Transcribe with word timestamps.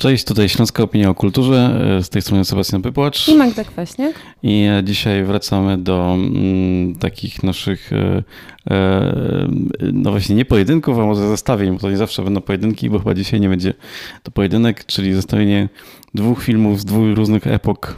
Cześć, 0.00 0.24
tutaj 0.24 0.48
Śląska 0.48 0.82
Opinia 0.82 1.10
o 1.10 1.14
Kulturze, 1.14 1.80
e, 1.98 2.02
z 2.02 2.08
tej 2.08 2.22
strony 2.22 2.44
Sebastian 2.44 2.82
Pypłacz. 2.82 3.28
I 3.28 3.34
Magda 3.34 3.64
Kwaśniak. 3.64 4.14
I 4.42 4.62
e, 4.62 4.84
dzisiaj 4.84 5.24
wracamy 5.24 5.78
do 5.78 6.14
mm, 6.14 6.94
takich 6.94 7.42
naszych, 7.42 7.92
e, 7.92 8.22
e, 8.70 9.48
no 9.92 10.10
właśnie 10.10 10.36
nie 10.36 10.44
pojedynków, 10.44 10.98
a 10.98 11.06
może 11.06 11.28
zestawień, 11.28 11.72
bo 11.72 11.78
to 11.78 11.90
nie 11.90 11.96
zawsze 11.96 12.22
będą 12.22 12.40
pojedynki, 12.40 12.90
bo 12.90 12.98
chyba 12.98 13.14
dzisiaj 13.14 13.40
nie 13.40 13.48
będzie 13.48 13.74
to 14.22 14.30
pojedynek, 14.30 14.86
czyli 14.86 15.14
zestawienie 15.14 15.68
dwóch 16.14 16.42
filmów 16.42 16.80
z 16.80 16.84
dwóch 16.84 17.16
różnych 17.16 17.46
epok 17.46 17.96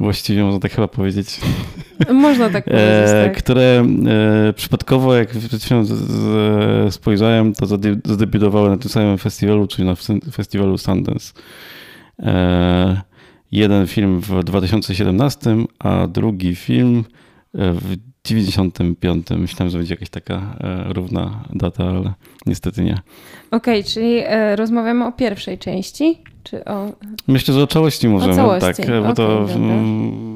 właściwie 0.00 0.42
można 0.44 0.60
tak 0.60 0.72
chyba 0.72 0.88
powiedzieć. 0.88 1.40
Można 2.12 2.50
tak 2.50 2.64
powiedzieć, 2.64 3.10
tak. 3.24 3.36
Które 3.36 3.86
e, 4.48 4.52
przypadkowo, 4.52 5.14
jak 5.14 5.28
przed 5.28 5.62
chwilą 5.62 5.84
spojrzałem, 6.90 7.54
to 7.54 7.66
zadebiutowały 8.04 8.70
na 8.70 8.76
tym 8.76 8.90
samym 8.90 9.18
festiwalu, 9.18 9.66
czyli 9.66 9.88
na 9.88 9.94
festiwalu 10.32 10.78
Sundance. 10.78 11.32
E, 12.18 13.02
jeden 13.52 13.86
film 13.86 14.20
w 14.20 14.44
2017, 14.44 15.56
a 15.78 16.06
drugi 16.06 16.56
film 16.56 17.04
w 17.54 17.96
95. 18.24 19.26
Myślałem, 19.30 19.70
że 19.70 19.78
będzie 19.78 19.94
jakaś 19.94 20.10
taka 20.10 20.56
e, 20.60 20.92
równa 20.92 21.44
data, 21.52 21.84
ale 21.84 22.12
niestety 22.46 22.82
nie. 22.84 22.98
Okej, 23.50 23.80
okay, 23.80 23.84
czyli 23.84 24.22
rozmawiamy 24.56 25.06
o 25.06 25.12
pierwszej 25.12 25.58
części? 25.58 26.22
Czy 26.44 26.64
o... 26.64 26.92
Myślę, 27.26 27.54
że 27.54 27.62
o 27.62 27.66
całości 27.66 28.08
możemy, 28.08 28.32
o 28.32 28.36
całości. 28.36 28.82
tak, 28.82 28.86
bo 28.86 29.00
okay, 29.00 29.14
to 29.14 29.46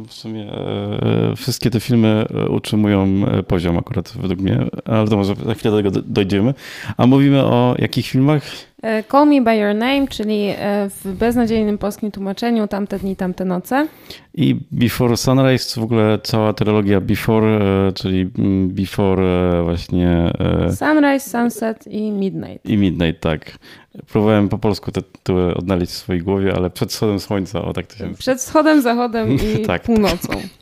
w, 0.08 0.12
sumie 0.12 0.52
e, 0.52 1.36
wszystkie 1.36 1.70
te 1.70 1.80
filmy 1.80 2.26
e, 2.34 2.48
utrzymują 2.48 3.06
e, 3.26 3.42
poziom 3.42 3.78
akurat 3.78 4.12
według 4.16 4.40
mnie, 4.40 4.66
ale 4.84 5.08
to 5.08 5.16
może 5.16 5.34
za 5.34 5.54
chwilę 5.54 5.70
do 5.70 5.76
tego 5.76 6.06
dojdziemy. 6.06 6.54
A 6.96 7.06
mówimy 7.06 7.44
o 7.44 7.74
jakich 7.78 8.06
filmach? 8.06 8.42
E, 8.82 9.02
Call 9.02 9.27
Me 9.27 9.40
By 9.40 9.57
Your 9.57 9.74
Name, 9.74 10.09
czyli 10.09 10.48
e, 10.48 10.90
w 10.90 11.12
beznadziejnym 11.12 11.79
polskim 11.79 12.10
tłumaczeniu 12.10 12.68
Tamte 12.68 12.98
dni, 12.98 13.16
tamte 13.16 13.45
noce. 13.45 13.87
I 14.34 14.57
Before 14.71 15.16
Sunrise, 15.16 15.80
w 15.80 15.84
ogóle 15.84 16.18
cała 16.23 16.52
trylogia 16.52 17.01
Before, 17.01 17.46
e, 17.46 17.93
czyli 17.93 18.30
mm, 18.38 18.68
Before 18.68 19.62
właśnie... 19.65 20.32
Sunrise, 20.79 21.30
Sunset 21.30 21.87
i 21.87 22.10
Midnight. 22.10 22.66
I 22.66 22.76
Midnight, 22.76 23.21
tak. 23.21 23.59
Próbowałem 24.06 24.49
po 24.49 24.59
polsku 24.59 24.93
te 24.93 25.02
tytuły 25.02 25.54
odnaleźć 25.54 25.93
w 25.93 25.96
swojej 25.96 26.23
głowie, 26.23 26.54
ale 26.56 26.71
przed 26.71 26.90
wschodem 26.90 27.21
słońca, 27.21 27.62
o 27.62 27.73
tak 27.73 27.87
to 27.87 27.96
się 27.96 28.15
Przed 28.18 28.38
wschodem, 28.38 28.82
zachodem 28.82 29.29
i 29.32 29.59
tak, 29.66 29.82
północą. 29.82 30.29
Tak. 30.29 30.57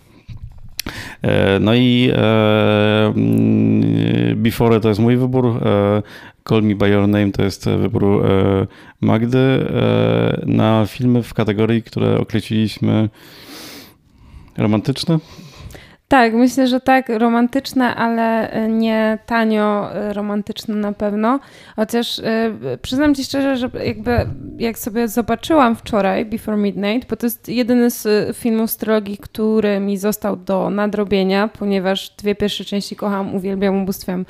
No 1.60 1.74
i 1.74 2.10
e, 2.14 3.12
mm, 3.16 4.42
Before 4.42 4.80
to 4.80 4.88
jest 4.88 5.00
mój 5.00 5.16
wybór. 5.16 5.46
E, 5.46 6.02
Call 6.48 6.62
Me 6.62 6.74
By 6.74 6.88
Your 6.88 7.08
Name 7.08 7.32
to 7.32 7.42
jest 7.42 7.68
wybór 7.68 8.04
e, 8.04 8.66
Magdy 9.00 9.38
e, 9.38 10.42
na 10.46 10.86
filmy 10.86 11.22
w 11.22 11.34
kategorii, 11.34 11.82
które 11.82 12.18
określiliśmy 12.18 13.08
romantyczne. 14.56 15.18
Tak, 16.08 16.34
myślę, 16.34 16.66
że 16.66 16.80
tak, 16.80 17.08
romantyczne, 17.08 17.94
ale 17.94 18.50
e, 18.50 18.68
nie 18.68 19.18
tanio 19.26 19.94
e, 19.94 20.12
romantyczne 20.12 20.74
na 20.74 20.92
pewno. 20.92 21.40
Chociaż 21.76 22.18
e, 22.18 22.52
przyznam 22.82 23.14
ci 23.14 23.24
szczerze, 23.24 23.56
że 23.56 23.70
jakby 23.84 24.26
jak 24.58 24.78
sobie 24.78 25.08
zobaczyłam 25.08 25.76
wczoraj 25.76 26.24
Before 26.24 26.56
Midnight, 26.56 27.10
bo 27.10 27.16
to 27.16 27.26
jest 27.26 27.48
jedyny 27.48 27.90
z 27.90 28.36
filmów 28.36 28.70
z 28.70 28.76
trylogii, 28.76 29.18
który 29.18 29.80
mi 29.80 29.96
został 29.96 30.36
do 30.36 30.70
nadrobienia, 30.70 31.48
ponieważ 31.48 32.10
dwie 32.10 32.34
pierwsze 32.34 32.64
części 32.64 32.96
kocham, 32.96 33.34
uwielbiam, 33.34 33.82
ubóstwiam, 33.82 34.26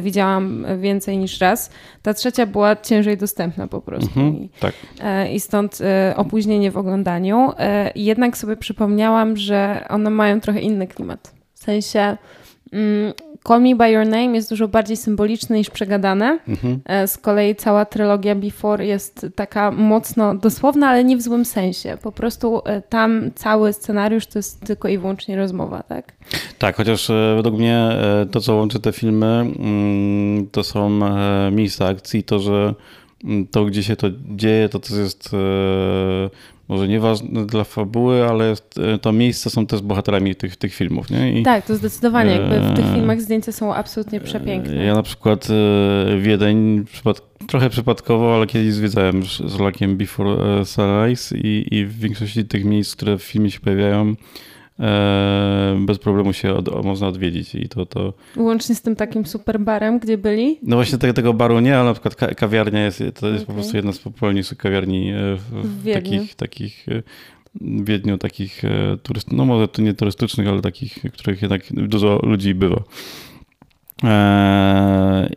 widziałam 0.00 0.66
więcej 0.80 1.18
niż 1.18 1.40
raz. 1.40 1.70
Ta 2.02 2.14
trzecia 2.14 2.46
była 2.46 2.76
ciężej 2.76 3.16
dostępna 3.16 3.66
po 3.66 3.80
prostu. 3.80 4.20
Mhm, 4.20 4.34
I, 4.34 4.50
tak. 4.60 4.72
I 5.32 5.40
stąd 5.40 5.78
opóźnienie 6.16 6.70
w 6.70 6.76
oglądaniu. 6.76 7.52
Jednak 7.94 8.36
sobie 8.36 8.56
przypomniałam, 8.56 9.36
że 9.36 9.84
one 9.88 10.10
mają 10.10 10.40
trochę 10.40 10.60
inny 10.60 10.86
klimat 10.86 11.18
sensie 11.58 12.16
mm, 12.72 13.12
Call 13.48 13.62
Me 13.62 13.74
By 13.74 13.90
Your 13.90 14.06
Name 14.06 14.34
jest 14.34 14.50
dużo 14.50 14.68
bardziej 14.68 14.96
symboliczne 14.96 15.56
niż 15.56 15.70
przegadane. 15.70 16.38
Mhm. 16.48 16.80
E, 16.84 17.08
z 17.08 17.18
kolei 17.18 17.56
cała 17.56 17.84
trylogia 17.84 18.34
Before 18.34 18.86
jest 18.86 19.26
taka 19.34 19.70
mocno 19.70 20.34
dosłowna, 20.34 20.88
ale 20.88 21.04
nie 21.04 21.16
w 21.16 21.22
złym 21.22 21.44
sensie. 21.44 21.98
Po 22.02 22.12
prostu 22.12 22.60
e, 22.64 22.82
tam 22.82 23.30
cały 23.34 23.72
scenariusz 23.72 24.26
to 24.26 24.38
jest 24.38 24.60
tylko 24.60 24.88
i 24.88 24.98
wyłącznie 24.98 25.36
rozmowa, 25.36 25.82
tak? 25.82 26.12
Tak, 26.58 26.76
chociaż 26.76 27.10
e, 27.10 27.32
według 27.36 27.56
mnie 27.56 27.88
to, 28.30 28.40
co 28.40 28.54
łączy 28.54 28.80
te 28.80 28.92
filmy, 28.92 29.26
mm, 29.26 30.46
to 30.46 30.64
są 30.64 31.00
miejsca 31.50 31.86
akcji, 31.86 32.22
to, 32.22 32.38
że 32.38 32.74
mm, 33.24 33.46
to, 33.46 33.64
gdzie 33.64 33.82
się 33.82 33.96
to 33.96 34.06
dzieje, 34.36 34.68
to 34.68 34.78
to 34.78 34.96
jest 34.96 35.30
może 36.68 36.88
nieważne 36.88 37.46
dla 37.46 37.64
fabuły, 37.64 38.24
ale 38.24 38.52
e, 38.52 38.98
to 38.98 39.12
miejsca 39.12 39.50
są 39.50 39.66
też 39.66 39.80
bohaterami 39.80 40.34
tych, 40.34 40.56
tych 40.56 40.74
filmów. 40.74 41.10
Nie? 41.10 41.40
I, 41.40 41.42
tak, 41.42 41.66
to 41.66 41.76
zdecydowanie. 41.76 42.30
Jakby 42.30 42.60
w 42.60 42.76
tych 42.76 42.86
e, 42.86 42.94
filmach 42.94 43.20
zdjęcia 43.20 43.52
są 43.52 43.74
absolutnie 43.74 44.20
przepiękne. 44.20 44.84
Ja 44.84 44.94
na 44.94 45.02
przykład 45.02 45.48
e, 45.50 46.18
Wiedeń 46.18 46.84
przypad, 46.84 47.22
trochę 47.46 47.70
przypadkowo, 47.70 48.34
ale 48.34 48.46
kiedyś 48.46 48.72
zwiedzałem 48.72 49.22
z 49.24 49.60
Lakiem 49.60 49.96
Before 49.96 50.64
Sunrise 50.64 51.38
i, 51.38 51.74
i 51.74 51.86
w 51.86 51.98
większości 51.98 52.44
tych 52.44 52.64
miejsc, 52.64 52.96
które 52.96 53.18
w 53.18 53.22
filmie 53.22 53.50
się 53.50 53.60
pojawiają, 53.60 54.14
E, 54.14 54.16
bez 55.78 55.98
problemu 55.98 56.32
się 56.32 56.54
od, 56.54 56.84
można 56.84 57.06
odwiedzić 57.08 57.54
i 57.54 57.68
to, 57.68 57.86
to... 57.86 58.12
Łącznie 58.36 58.74
z 58.74 58.82
tym 58.82 58.96
takim 58.96 59.26
super 59.26 59.60
barem, 59.60 59.98
gdzie 59.98 60.18
byli? 60.18 60.58
No 60.62 60.76
właśnie 60.76 60.98
tego, 60.98 61.12
tego 61.12 61.34
baru 61.34 61.60
nie, 61.60 61.76
ale 61.76 61.84
na 61.84 61.94
przykład 61.94 62.34
kawiarnia 62.34 62.84
jest, 62.84 62.98
to 62.98 63.04
jest 63.04 63.20
okay. 63.20 63.46
po 63.46 63.52
prostu 63.52 63.76
jedna 63.76 63.92
z 63.92 63.98
popularniejszych 63.98 64.58
kawiarni 64.58 65.10
e, 65.10 65.14
w, 65.36 65.84
w 65.84 65.92
takich, 65.92 66.34
takich 66.34 66.88
e, 66.88 67.02
w 67.60 67.84
Wiedniu, 67.84 68.18
takich 68.18 68.62
turyst, 69.02 69.32
no 69.32 69.44
może 69.44 69.68
to 69.68 69.82
nie 69.82 69.94
turystycznych, 69.94 70.48
ale 70.48 70.60
takich, 70.60 70.98
w 71.04 71.12
których 71.12 71.42
jednak 71.42 71.62
dużo 71.70 72.20
ludzi 72.22 72.54
bywa. 72.54 72.82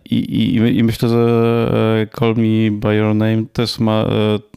I, 0.10 0.16
i, 0.16 0.56
I 0.78 0.84
myślę, 0.84 1.10
że 1.10 2.08
Call 2.20 2.36
Me 2.36 2.72
By 2.72 2.96
Your 2.96 3.16
Name 3.16 3.44
też 3.54 3.80
ma 3.80 4.06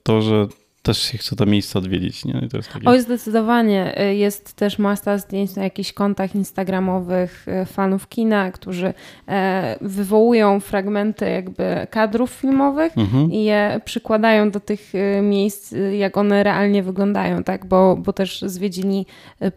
to, 0.03 0.23
że 0.23 0.47
też 0.85 0.99
się 1.03 1.19
chce 1.19 1.37
to 1.37 1.47
miejsce 1.47 1.79
odwiedzić. 1.79 2.25
Nie? 2.25 2.49
to 2.51 2.57
jest 2.57 2.73
takie... 2.73 2.89
Oj, 2.89 3.01
zdecydowanie. 3.01 4.01
Y, 4.01 4.15
jest 4.15 4.53
też 4.53 4.79
masa 4.79 5.19
zdjęć 5.19 5.57
na 5.57 5.65
jakichś 5.65 5.93
kontach 5.93 6.35
instagramowych 6.35 7.47
y, 7.63 7.67
fanów 7.67 8.09
kina, 8.09 8.53
którzy 8.53 8.95
e, 9.29 9.79
wywołują 9.81 10.61
fragmenty 10.61 11.31
jakby 11.31 11.87
kadrów 11.91 12.31
filmowych 12.31 12.99
mhm. 12.99 13.33
i 13.33 13.45
je 13.45 13.81
przykładają 13.85 14.51
do 14.51 14.61
tych 14.61 14.95
y, 14.95 15.23
miejsc, 15.23 15.75
jak 15.99 16.17
one 16.17 16.43
realnie 16.43 16.83
wyglądają, 16.83 17.45
tak? 17.45 17.67
Bo, 17.67 17.97
bo 17.97 18.13
też 18.13 18.43
zwiedzili 18.43 19.07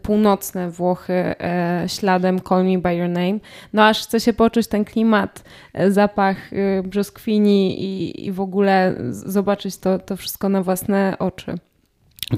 północne 0.02 0.70
Włochy 0.70 1.12
e, 1.12 1.84
śladem 1.86 2.40
Call 2.40 2.64
Me 2.64 2.78
By 2.78 2.94
Your 2.94 3.08
Name. 3.08 3.38
No 3.72 3.86
aż 3.86 4.02
chce 4.02 4.20
się 4.20 4.32
poczuć 4.32 4.66
ten 4.66 4.84
klimat, 4.84 5.44
e, 5.74 5.90
zapach 5.90 6.50
brzoskwini 6.84 7.82
i, 7.84 8.26
i 8.26 8.32
w 8.32 8.40
ogóle 8.40 8.94
zobaczyć 9.10 9.78
to, 9.78 9.98
to 9.98 10.16
wszystko 10.16 10.48
na 10.48 10.62
własne 10.62 11.17
oczy. 11.18 11.54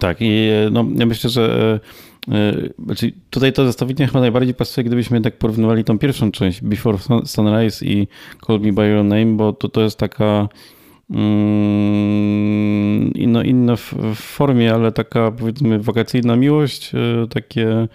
Tak, 0.01 0.17
i 0.21 0.49
no, 0.71 0.87
ja 0.97 1.07
myślę, 1.07 1.31
że 1.31 1.81
e, 2.29 2.55
znaczy 2.85 3.13
tutaj 3.31 3.53
to 3.53 3.67
zestawienie 3.67 4.07
chyba 4.07 4.21
najbardziej 4.21 4.55
pasuje, 4.55 4.85
gdybyśmy 4.85 5.17
jednak 5.17 5.39
porównywali 5.39 5.85
tą 5.85 5.99
pierwszą 5.99 6.33
część, 6.33 6.61
Before 6.61 6.99
Sunrise 7.25 7.87
i 7.87 8.09
Call 8.47 8.61
Me 8.61 8.73
By 8.73 8.89
Your 8.89 9.05
Name, 9.05 9.27
bo 9.27 9.53
to, 9.53 9.69
to 9.69 9.81
jest 9.81 9.99
taka 9.99 10.49
mm, 11.11 13.13
no, 13.27 13.43
inna 13.43 13.77
w, 13.77 13.95
w, 13.95 14.15
formie, 14.15 14.75
ale 14.75 14.93
taka 14.93 15.31
powiedzmy 15.31 15.79
wakacyjna 15.79 16.37
miłość, 16.37 16.93
e, 16.95 17.27
takie, 17.29 17.89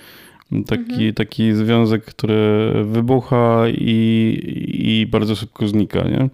taki, 0.67 0.93
mhm. 0.93 1.13
taki 1.13 1.53
związek, 1.53 2.05
który 2.05 2.71
wybucha 2.83 3.63
i, 3.67 4.39
i 4.73 5.07
bardzo 5.07 5.35
szybko 5.35 5.67
znika, 5.67 6.03
nie? 6.03 6.29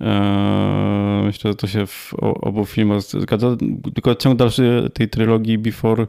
Eee, 0.00 1.24
myślę, 1.24 1.50
że 1.50 1.54
to 1.54 1.66
się 1.66 1.86
w 1.86 2.14
obu 2.20 2.64
filmach 2.64 3.02
zgadza. 3.02 3.56
Tylko 3.94 4.14
ciąg 4.14 4.36
dalszy 4.38 4.90
tej 4.94 5.08
trylogii 5.08 5.58
Before 5.58 6.06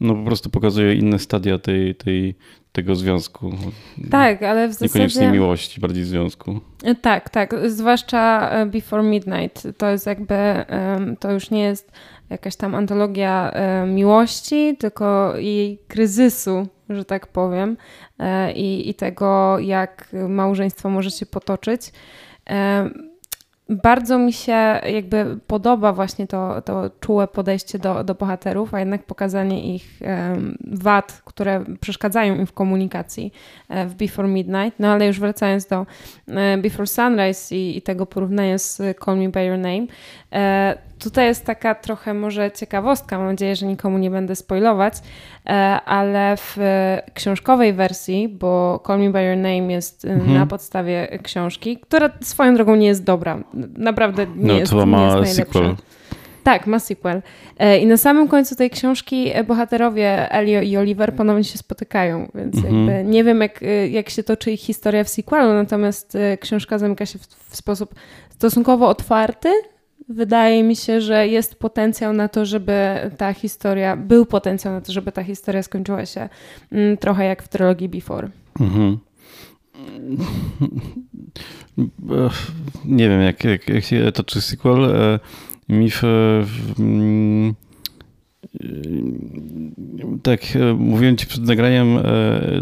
no 0.00 0.14
po 0.14 0.24
prostu 0.24 0.50
pokazuje 0.50 0.94
inne 0.94 1.18
stadia 1.18 1.58
tej, 1.58 1.94
tej, 1.94 2.34
tego 2.72 2.94
związku. 2.94 3.52
Tak, 4.10 4.42
ale 4.42 4.68
w 4.68 4.72
zasadzie... 4.72 4.88
Niekoniecznie 4.88 5.28
miłości, 5.28 5.80
bardziej 5.80 6.04
związku. 6.04 6.60
Tak, 7.02 7.30
tak. 7.30 7.54
Zwłaszcza 7.66 8.50
e, 8.50 8.66
Before 8.66 9.02
Midnight. 9.02 9.66
To 9.78 9.90
jest 9.90 10.06
jakby, 10.06 10.34
to 11.20 11.32
już 11.32 11.50
nie 11.50 11.62
jest 11.62 11.92
jakaś 12.30 12.56
tam 12.56 12.74
antologia 12.74 13.50
e, 13.50 13.86
miłości, 13.86 14.76
tylko 14.78 15.36
jej 15.36 15.78
kryzysu, 15.88 16.66
że 16.88 17.04
tak 17.04 17.26
powiem, 17.26 17.76
e, 18.18 18.52
i, 18.52 18.90
i 18.90 18.94
tego, 18.94 19.58
jak 19.58 20.08
małżeństwo 20.28 20.90
może 20.90 21.10
się 21.10 21.26
potoczyć. 21.26 21.92
Bardzo 23.68 24.18
mi 24.18 24.32
się 24.32 24.80
jakby 24.92 25.38
podoba 25.46 25.92
właśnie 25.92 26.26
to, 26.26 26.62
to 26.62 26.90
czułe 27.00 27.28
podejście 27.28 27.78
do, 27.78 28.04
do 28.04 28.14
bohaterów, 28.14 28.74
a 28.74 28.80
jednak 28.80 29.02
pokazanie 29.02 29.74
ich 29.74 30.00
wad, 30.60 31.22
które 31.24 31.64
przeszkadzają 31.80 32.34
im 32.34 32.46
w 32.46 32.52
komunikacji 32.52 33.32
e, 33.68 33.86
w 33.86 33.94
Before 33.94 34.28
Midnight. 34.28 34.80
No 34.80 34.88
ale 34.88 35.06
już 35.06 35.20
wracając 35.20 35.66
do 35.66 35.86
e, 36.28 36.58
Before 36.58 36.86
Sunrise 36.86 37.56
i, 37.56 37.76
i, 37.76 37.82
tego 37.82 38.06
porównania 38.06 38.58
z 38.58 38.82
Call 39.04 39.18
Me 39.18 39.28
By 39.28 39.44
Your 39.44 39.58
Name, 39.58 39.86
tutaj 41.04 41.26
jest 41.26 41.44
taka 41.44 41.74
trochę 41.74 42.14
może 42.14 42.50
ciekawostka, 42.50 43.18
mam 43.18 43.26
nadzieję, 43.26 43.56
że 43.56 43.66
nikomu 43.66 43.98
nie 43.98 44.10
będę 44.10 44.36
spoilować, 44.36 44.94
e, 45.46 45.50
ale 45.84 46.36
w 46.36 46.56
książkowej 47.14 47.72
wersji, 47.72 48.28
bo 48.28 48.82
Call 48.86 49.00
Me 49.00 49.10
By 49.10 49.22
Your 49.22 49.36
Name 49.36 49.72
jest 49.72 50.04
mhm. 50.04 50.34
na 50.34 50.46
podstawie 50.46 51.18
książki, 51.22 51.78
która 51.78 52.10
swoją 52.20 52.54
drogą 52.54 52.74
nie 52.74 52.86
jest 52.86 53.04
dobra. 53.04 53.38
Naprawdę 53.76 54.26
nie 54.26 54.46
no, 54.46 54.58
jest, 54.58 54.72
to 54.72 54.86
ma 54.86 55.14
nie 55.14 55.20
jest 55.20 55.36
sequel. 55.36 55.74
Tak, 56.44 56.66
ma 56.66 56.78
sequel. 56.78 57.22
E, 57.58 57.78
I 57.78 57.86
na 57.86 57.96
samym 57.96 58.28
końcu 58.28 58.56
tej 58.56 58.70
książki 58.70 59.32
bohaterowie 59.46 60.32
Elio 60.32 60.60
i 60.62 60.76
Oliver 60.76 61.14
ponownie 61.14 61.44
się 61.44 61.58
spotykają, 61.58 62.30
więc 62.34 62.56
mhm. 62.56 62.74
jakby 62.74 63.10
nie 63.10 63.24
wiem, 63.24 63.40
jak, 63.40 63.60
jak 63.90 64.10
się 64.10 64.22
toczy 64.22 64.50
ich 64.52 64.60
historia 64.60 65.04
w 65.04 65.08
sequelu, 65.08 65.52
natomiast 65.52 66.18
książka 66.40 66.78
zamyka 66.78 67.06
się 67.06 67.18
w, 67.18 67.26
w 67.50 67.56
sposób 67.56 67.94
stosunkowo 68.30 68.88
otwarty, 68.88 69.48
wydaje 70.08 70.62
mi 70.62 70.76
się, 70.76 71.00
że 71.00 71.28
jest 71.28 71.54
potencjał 71.54 72.12
na 72.12 72.28
to, 72.28 72.46
żeby 72.46 72.74
ta 73.16 73.32
historia, 73.32 73.96
był 73.96 74.26
potencjał 74.26 74.74
na 74.74 74.80
to, 74.80 74.92
żeby 74.92 75.12
ta 75.12 75.22
historia 75.24 75.62
skończyła 75.62 76.06
się 76.06 76.28
mm, 76.72 76.96
trochę 76.96 77.24
jak 77.24 77.42
w 77.42 77.48
trylogii 77.48 77.88
Before. 77.88 78.28
Mhm. 78.60 78.98
Nie 82.84 83.08
wiem, 83.08 83.20
jak, 83.20 83.44
jak, 83.44 83.68
jak 83.68 83.84
się 83.84 84.12
toczy 84.12 84.40
sequel. 84.40 84.84
E, 84.84 85.18
mi 85.68 85.90
w, 85.90 86.02
mm, 86.78 87.54
tak, 90.22 90.40
e, 90.56 90.74
mówiłem 90.74 91.16
ci 91.16 91.26
przed 91.26 91.44
nagraniem, 91.44 91.98
e, 91.98 92.60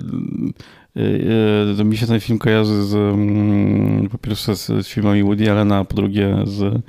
to 1.77 1.85
mi 1.85 1.97
się 1.97 2.07
ten 2.07 2.21
film 2.21 2.39
kojarzy 2.39 2.83
z, 2.83 2.95
mm, 2.95 4.09
po 4.09 4.19
pierwsze 4.19 4.57
z 4.57 4.89
filmami 4.89 5.23
Woody 5.23 5.51
Allena, 5.51 5.79
a 5.79 5.85
po 5.85 5.95
drugie 5.95 6.37
z 6.45 6.83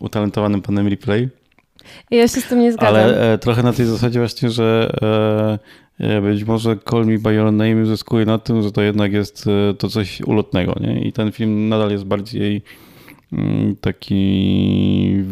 utalentowanym 0.00 0.62
panem 0.62 0.88
Replay. 0.88 1.28
Ja 2.10 2.28
się 2.28 2.40
z 2.40 2.48
tym 2.48 2.60
nie 2.60 2.72
zgadzam. 2.72 2.94
Ale 2.94 3.32
e, 3.32 3.38
trochę 3.38 3.62
na 3.62 3.72
tej 3.72 3.86
zasadzie 3.86 4.18
właśnie, 4.18 4.50
że 4.50 4.90
e, 6.00 6.16
e, 6.16 6.20
być 6.20 6.44
może 6.44 6.76
Call 6.90 7.06
Me 7.06 7.18
By 7.18 7.34
Your 7.34 7.52
Name 7.52 7.86
zyskuje 7.86 8.26
na 8.26 8.38
tym, 8.38 8.62
że 8.62 8.72
to 8.72 8.82
jednak 8.82 9.12
jest 9.12 9.44
to 9.78 9.88
coś 9.88 10.20
ulotnego. 10.20 10.74
Nie? 10.80 11.00
I 11.00 11.12
ten 11.12 11.32
film 11.32 11.68
nadal 11.68 11.90
jest 11.90 12.04
bardziej 12.04 12.62
taki 13.80 15.24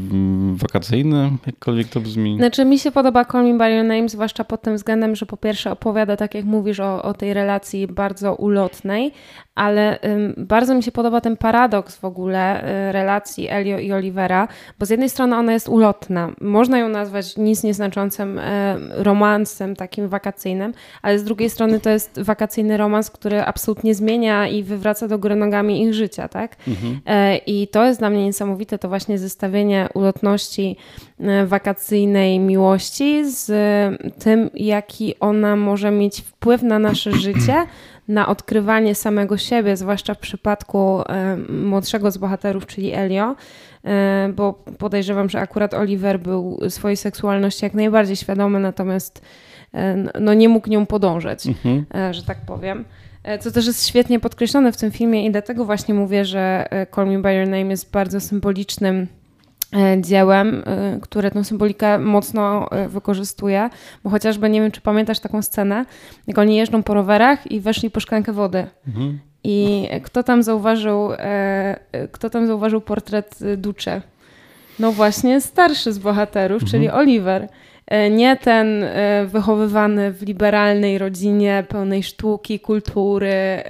wakacyjny, 0.55 1.31
jakkolwiek 1.47 1.89
to 1.89 2.01
brzmi. 2.01 2.37
Znaczy 2.37 2.65
mi 2.65 2.79
się 2.79 2.93
podoba 2.93 3.25
Call 3.25 3.45
Me 3.45 3.59
By 3.59 3.71
Your 3.71 3.85
Name, 3.85 4.09
zwłaszcza 4.09 4.45
pod 4.45 4.63
tym 4.63 4.77
względem, 4.77 5.17
że 5.17 5.27
po 5.27 5.37
pierwsze 5.37 5.71
opowiada, 5.71 6.17
tak 6.17 6.35
jak 6.35 6.45
mówisz, 6.45 6.81
o, 6.81 7.03
o 7.03 7.15
tej 7.15 7.35
relacji 7.35 7.87
bardzo 7.87 8.35
ulotnej, 8.35 9.13
ale 9.55 9.99
ym, 10.03 10.35
bardzo 10.37 10.75
mi 10.75 10.83
się 10.83 10.93
podoba 10.93 11.21
ten 11.21 11.37
paradoks 11.37 11.97
w 11.97 12.05
ogóle 12.05 12.65
y, 12.89 12.93
relacji 12.93 13.49
Elio 13.49 13.79
i 13.79 13.93
Olivera, 13.93 14.49
bo 14.79 14.87
z 14.87 14.91
jednej 14.91 15.11
strony 15.11 15.37
ona 15.37 15.53
jest 15.53 15.69
ulotna, 15.69 16.33
można 16.41 16.79
ją 16.79 16.89
nazwać 16.89 17.37
nic 17.37 17.63
nieznaczącym 17.63 18.39
y, 18.39 18.43
romansem 18.91 19.77
takim 19.77 20.09
wakacyjnym, 20.09 20.75
ale 21.03 21.19
z 21.19 21.25
drugiej 21.25 21.51
strony 21.51 21.81
to 21.81 21.91
jest 21.91 22.21
wakacyjny 22.23 22.77
romans, 22.77 23.11
który 23.11 23.43
absolutnie 23.43 23.95
zmienia 23.95 24.49
i 24.49 24.63
wywraca 24.63 25.09
do 25.09 25.19
góry 25.19 25.37
nogami 25.37 25.83
ich 25.83 25.95
życia, 25.95 26.29
tak? 26.29 26.57
Mhm. 26.69 26.95
Y, 26.95 27.37
I 27.47 27.69
to 27.69 27.86
jest 27.87 28.01
dla 28.01 28.11
mnie 28.11 28.25
niesamowite, 28.25 28.79
to 28.79 28.89
właśnie 28.89 29.19
zestawienie 29.19 29.89
ulotności 29.95 30.77
e, 31.21 31.47
wakacyjnej 31.47 32.39
miłości 32.39 33.31
z 33.31 33.51
tym, 34.19 34.51
jaki 34.55 35.15
ona 35.21 35.57
może 35.57 35.91
mieć 35.91 36.21
wpływ 36.21 36.63
na 36.63 36.79
nasze 36.79 37.13
życie, 37.13 37.55
na 38.09 38.29
odkrywanie 38.29 38.95
samego 38.95 39.39
siebie, 39.39 39.77
zwłaszcza 39.77 40.15
w 40.15 40.19
przypadku 40.19 41.03
e, 41.09 41.37
młodszego 41.65 42.11
z 42.11 42.19
bohaterów, 42.19 42.67
czyli 42.67 42.93
Elio, 42.93 43.37
e, 43.85 44.33
bo 44.37 44.53
podejrzewam, 44.79 45.31
że 45.31 45.41
akurat 45.41 45.75
Oliver 45.75 46.21
był 46.21 46.61
swojej 46.69 46.97
seksualności 46.97 47.65
jak 47.65 47.75
najbardziej 47.75 48.17
świadomy, 48.17 48.61
natomiast 48.61 49.23
no, 50.21 50.35
nie 50.35 50.49
mógł 50.49 50.71
nią 50.71 50.87
podążać, 50.87 51.47
mhm. 51.47 51.85
że 52.15 52.23
tak 52.23 52.39
powiem. 52.47 52.85
E, 53.27 53.39
co 53.39 53.51
też 53.51 53.67
jest 53.67 53.87
świetnie 53.87 54.21
podkreślone 54.21 54.73
w 54.73 54.77
tym 54.77 54.91
filmie 54.91 55.27
i 55.27 55.31
dlatego 55.31 55.65
właśnie 55.65 55.95
mówię, 55.95 56.25
że 56.25 56.67
e, 56.71 56.87
Call 56.87 57.07
Me 57.07 57.19
By 57.19 57.35
Your 57.35 57.49
Name 57.49 57.67
jest 57.67 57.91
bardzo 57.91 58.21
symbolicznym 58.21 59.07
e, 59.77 60.03
dziełem, 60.03 60.63
które 61.03 61.31
tę 61.31 61.45
symbolikę 61.45 61.99
mocno 61.99 62.69
wykorzystuje, 62.89 63.71
bo 64.05 64.11
chociażby 64.11 64.51
nie 64.51 64.61
wiem, 64.61 64.71
czy 64.71 64.81
pamiętasz 64.81 65.21
taką 65.21 65.43
scenę, 65.43 65.85
jak 66.27 66.39
oni 66.39 66.57
jeżdżą 66.57 66.83
po 66.83 66.95
rowerach 66.95 67.51
i 67.51 67.61
weszli 67.61 67.91
po 67.91 68.01
szklankę 68.01 68.33
wody. 68.33 68.67
Mhm. 68.89 69.19
I 69.45 69.89
kto 70.03 70.23
tam 70.23 70.43
zauważył, 70.43 71.11
kto 72.13 72.31
tam 72.31 72.47
zauważył 72.47 72.81
portret 72.81 73.39
Ducze? 73.57 74.03
No 74.79 74.93
właśnie 74.93 75.41
starszy 75.41 75.93
z 75.93 75.99
bohaterów, 75.99 76.63
mhm. 76.63 76.71
czyli 76.71 76.91
Oliver. 76.91 77.49
E, 77.87 78.11
nie 78.11 78.37
ten 78.37 78.85
e, 78.85 79.27
wychowywany 79.27 80.13
w 80.13 80.23
liberalnej 80.23 80.99
rodzinie 80.99 81.65
pełnej 81.69 82.03
sztuki, 82.03 82.61
kultury, 82.61 83.63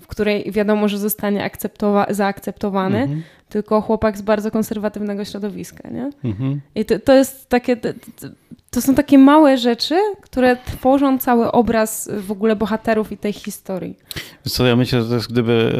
w 0.00 0.06
której 0.06 0.52
wiadomo, 0.52 0.88
że 0.88 0.98
zostanie 0.98 1.50
zaakceptowany, 2.10 2.98
mhm. 2.98 3.22
tylko 3.48 3.80
chłopak 3.80 4.18
z 4.18 4.22
bardzo 4.22 4.50
konserwatywnego 4.50 5.24
środowiska. 5.24 5.90
Nie? 5.90 6.10
Mhm. 6.24 6.60
I 6.74 6.84
to, 6.84 6.98
to 6.98 7.14
jest 7.14 7.48
takie. 7.48 7.76
To, 8.70 8.80
są 8.80 8.94
takie 8.94 9.18
małe 9.18 9.58
rzeczy, 9.58 9.94
które 10.22 10.56
tworzą 10.56 11.18
cały 11.18 11.52
obraz 11.52 12.10
w 12.18 12.32
ogóle 12.32 12.56
bohaterów 12.56 13.12
i 13.12 13.16
tej 13.16 13.32
historii. 13.32 13.96
Co 14.42 14.66
ja 14.66 14.76
myślę, 14.76 15.02
że 15.02 15.08
to 15.08 15.14
jest, 15.14 15.32
gdyby 15.32 15.72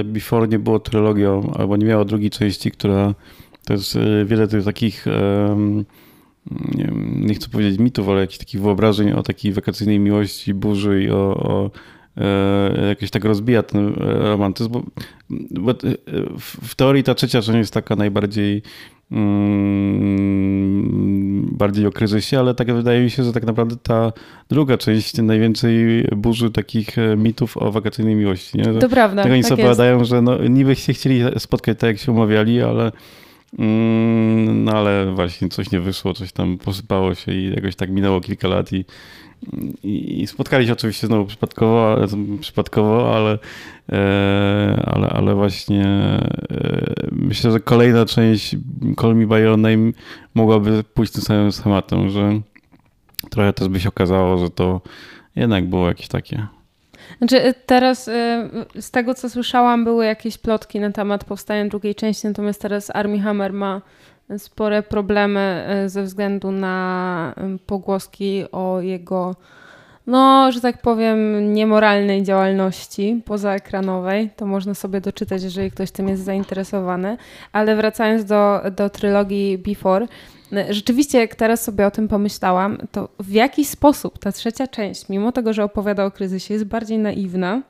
e, 0.00 0.04
Before 0.04 0.48
nie 0.48 0.58
było 0.58 0.80
trylogią, 0.80 1.52
albo 1.58 1.76
nie 1.76 1.86
miało 1.86 2.04
drugiej 2.04 2.30
części, 2.30 2.70
która 2.70 3.14
to 3.66 3.72
jest 3.72 3.98
wiele 4.24 4.48
tych 4.48 4.64
takich 4.64 5.06
e, 5.06 5.56
nie, 6.50 6.84
wiem, 6.84 7.26
nie 7.26 7.34
chcę 7.34 7.48
powiedzieć 7.48 7.78
mitów, 7.78 8.08
ale 8.08 8.20
jakichś 8.20 8.38
takich 8.38 8.60
wyobrażeń 8.60 9.12
o 9.12 9.22
takiej 9.22 9.52
wakacyjnej 9.52 9.98
miłości, 9.98 10.54
burzy 10.54 11.02
i 11.02 11.10
o, 11.10 11.16
o 11.16 11.70
e, 12.16 12.88
jakieś 12.88 13.10
tak 13.10 13.24
rozbija 13.24 13.62
ten 13.62 13.88
e, 13.88 13.92
romantyzm, 14.18 14.70
bo, 14.70 14.82
bo 15.50 15.70
e, 15.70 15.74
w, 16.38 16.74
teorii 16.74 17.02
ta 17.02 17.14
trzecia 17.14 17.42
część 17.42 17.58
jest 17.58 17.74
taka 17.74 17.96
najbardziej 17.96 18.62
mm, 19.12 20.32
bardziej 21.52 21.86
o 21.86 21.90
kryzysie, 21.90 22.38
ale 22.38 22.54
tak 22.54 22.74
wydaje 22.74 23.02
mi 23.02 23.10
się, 23.10 23.24
że 23.24 23.32
tak 23.32 23.44
naprawdę 23.44 23.76
ta 23.82 24.12
druga 24.48 24.78
część 24.78 25.18
najwięcej 25.18 26.04
burzy 26.16 26.50
takich 26.50 26.88
mitów 27.16 27.56
o 27.56 27.72
wakacyjnej 27.72 28.14
miłości. 28.14 28.58
Nie? 28.58 28.64
To 28.64 28.88
prawda. 28.88 29.22
Tak 29.22 29.32
oni 29.32 29.42
tak 29.42 29.48
sobie 29.48 29.62
opowiadają, 29.62 30.04
że 30.04 30.22
no, 30.22 30.48
niby 30.48 30.76
się 30.76 30.92
chcieli 30.92 31.22
spotkać 31.38 31.78
tak, 31.78 31.88
jak 31.88 31.98
się 31.98 32.12
umawiali, 32.12 32.62
ale 32.62 32.92
no 33.58 34.72
ale 34.72 35.14
właśnie 35.14 35.48
coś 35.48 35.70
nie 35.70 35.80
wyszło, 35.80 36.14
coś 36.14 36.32
tam 36.32 36.58
posypało 36.58 37.14
się 37.14 37.32
i 37.32 37.50
jakoś 37.50 37.76
tak 37.76 37.90
minęło 37.90 38.20
kilka 38.20 38.48
lat 38.48 38.72
i, 38.72 38.84
i, 39.82 40.22
i 40.22 40.26
spotkali 40.26 40.66
się 40.66 40.72
oczywiście 40.72 41.06
znowu 41.06 41.26
przypadkowo, 41.26 41.96
przypadkowo 42.40 43.16
ale, 43.16 43.38
e, 43.92 44.82
ale, 44.86 45.08
ale 45.08 45.34
właśnie 45.34 45.84
e, 45.84 47.08
myślę, 47.12 47.52
że 47.52 47.60
kolejna 47.60 48.06
część 48.06 48.56
Call 49.00 49.16
Me 49.16 49.26
By 49.26 49.40
Your 49.40 49.58
Name 49.58 49.92
mogłaby 50.34 50.84
pójść 50.94 51.12
tym 51.12 51.22
samym 51.22 51.52
schematem, 51.52 52.10
że 52.10 52.40
trochę 53.30 53.52
też 53.52 53.68
by 53.68 53.80
się 53.80 53.88
okazało, 53.88 54.38
że 54.38 54.50
to 54.50 54.80
jednak 55.36 55.68
było 55.68 55.88
jakieś 55.88 56.08
takie 56.08 56.46
znaczy 57.18 57.46
y, 57.46 57.54
teraz 57.66 58.08
y, 58.08 58.12
z 58.80 58.90
tego 58.90 59.14
co 59.14 59.30
słyszałam 59.30 59.84
były 59.84 60.04
jakieś 60.04 60.38
plotki 60.38 60.80
na 60.80 60.90
temat 60.90 61.24
powstania 61.24 61.68
drugiej 61.68 61.94
części, 61.94 62.26
natomiast 62.26 62.62
teraz 62.62 62.90
Armie 62.94 63.20
Hammer 63.20 63.52
ma 63.52 63.82
spore 64.38 64.82
problemy 64.82 65.66
y, 65.84 65.88
ze 65.88 66.02
względu 66.02 66.50
na 66.50 67.34
pogłoski 67.66 68.44
o 68.52 68.80
jego 68.80 69.34
no, 70.06 70.52
że 70.52 70.60
tak 70.60 70.82
powiem, 70.82 71.52
niemoralnej 71.54 72.22
działalności 72.22 73.22
pozaekranowej. 73.24 74.30
To 74.36 74.46
można 74.46 74.74
sobie 74.74 75.00
doczytać, 75.00 75.42
jeżeli 75.42 75.70
ktoś 75.70 75.90
tym 75.90 76.08
jest 76.08 76.24
zainteresowany. 76.24 77.16
Ale 77.52 77.76
wracając 77.76 78.24
do, 78.24 78.60
do 78.76 78.90
trylogii 78.90 79.58
Before, 79.58 80.06
Rzeczywiście, 80.70 81.18
jak 81.18 81.34
teraz 81.34 81.64
sobie 81.64 81.86
o 81.86 81.90
tym 81.90 82.08
pomyślałam, 82.08 82.78
to 82.92 83.08
w 83.20 83.30
jaki 83.30 83.64
sposób 83.64 84.18
ta 84.18 84.32
trzecia 84.32 84.66
część, 84.66 85.08
mimo 85.08 85.32
tego, 85.32 85.52
że 85.52 85.64
opowiada 85.64 86.04
o 86.04 86.10
kryzysie, 86.10 86.54
jest 86.54 86.66
bardziej 86.66 86.98
naiwna 86.98 87.62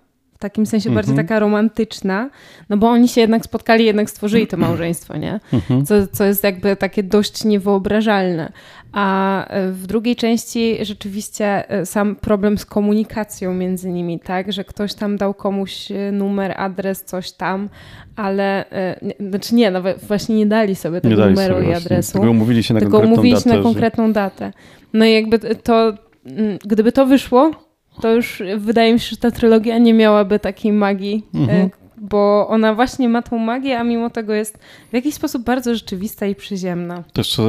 takim 0.43 0.67
sensie 0.67 0.89
mhm. 0.89 0.95
bardziej 0.95 1.17
taka 1.17 1.39
romantyczna, 1.39 2.31
no 2.69 2.77
bo 2.77 2.89
oni 2.89 3.09
się 3.09 3.21
jednak 3.21 3.45
spotkali, 3.45 3.85
jednak 3.85 4.11
stworzyli 4.11 4.47
to 4.47 4.57
małżeństwo, 4.57 5.17
nie? 5.17 5.41
Mhm. 5.53 5.87
Co, 5.87 6.07
co 6.07 6.25
jest 6.25 6.45
jakby 6.45 6.77
takie 6.77 7.03
dość 7.03 7.45
niewyobrażalne. 7.45 8.53
A 8.93 9.47
e, 9.47 9.73
w 9.73 9.87
drugiej 9.87 10.17
części 10.17 10.77
rzeczywiście 10.83 11.71
e, 11.71 11.87
sam 11.87 12.17
problem 12.17 12.59
z 12.59 12.67
komunikacją 12.67 13.55
między 13.55 13.91
nimi, 13.91 14.21
tak, 14.21 14.53
że 14.53 14.65
ktoś 14.65 14.95
tam 14.95 15.17
dał 15.17 15.35
komuś 15.35 15.91
e, 15.91 16.13
numer, 16.13 16.55
adres, 16.57 17.05
coś 17.05 17.33
tam, 17.33 17.69
ale 18.17 18.65
znaczy 19.21 19.55
nie, 19.55 19.71
no 19.71 19.83
właśnie 20.09 20.37
nie 20.37 20.47
dali 20.47 20.75
sobie 20.75 21.01
tego 21.01 21.17
dali 21.17 21.35
numeru 21.35 21.55
sobie 21.55 21.69
i 21.69 21.75
adresu. 21.75 22.13
Tylko 22.13 22.31
umówili 22.31 22.63
się 22.63 22.75
na 22.75 22.81
tylko 22.81 23.01
konkretną 23.01 23.33
datę, 23.33 23.57
na 23.57 23.63
konkretną 23.63 24.13
datę. 24.13 24.53
No 24.93 25.05
i 25.05 25.13
jakby 25.13 25.39
to, 25.39 25.95
mm, 26.27 26.59
gdyby 26.65 26.93
to 26.93 27.07
wyszło, 27.07 27.51
to 28.01 28.15
już 28.15 28.43
wydaje 28.57 28.93
mi 28.93 29.01
się, 29.01 29.11
że 29.11 29.17
ta 29.17 29.31
trylogia 29.31 29.79
nie 29.79 29.95
miałaby 29.95 30.39
takiej 30.39 30.73
magii, 30.73 31.27
mhm 31.35 31.71
bo 32.03 32.49
ona 32.49 32.75
właśnie 32.75 33.09
ma 33.09 33.23
tą 33.23 33.39
magię, 33.39 33.79
a 33.79 33.85
mimo 33.85 34.11
tego 34.11 34.35
jest 34.35 34.59
w 34.91 34.95
jakiś 34.95 35.15
sposób 35.15 35.43
bardzo 35.43 35.75
rzeczywista 35.75 36.27
i 36.27 36.35
przyziemna. 36.35 37.05
Też 37.13 37.41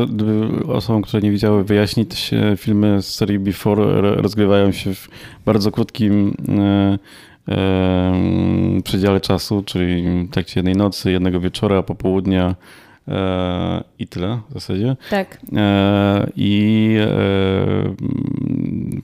osobom, 0.67 1.01
które 1.01 1.21
nie 1.21 1.31
widziały 1.31 1.63
wyjaśnić, 1.63 2.31
filmy 2.57 3.01
z 3.01 3.15
serii 3.15 3.39
Before 3.39 4.01
rozgrywają 4.01 4.71
się 4.71 4.93
w 4.93 5.09
bardzo 5.45 5.71
krótkim 5.71 6.35
e, 6.50 7.00
e, 7.53 8.81
przedziale 8.83 9.21
czasu, 9.21 9.63
czyli 9.65 10.03
w 10.23 10.31
trakcie 10.31 10.59
jednej 10.59 10.75
nocy, 10.75 11.12
jednego 11.12 11.39
wieczora, 11.39 11.83
popołudnia, 11.83 12.55
E, 12.55 12.55
i 14.00 14.07
tyle 14.07 14.39
w 14.50 14.53
zasadzie. 14.53 14.95
Tak. 15.10 15.39
E, 15.55 16.31
I 16.36 16.95
e, 17.00 17.95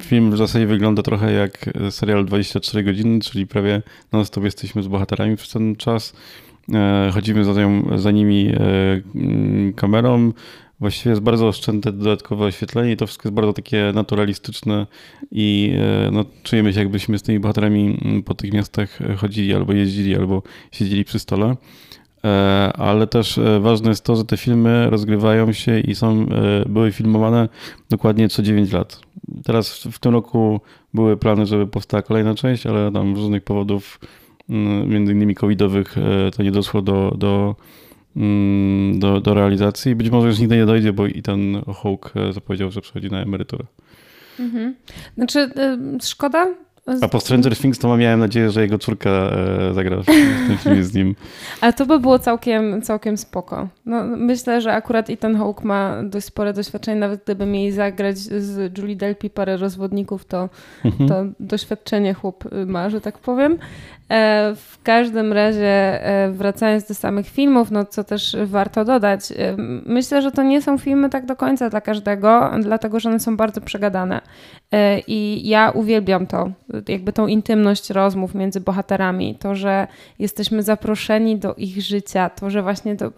film 0.02 0.32
w 0.32 0.38
zasadzie 0.38 0.68
wygląda 0.68 1.04
trochę 1.04 1.34
jak 1.34 1.70
serial 1.90 2.26
24 2.26 2.84
godziny, 2.84 3.20
czyli 3.20 3.48
prawie 3.48 3.82
non-stop 4.12 4.44
jesteśmy 4.44 4.84
z 4.84 4.88
bohaterami 4.88 5.36
przez 5.36 5.50
ten 5.50 5.76
czas. 5.76 6.14
Chodzimy 7.14 7.44
za, 7.44 7.54
za 7.96 8.12
nimi 8.12 8.54
kamerą. 9.76 10.32
Właściwie 10.80 11.10
jest 11.10 11.22
bardzo 11.22 11.48
oszczędne 11.48 11.92
dodatkowe 11.92 12.46
oświetlenie 12.46 12.92
i 12.92 12.98
to 12.98 13.08
wszystko 13.08 13.30
jest 13.30 13.36
bardzo 13.36 13.54
takie 13.54 13.92
naturalistyczne 13.96 14.88
i 15.32 15.74
no, 16.12 16.26
czujemy 16.44 16.74
się 16.74 16.80
jakbyśmy 16.80 17.20
z 17.20 17.24
tymi 17.24 17.40
bohaterami 17.40 18.00
po 18.26 18.34
tych 18.34 18.54
miastach 18.54 19.00
chodzili 19.18 19.54
albo 19.54 19.74
jeździli, 19.74 20.16
albo 20.16 20.44
siedzieli 20.72 21.06
przy 21.06 21.20
stole. 21.20 21.56
E, 22.24 22.74
ale 22.78 23.08
też 23.08 23.38
e, 23.38 23.60
ważne 23.60 23.90
jest 23.90 24.04
to, 24.04 24.16
że 24.16 24.26
te 24.26 24.38
filmy 24.38 24.90
rozgrywają 24.90 25.54
się 25.54 25.80
i 25.80 25.96
są, 25.96 26.26
e, 26.26 26.70
były 26.70 26.92
filmowane 26.92 27.50
dokładnie 27.90 28.30
co 28.30 28.44
9 28.44 28.72
lat. 28.72 29.02
Teraz 29.44 29.88
w 29.92 30.00
tym 30.00 30.14
roku 30.14 30.62
były 30.94 31.18
plany, 31.18 31.46
żeby 31.46 31.68
powstała 31.68 32.04
kolejna 32.04 32.36
część, 32.36 32.66
ale 32.66 32.92
tam 32.92 33.16
z 33.16 33.20
różnych 33.20 33.44
powodów, 33.44 34.00
mm, 34.50 34.90
między 34.90 35.14
innymi 35.14 35.36
covidowych, 35.36 35.96
to 36.36 36.44
nie 36.44 36.52
doszło 36.52 36.82
do, 36.82 37.16
do, 37.18 37.56
mm, 38.16 39.00
do, 39.00 39.22
do 39.22 39.34
realizacji. 39.34 39.96
Być 39.96 40.10
może 40.10 40.28
już 40.28 40.40
nigdy 40.40 40.58
nie 40.58 40.66
dojdzie, 40.66 40.94
bo 40.94 41.08
i 41.08 41.22
ten 41.22 41.62
Hawk 41.84 42.14
zapowiedział, 42.32 42.72
że 42.72 42.82
przechodzi 42.82 43.10
na 43.10 43.22
emeryturę. 43.22 43.66
Mhm. 44.40 44.76
Znaczy, 45.16 45.50
szkoda, 46.02 46.48
a 47.02 47.08
po 47.08 47.20
Stranger 47.20 47.58
Things 47.58 47.80
to 47.80 47.98
miałem 47.98 48.20
nadzieję, 48.20 48.52
że 48.52 48.62
jego 48.62 48.78
córka 48.78 49.10
e, 49.10 49.74
zagra 49.74 49.98
w 50.02 50.06
tym 50.06 50.58
filmie 50.58 50.84
z 50.84 50.94
nim. 50.94 51.16
Ale 51.62 51.74
to 51.74 51.86
by 51.86 52.00
było 52.00 52.20
całkiem, 52.20 52.82
całkiem 52.82 53.18
spoko. 53.18 53.68
No, 53.86 54.04
myślę, 54.04 54.62
że 54.62 54.74
akurat 54.74 55.10
Ethan 55.10 55.38
Hawke 55.38 55.64
ma 55.64 56.04
dość 56.04 56.26
spore 56.26 56.54
doświadczenie. 56.54 57.00
Nawet 57.00 57.24
gdyby 57.24 57.46
mieli 57.46 57.72
zagrać 57.72 58.18
z 58.18 58.78
Julie 58.78 58.96
Delpy 58.96 59.30
parę 59.30 59.58
rozwodników, 59.58 60.26
to, 60.26 60.50
mhm. 60.86 61.10
to 61.10 61.26
doświadczenie 61.40 62.14
chłop 62.14 62.44
ma, 62.66 62.90
że 62.90 63.02
tak 63.02 63.18
powiem. 63.18 63.58
E, 64.10 64.54
w 64.56 64.84
każdym 64.84 65.34
razie, 65.34 66.06
e, 66.06 66.32
wracając 66.32 66.88
do 66.88 66.94
samych 66.94 67.28
filmów, 67.28 67.72
no 67.72 67.86
co 67.86 68.04
też 68.04 68.38
warto 68.46 68.86
dodać, 68.86 69.22
myślę, 69.86 70.22
że 70.22 70.32
to 70.32 70.44
nie 70.44 70.62
są 70.62 70.78
filmy 70.78 71.10
tak 71.10 71.26
do 71.26 71.36
końca 71.36 71.70
dla 71.70 71.82
każdego, 71.82 72.52
dlatego 72.60 73.00
że 73.00 73.10
one 73.10 73.20
są 73.20 73.38
bardzo 73.38 73.62
przegadane. 73.62 74.22
I 75.08 75.42
ja 75.44 75.72
uwielbiam 75.72 76.28
to, 76.28 76.52
jakby 76.88 77.14
tą 77.14 77.28
intymność 77.28 77.90
rozmów 77.90 78.36
między 78.36 78.62
bohaterami, 78.62 79.36
to, 79.36 79.56
że 79.56 79.88
jesteśmy 80.20 80.64
zaproszeni 80.64 81.38
do 81.38 81.56
ich 81.56 81.82
życia, 81.82 82.30
to, 82.30 82.50
że 82.50 82.62
właśnie 82.62 82.96
to 82.96 83.12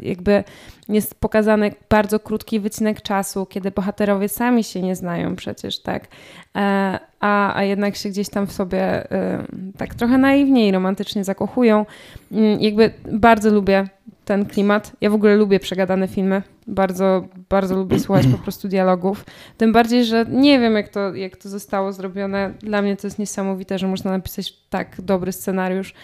jakby 0.00 0.44
jest 0.88 1.20
pokazany 1.20 1.72
bardzo 1.90 2.20
krótki 2.20 2.60
wycinek 2.60 3.02
czasu, 3.02 3.46
kiedy 3.46 3.70
bohaterowie 3.70 4.28
sami 4.28 4.64
się 4.64 4.82
nie 4.82 4.96
znają 4.96 5.36
przecież, 5.36 5.78
tak? 5.80 6.08
E, 6.56 6.98
a, 7.20 7.56
a 7.56 7.62
jednak 7.62 7.96
się 7.96 8.08
gdzieś 8.08 8.28
tam 8.28 8.46
w 8.46 8.52
sobie 8.52 9.12
e, 9.12 9.44
tak 9.78 9.94
trochę 9.94 10.18
naiwnie 10.18 10.68
i 10.68 10.72
romantycznie 10.72 11.24
zakochują. 11.24 11.86
Mm, 12.32 12.60
jakby 12.60 12.92
bardzo 13.12 13.50
lubię 13.50 13.88
ten 14.24 14.46
klimat. 14.46 14.92
Ja 15.00 15.10
w 15.10 15.14
ogóle 15.14 15.36
lubię 15.36 15.60
przegadane 15.60 16.08
filmy. 16.08 16.42
Bardzo, 16.66 17.28
bardzo 17.48 17.74
lubię 17.74 18.00
słuchać 18.00 18.26
po 18.26 18.38
prostu 18.46 18.68
dialogów. 18.68 19.24
Tym 19.58 19.72
bardziej, 19.72 20.04
że 20.04 20.26
nie 20.28 20.60
wiem, 20.60 20.74
jak 20.74 20.88
to, 20.88 21.14
jak 21.14 21.36
to 21.36 21.48
zostało 21.48 21.92
zrobione. 21.92 22.54
Dla 22.60 22.82
mnie 22.82 22.96
to 22.96 23.06
jest 23.06 23.18
niesamowite, 23.18 23.78
że 23.78 23.88
można 23.88 24.10
napisać 24.10 24.52
tak 24.70 25.00
dobry 25.00 25.32
scenariusz 25.32 25.94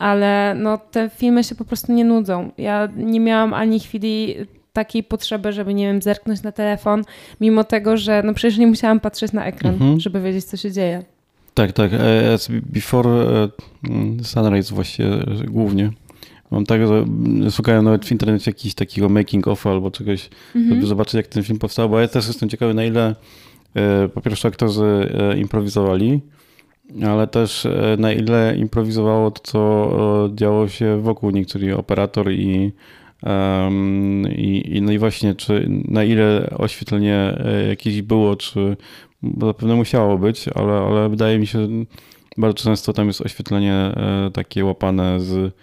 ale 0.00 0.54
no, 0.58 0.78
te 0.78 1.10
filmy 1.16 1.44
się 1.44 1.54
po 1.54 1.64
prostu 1.64 1.92
nie 1.92 2.04
nudzą. 2.04 2.50
Ja 2.58 2.88
nie 2.96 3.20
miałam 3.20 3.54
ani 3.54 3.80
chwili 3.80 4.34
takiej 4.72 5.02
potrzeby, 5.02 5.52
żeby, 5.52 5.74
nie 5.74 5.86
wiem, 5.86 6.02
zerknąć 6.02 6.42
na 6.42 6.52
telefon, 6.52 7.02
mimo 7.40 7.64
tego, 7.64 7.96
że 7.96 8.22
no 8.22 8.34
przecież 8.34 8.58
nie 8.58 8.66
musiałam 8.66 9.00
patrzeć 9.00 9.32
na 9.32 9.46
ekran, 9.46 9.74
mhm. 9.74 10.00
żeby 10.00 10.20
wiedzieć, 10.20 10.44
co 10.44 10.56
się 10.56 10.72
dzieje. 10.72 11.02
Tak, 11.54 11.72
tak. 11.72 11.92
E, 11.92 11.98
before 12.50 13.10
e, 13.10 13.48
Sunrise 14.24 14.74
właściwie 14.74 15.10
głównie. 15.48 15.90
Mam 16.50 16.66
tak, 16.66 16.86
że 16.86 17.04
szukałem 17.50 17.84
nawet 17.84 18.04
w 18.04 18.12
internecie 18.12 18.50
jakichś 18.50 18.74
takiego 18.74 19.08
making 19.08 19.48
of 19.48 19.66
albo 19.66 19.90
czegoś, 19.90 20.30
mhm. 20.56 20.74
żeby 20.74 20.86
zobaczyć, 20.86 21.14
jak 21.14 21.26
ten 21.26 21.42
film 21.42 21.58
powstał, 21.58 21.88
bo 21.88 22.00
ja 22.00 22.08
też 22.08 22.26
jestem 22.26 22.48
ciekawy, 22.48 22.74
na 22.74 22.84
ile 22.84 23.14
e, 23.74 24.08
po 24.08 24.20
pierwsze 24.20 24.48
aktorzy 24.48 25.12
improwizowali, 25.38 26.20
ale 27.06 27.26
też 27.26 27.66
e, 27.66 27.96
na 27.98 28.12
ile 28.12 28.56
improwizowało 28.58 29.30
to, 29.30 29.40
co 29.42 30.28
e, 30.32 30.36
działo 30.36 30.68
się 30.68 31.00
wokół 31.02 31.30
nich, 31.30 31.46
czyli 31.46 31.72
operator 31.72 32.32
i, 32.32 32.72
i, 34.36 34.76
i 34.76 34.82
no 34.82 34.92
i 34.92 34.98
właśnie, 34.98 35.34
czy 35.34 35.66
na 35.68 36.04
ile 36.04 36.50
oświetlenie 36.58 37.16
e, 37.16 37.66
jakieś 37.68 38.02
było, 38.02 38.36
czy 38.36 38.76
bo 39.22 39.46
zapewne 39.46 39.74
musiało 39.74 40.18
być, 40.18 40.48
ale, 40.48 40.72
ale 40.72 41.08
wydaje 41.08 41.38
mi 41.38 41.46
się, 41.46 41.58
że 41.60 41.68
bardzo 42.36 42.62
często 42.62 42.92
tam 42.92 43.06
jest 43.06 43.20
oświetlenie 43.20 43.92
takie 44.32 44.64
łapane 44.64 45.20
z 45.20 45.54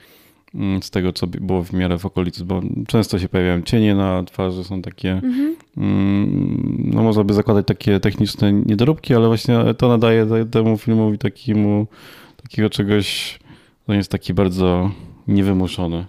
z 0.81 0.89
tego, 0.89 1.13
co 1.13 1.27
było 1.27 1.63
w 1.63 1.73
miarę 1.73 1.97
w 1.97 2.05
okolicy, 2.05 2.45
bo 2.45 2.61
często 2.87 3.19
się 3.19 3.29
pojawiają 3.29 3.61
cienie 3.61 3.95
na 3.95 4.23
twarzy, 4.23 4.63
są 4.63 4.81
takie, 4.81 5.11
mhm. 5.11 5.55
Mm, 5.77 6.91
no 6.93 7.03
można 7.03 7.23
by 7.23 7.33
zakładać 7.33 7.67
takie 7.67 7.99
techniczne 7.99 8.53
niedoróbki, 8.53 9.15
ale 9.15 9.27
właśnie 9.27 9.59
to 9.77 9.87
nadaje 9.87 10.45
temu 10.51 10.77
filmowi 10.77 11.17
takiemu, 11.17 11.87
takiego 12.43 12.69
czegoś, 12.69 13.39
to 13.87 13.93
jest 13.93 14.11
taki 14.11 14.33
bardzo 14.33 14.91
niewymuszony. 15.27 16.05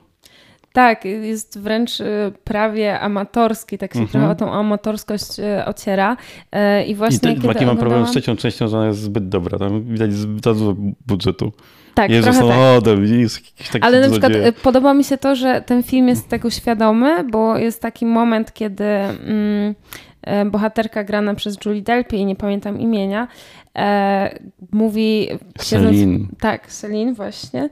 Tak, 0.72 1.04
jest 1.04 1.58
wręcz 1.58 2.00
y, 2.00 2.32
prawie 2.44 3.00
amatorski, 3.00 3.78
tak 3.78 3.94
się 3.94 4.00
mhm. 4.00 4.12
trochę 4.12 4.30
o 4.30 4.34
tą 4.34 4.52
amatorskość 4.52 5.38
y, 5.38 5.64
ociera. 5.64 6.16
Y, 6.54 6.84
I 6.84 6.94
właśnie 6.94 7.32
I 7.32 7.40
taki 7.40 7.66
mam 7.66 7.76
problem 7.76 8.06
z 8.06 8.10
trzecią 8.10 8.36
częścią, 8.36 8.68
że 8.68 8.76
ona 8.76 8.86
jest 8.86 9.00
zbyt 9.00 9.28
dobra. 9.28 9.58
Tam 9.58 9.82
widać 9.82 10.12
zbyt 10.12 10.44
dużo 10.44 10.76
budżetu. 11.06 11.52
Tak, 11.98 12.10
Jezu 12.10 12.32
samochodem, 12.32 13.00
tak. 13.00 13.10
jest 13.10 13.36
jakiś 13.36 13.68
taki 13.68 13.84
Ale 13.84 14.00
na 14.00 14.10
przykład 14.10 14.32
dzieje. 14.32 14.52
podoba 14.52 14.94
mi 14.94 15.04
się 15.04 15.18
to, 15.18 15.34
że 15.36 15.62
ten 15.66 15.82
film 15.82 16.08
jest 16.08 16.28
tego 16.28 16.50
świadomy, 16.50 17.24
bo 17.24 17.58
jest 17.58 17.82
taki 17.82 18.06
moment, 18.06 18.52
kiedy 18.52 18.84
mm, 18.84 19.74
bohaterka 20.50 21.04
grana 21.04 21.34
przez 21.34 21.56
Julie 21.64 21.82
Delpy, 21.82 22.24
nie 22.24 22.36
pamiętam 22.36 22.80
imienia, 22.80 23.28
e, 23.78 24.38
mówi... 24.72 25.28
Celine. 25.58 26.18
tak, 26.40 26.66
Celine 26.66 27.14
właśnie. 27.14 27.68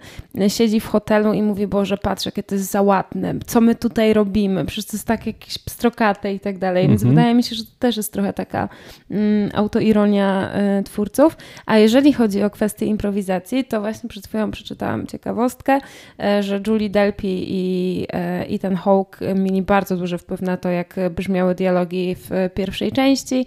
Siedzi 0.49 0.81
w 0.81 0.87
hotelu 0.87 1.33
i 1.33 1.43
mówi, 1.43 1.67
Boże, 1.67 1.99
patrz, 1.99 2.27
jakie 2.27 2.43
to 2.43 2.55
jest 2.55 2.71
załatne. 2.71 3.35
Co 3.47 3.61
my 3.61 3.75
tutaj 3.75 4.13
robimy? 4.13 4.65
Przecież 4.65 4.85
to 4.85 4.97
jest 4.97 5.07
tak 5.07 5.27
jakieś 5.27 5.59
pstrokate 5.59 6.35
i 6.35 6.41
tak 6.41 6.59
dalej. 6.59 6.89
Więc 6.89 7.03
mhm. 7.03 7.17
wydaje 7.17 7.35
mi 7.35 7.43
się, 7.43 7.57
że 7.57 7.65
to 7.65 7.71
też 7.79 7.97
jest 7.97 8.13
trochę 8.13 8.33
taka 8.33 8.69
mm, 9.11 9.51
autoironia 9.55 10.53
y, 10.81 10.83
twórców. 10.83 11.37
A 11.67 11.79
jeżeli 11.79 12.13
chodzi 12.13 12.43
o 12.43 12.51
kwestię 12.51 12.87
improwizacji, 12.87 13.65
to 13.65 13.81
właśnie 13.81 14.09
przed 14.09 14.27
chwilą 14.27 14.51
przeczytałam 14.51 15.07
ciekawostkę, 15.07 15.79
y, 15.79 16.43
że 16.43 16.61
Julie 16.67 16.91
Delpy 16.91 17.27
i, 17.27 18.07
y, 18.43 18.47
i 18.47 18.59
ten 18.59 18.77
Hawk 18.77 19.19
mieli 19.35 19.63
bardzo 19.63 19.97
duży 19.97 20.19
wpływ 20.19 20.43
na 20.43 20.57
to, 20.57 20.71
jak 20.71 20.95
brzmiały 21.11 21.55
dialogi 21.55 22.15
w 22.19 22.31
pierwszej 22.55 22.93
części. 22.93 23.47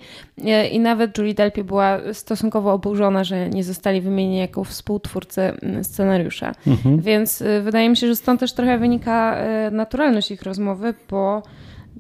I 0.72 0.80
nawet 0.80 1.18
Julie 1.18 1.34
Delpy 1.34 1.64
była 1.64 2.00
stosunkowo 2.14 2.49
stosunkowo 2.50 2.74
oburzona, 2.74 3.24
że 3.24 3.50
nie 3.50 3.64
zostali 3.64 4.02
wymienieni 4.02 4.38
jako 4.38 4.64
współtwórcy 4.64 5.42
mm, 5.42 5.84
scenariusza. 5.84 6.52
Mhm. 6.68 7.02
Więc 7.02 7.42
y, 7.42 7.62
wydaje 7.62 7.90
mi 7.90 7.98
się, 7.98 8.08
że 8.08 8.16
stąd 8.16 8.40
też 8.40 8.54
trochę 8.54 8.78
wynika 8.78 9.38
y, 9.68 9.72
naturalność 9.72 10.32
ich 10.32 10.42
rozmowy, 10.42 10.94
bo 11.10 11.44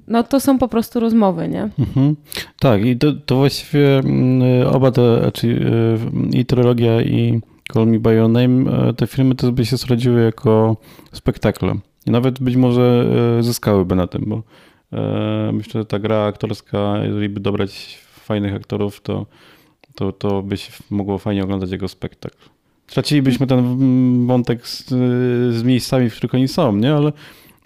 no 0.07 0.23
to 0.23 0.39
są 0.39 0.57
po 0.59 0.67
prostu 0.67 0.99
rozmowy, 0.99 1.47
nie? 1.47 1.69
Mhm. 1.79 2.15
Tak, 2.59 2.85
i 2.85 2.97
to, 2.97 3.13
to 3.25 3.35
właściwie 3.35 3.99
mm, 3.99 4.67
oba 4.67 4.91
te, 4.91 5.19
znaczy 5.19 5.59
i 6.31 6.45
trylogia 6.45 7.01
i 7.01 7.41
Call 7.73 7.87
Me 7.87 7.99
By 7.99 8.13
Your 8.13 8.29
Name, 8.29 8.93
te 8.93 9.07
filmy 9.07 9.35
też 9.35 9.51
by 9.51 9.65
się 9.65 9.77
sprawdziły 9.77 10.21
jako 10.21 10.77
spektakle. 11.13 11.75
I 12.07 12.11
nawet 12.11 12.39
być 12.39 12.55
może 12.55 13.05
zyskałyby 13.41 13.95
na 13.95 14.07
tym, 14.07 14.23
bo 14.27 14.43
myślę, 15.53 15.81
że 15.81 15.85
ta 15.85 15.99
gra 15.99 16.25
aktorska, 16.25 16.97
jeżeli 17.03 17.29
by 17.29 17.39
dobrać 17.39 17.99
fajnych 18.29 18.55
aktorów, 18.55 19.01
to, 19.01 19.25
to, 19.99 20.11
to 20.11 20.41
by 20.41 20.57
się 20.57 20.71
mogło 20.89 21.17
fajnie 21.17 21.43
oglądać 21.43 21.71
jego 21.71 21.87
spektakl. 21.87 22.37
Stracilibyśmy 22.87 23.47
ten 23.47 23.77
wątek 24.27 24.67
z, 24.67 24.85
z 25.55 25.63
miejscami, 25.63 26.09
w 26.09 26.15
których 26.15 26.33
oni 26.33 26.47
są, 26.47 26.75
nie? 26.75 26.93
Ale 26.93 27.11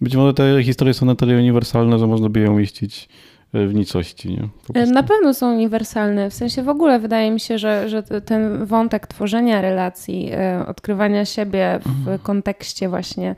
być 0.02 0.16
może 0.16 0.34
te 0.34 0.64
historie 0.64 0.94
są 0.94 1.06
na 1.06 1.16
tyle 1.16 1.38
uniwersalne, 1.38 2.00
że 2.00 2.08
można 2.08 2.30
by 2.30 2.40
je 2.40 2.52
umieścić 2.52 3.10
w 3.54 3.74
nicości. 3.74 4.30
Nie? 4.76 4.86
Na 4.86 5.04
pewno 5.04 5.34
są 5.34 5.54
uniwersalne. 5.54 6.30
W 6.30 6.34
sensie 6.34 6.64
w 6.64 6.70
ogóle 6.70 7.00
wydaje 7.00 7.32
mi 7.32 7.40
się, 7.40 7.58
że, 7.58 7.90
że 7.90 8.04
ten 8.04 8.66
wątek 8.66 9.08
tworzenia 9.08 9.62
relacji, 9.62 10.30
e, 10.32 10.66
odkrywania 10.68 11.26
siebie 11.26 11.80
w 11.82 11.88
mhm. 11.88 12.20
kontekście 12.20 12.90
właśnie 12.90 13.36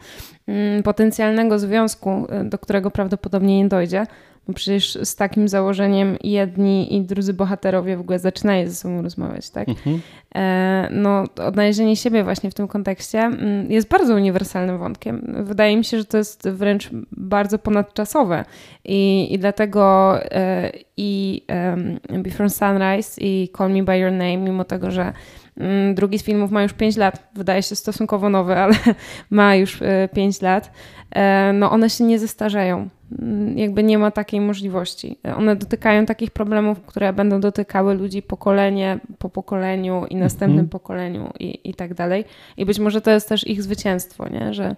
mm, 0.48 0.84
potencjalnego 0.84 1.60
związku, 1.60 2.28
e, 2.30 2.44
do 2.44 2.58
którego 2.58 2.92
prawdopodobnie 2.92 3.58
nie 3.58 3.68
dojdzie, 3.68 4.06
bo 4.48 4.54
przecież 4.54 4.98
z 5.04 5.16
takim 5.16 5.48
założeniem 5.48 6.18
jedni 6.24 6.96
i 6.96 7.02
drudzy 7.02 7.34
bohaterowie 7.34 7.98
w 7.98 8.00
ogóle 8.00 8.20
zaczynają 8.20 8.68
ze 8.68 8.75
sobą 8.75 9.02
rozmawiać, 9.02 9.50
tak? 9.50 9.70
Mhm. 9.70 10.02
E, 10.36 10.88
no, 10.92 11.24
odnalezienie 11.46 11.96
siebie 11.96 12.24
właśnie 12.24 12.52
w 12.52 12.54
tym 12.54 12.68
kontekście 12.68 13.20
mm, 13.20 13.72
jest 13.72 13.88
bardzo 13.88 14.16
uniwersalnym 14.16 14.78
wątkiem. 14.78 15.36
Wydaje 15.44 15.78
mi 15.78 15.84
się, 15.84 15.98
że 15.98 16.06
to 16.06 16.18
jest 16.18 16.50
wręcz 16.50 16.90
bardzo 17.12 17.60
ponadczasowe 17.60 18.46
i, 18.86 19.28
i 19.34 19.40
dlatego 19.40 20.16
e, 20.32 20.72
i 20.98 21.42
Before 22.10 22.50
Sunrise 22.50 23.22
i 23.22 23.50
Call 23.58 23.74
Me 23.74 23.84
By 23.84 23.98
Your 23.98 24.12
Name, 24.12 24.38
mimo 24.38 24.64
tego, 24.64 24.92
że 24.92 25.14
Drugi 25.94 26.20
z 26.20 26.24
filmów 26.24 26.52
ma 26.52 26.64
już 26.64 26.74
5 26.74 26.98
lat, 26.98 27.30
wydaje 27.36 27.64
się 27.64 27.76
stosunkowo 27.76 28.30
nowy, 28.30 28.56
ale 28.64 28.76
ma 29.30 29.56
już 29.56 29.80
5 30.14 30.44
e, 30.44 30.46
lat. 30.46 30.72
No 31.54 31.72
one 31.72 31.90
się 31.90 32.04
nie 32.04 32.20
zestarzeją. 32.20 32.90
Mm, 33.20 33.58
jakby 33.58 33.84
nie 33.84 33.98
ma 33.98 34.12
takiej 34.12 34.42
możliwości. 34.42 35.18
One 35.38 35.56
dotykają 35.56 36.06
takich 36.06 36.32
problemów, 36.32 36.82
które 36.82 37.14
będą 37.14 37.40
dotykały 37.40 37.96
ludzi 37.96 38.22
pokolenie 38.22 39.00
po 39.18 39.30
pokoleniu 39.30 40.06
i 40.10 40.16
następnym 40.16 40.60
mm 40.60 40.66
-hmm. 40.66 40.72
pokoleniu 40.72 41.34
i, 41.40 41.70
i 41.70 41.74
tak 41.74 41.94
dalej. 41.94 42.26
I 42.58 42.66
być 42.66 42.80
może 42.80 43.02
to 43.02 43.12
jest 43.12 43.30
też 43.30 43.48
ich 43.48 43.64
zwycięstwo, 43.64 44.30
nie? 44.30 44.54
że 44.54 44.76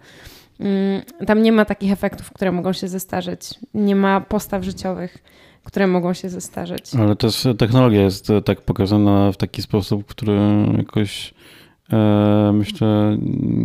mm, 0.60 1.02
tam 1.28 1.42
nie 1.42 1.52
ma 1.52 1.66
takich 1.66 1.92
efektów, 1.92 2.32
które 2.32 2.52
mogą 2.52 2.74
się 2.74 2.88
zestarzeć. 2.88 3.60
Nie 3.74 3.96
ma 3.96 4.22
postaw 4.22 4.64
życiowych, 4.64 5.18
które 5.68 5.88
mogą 5.88 6.14
się 6.14 6.30
zestarzeć. 6.30 6.96
Ale 6.96 7.16
też 7.16 7.48
technologia 7.58 8.02
jest 8.02 8.28
tak 8.46 8.62
pokazana 8.62 9.32
w 9.32 9.38
taki 9.38 9.62
sposób, 9.62 10.06
który 10.06 10.40
jakoś 10.78 11.34
e, 11.94 12.52
myślę 12.54 13.18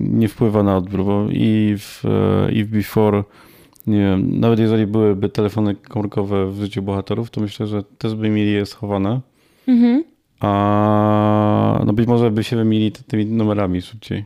nie 0.03 0.29
wpływa 0.29 0.63
na 0.63 0.77
odbiór, 0.77 1.05
bo 1.05 1.27
i 1.31 1.77
w, 1.79 2.05
e, 2.05 2.53
i 2.53 2.65
w 2.65 2.71
Before 2.71 3.25
nie 3.87 3.99
wiem, 3.99 4.41
nawet 4.41 4.59
jeżeli 4.59 4.87
byłyby 4.87 5.29
telefony 5.29 5.75
komórkowe 5.75 6.51
w 6.51 6.61
życiu 6.61 6.83
bohaterów, 6.83 7.31
to 7.31 7.41
myślę, 7.41 7.67
że 7.67 7.83
też 7.83 8.15
by 8.15 8.31
mieli 8.31 8.53
je 8.53 8.67
schowane. 8.67 9.21
Mhm. 9.69 10.05
A 10.41 11.83
no 11.87 11.93
być 11.93 12.09
może 12.09 12.31
by 12.31 12.45
się 12.45 12.57
wymili 12.57 12.93
tymi 12.93 13.27
numerami 13.27 13.83
szybciej. 13.83 14.25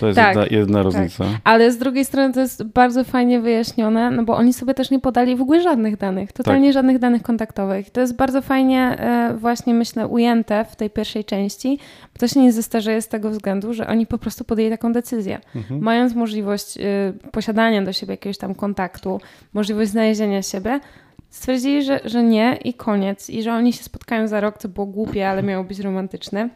To 0.00 0.06
jest 0.06 0.16
tak, 0.16 0.36
jedna, 0.36 0.56
jedna 0.58 0.78
tak. 0.78 0.84
różnica. 0.84 1.24
Tak. 1.24 1.34
Ale 1.44 1.72
z 1.72 1.78
drugiej 1.78 2.04
strony 2.04 2.34
to 2.34 2.40
jest 2.40 2.64
bardzo 2.64 3.04
fajnie 3.04 3.40
wyjaśnione, 3.40 4.10
no 4.10 4.24
bo 4.24 4.36
oni 4.36 4.52
sobie 4.52 4.74
też 4.74 4.90
nie 4.90 4.98
podali 4.98 5.36
w 5.36 5.42
ogóle 5.42 5.60
żadnych 5.60 5.96
danych, 5.96 6.32
totalnie 6.32 6.68
tak. 6.68 6.74
żadnych 6.74 6.98
danych 6.98 7.22
kontaktowych. 7.22 7.90
To 7.90 8.00
jest 8.00 8.16
bardzo 8.16 8.42
fajnie 8.42 8.80
e, 8.80 9.34
właśnie, 9.38 9.74
myślę, 9.74 10.06
ujęte 10.06 10.64
w 10.64 10.76
tej 10.76 10.90
pierwszej 10.90 11.24
części, 11.24 11.78
bo 12.14 12.18
to 12.18 12.28
się 12.28 12.40
nie 12.40 12.52
zestarzeje 12.52 13.02
z 13.02 13.08
tego 13.08 13.30
względu, 13.30 13.74
że 13.74 13.86
oni 13.86 14.06
po 14.06 14.18
prostu 14.18 14.44
podjęli 14.44 14.70
taką 14.70 14.92
decyzję. 14.92 15.40
Mhm. 15.56 15.80
Mając 15.80 16.14
możliwość 16.14 16.78
e, 16.78 16.82
posiadania 17.30 17.82
do 17.82 17.92
siebie 17.92 18.12
jakiegoś 18.12 18.38
tam 18.38 18.54
kontaktu, 18.54 19.20
możliwość 19.54 19.90
znalezienia 19.90 20.42
siebie, 20.42 20.80
stwierdzili, 21.30 21.82
że, 21.82 22.00
że 22.04 22.22
nie 22.22 22.58
i 22.64 22.74
koniec. 22.74 23.30
I 23.30 23.42
że 23.42 23.52
oni 23.52 23.72
się 23.72 23.84
spotkają 23.84 24.28
za 24.28 24.40
rok, 24.40 24.58
co 24.58 24.68
było 24.68 24.86
głupie, 24.86 25.28
ale 25.28 25.42
miało 25.42 25.64
być 25.64 25.80
romantyczne. 25.80 26.48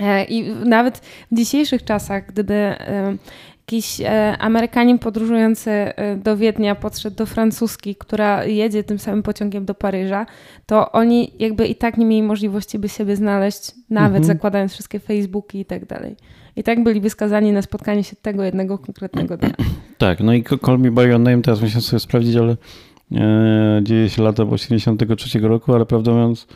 E, 0.00 0.24
I 0.24 0.54
nawet 0.64 0.98
w 1.32 1.36
dzisiejszych 1.36 1.84
czasach, 1.84 2.26
gdyby 2.26 2.54
e, 2.54 3.16
jakiś 3.60 4.00
e, 4.00 4.36
Amerykanin 4.38 4.98
podróżujący 4.98 5.70
do 6.24 6.36
Wiednia 6.36 6.74
podszedł 6.74 7.16
do 7.16 7.26
francuski, 7.26 7.94
która 7.94 8.44
jedzie 8.44 8.84
tym 8.84 8.98
samym 8.98 9.22
pociągiem 9.22 9.64
do 9.64 9.74
Paryża, 9.74 10.26
to 10.66 10.92
oni 10.92 11.32
jakby 11.38 11.66
i 11.66 11.74
tak 11.74 11.98
nie 11.98 12.06
mieli 12.06 12.22
możliwości, 12.22 12.78
by 12.78 12.88
siebie 12.88 13.16
znaleźć, 13.16 13.72
nawet 13.90 14.18
mhm. 14.18 14.24
zakładając 14.24 14.72
wszystkie 14.72 15.00
Facebooki 15.00 15.60
i 15.60 15.64
tak 15.64 15.86
dalej. 15.86 16.16
I 16.56 16.62
tak 16.62 16.82
byliby 16.82 17.10
skazani 17.10 17.52
na 17.52 17.62
spotkanie 17.62 18.04
się 18.04 18.16
tego 18.16 18.44
jednego 18.44 18.78
konkretnego 18.78 19.36
dnia. 19.36 19.54
Tak, 19.98 20.20
no 20.20 20.34
i 20.34 20.44
Call 20.66 20.78
Me 20.78 20.90
By 20.90 21.08
Your 21.08 21.20
Name 21.20 21.42
teraz 21.42 21.60
musiałem 21.60 21.82
sobie 21.82 22.00
sprawdzić, 22.00 22.36
ale 22.36 22.56
e, 23.12 23.80
dzieje 23.82 24.08
się 24.08 24.22
lata 24.22 24.42
83 24.42 25.38
roku, 25.38 25.74
ale 25.74 25.86
prawdę 25.86 26.10
mówiąc 26.10 26.46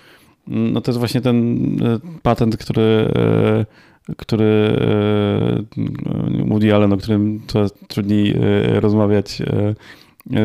no 0.47 0.81
to 0.81 0.91
jest 0.91 0.99
właśnie 0.99 1.21
ten 1.21 1.67
e, 1.83 2.01
patent, 2.23 2.57
który, 2.57 3.11
e, 3.17 3.67
który 4.17 4.45
e, 4.45 6.45
Woody 6.49 6.75
Allen, 6.75 6.93
o 6.93 6.97
którym 6.97 7.41
coraz 7.47 7.73
trudniej 7.89 8.35
rozmawiać, 8.81 9.43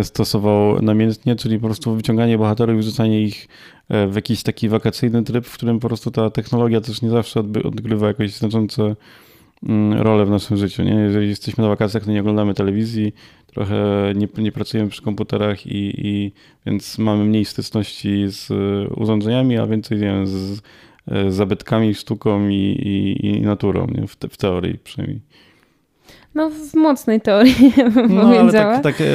stosował 0.04 0.82
namiętnie, 0.82 1.36
czyli 1.36 1.60
po 1.60 1.66
prostu 1.66 1.96
wyciąganie 1.96 2.38
bohaterów 2.38 2.76
i 2.76 2.80
wrzucanie 2.80 3.24
ich 3.24 3.48
w 3.90 4.16
jakiś 4.16 4.44
taki 4.44 4.70
wakacyjny 4.70 5.24
tryb, 5.24 5.46
w 5.46 5.54
którym 5.54 5.80
po 5.80 5.88
prostu 5.88 6.12
ta 6.12 6.30
technologia 6.30 6.82
też 6.82 7.02
nie 7.02 7.10
zawsze 7.10 7.40
odgrywa 7.40 8.08
jakieś 8.08 8.36
znaczące 8.36 8.96
rolę 9.92 10.26
w 10.26 10.30
naszym 10.30 10.58
życiu. 10.58 10.84
Nie? 10.84 10.94
Jeżeli 10.94 11.30
jesteśmy 11.30 11.62
na 11.62 11.68
wakacjach, 11.68 12.06
to 12.06 12.12
nie 12.12 12.20
oglądamy 12.20 12.54
telewizji, 12.54 13.14
trochę 13.48 13.76
nie, 14.16 14.28
nie 14.38 14.52
pracujemy 14.52 14.90
przy 14.90 15.02
komputerach 15.02 15.68
i, 15.68 16.08
i 16.08 16.32
więc 16.66 16.98
mamy 16.98 17.26
mniej 17.26 17.46
styczności 17.46 18.26
z 18.28 18.50
urządzeniami, 18.98 19.58
a 19.58 19.68
więcej 19.68 19.98
wiem, 19.98 20.28
z, 20.28 20.62
z 21.08 21.34
zabytkami, 21.34 21.96
sztuką 21.96 22.50
i, 22.50 22.56
i, 22.56 23.26
i 23.26 23.42
naturą, 23.42 23.88
nie? 23.88 24.08
W, 24.08 24.16
te, 24.16 24.30
w 24.30 24.38
teorii 24.38 24.78
przynajmniej. 24.78 25.22
No 26.36 26.50
w 26.50 26.74
mocnej 26.74 27.22
teorii 27.22 27.74
bym 27.94 28.16
no, 28.16 28.22
powiedziała. 28.22 28.74
Ale 28.74 28.84
tak, 28.84 28.98
tak, 28.98 29.08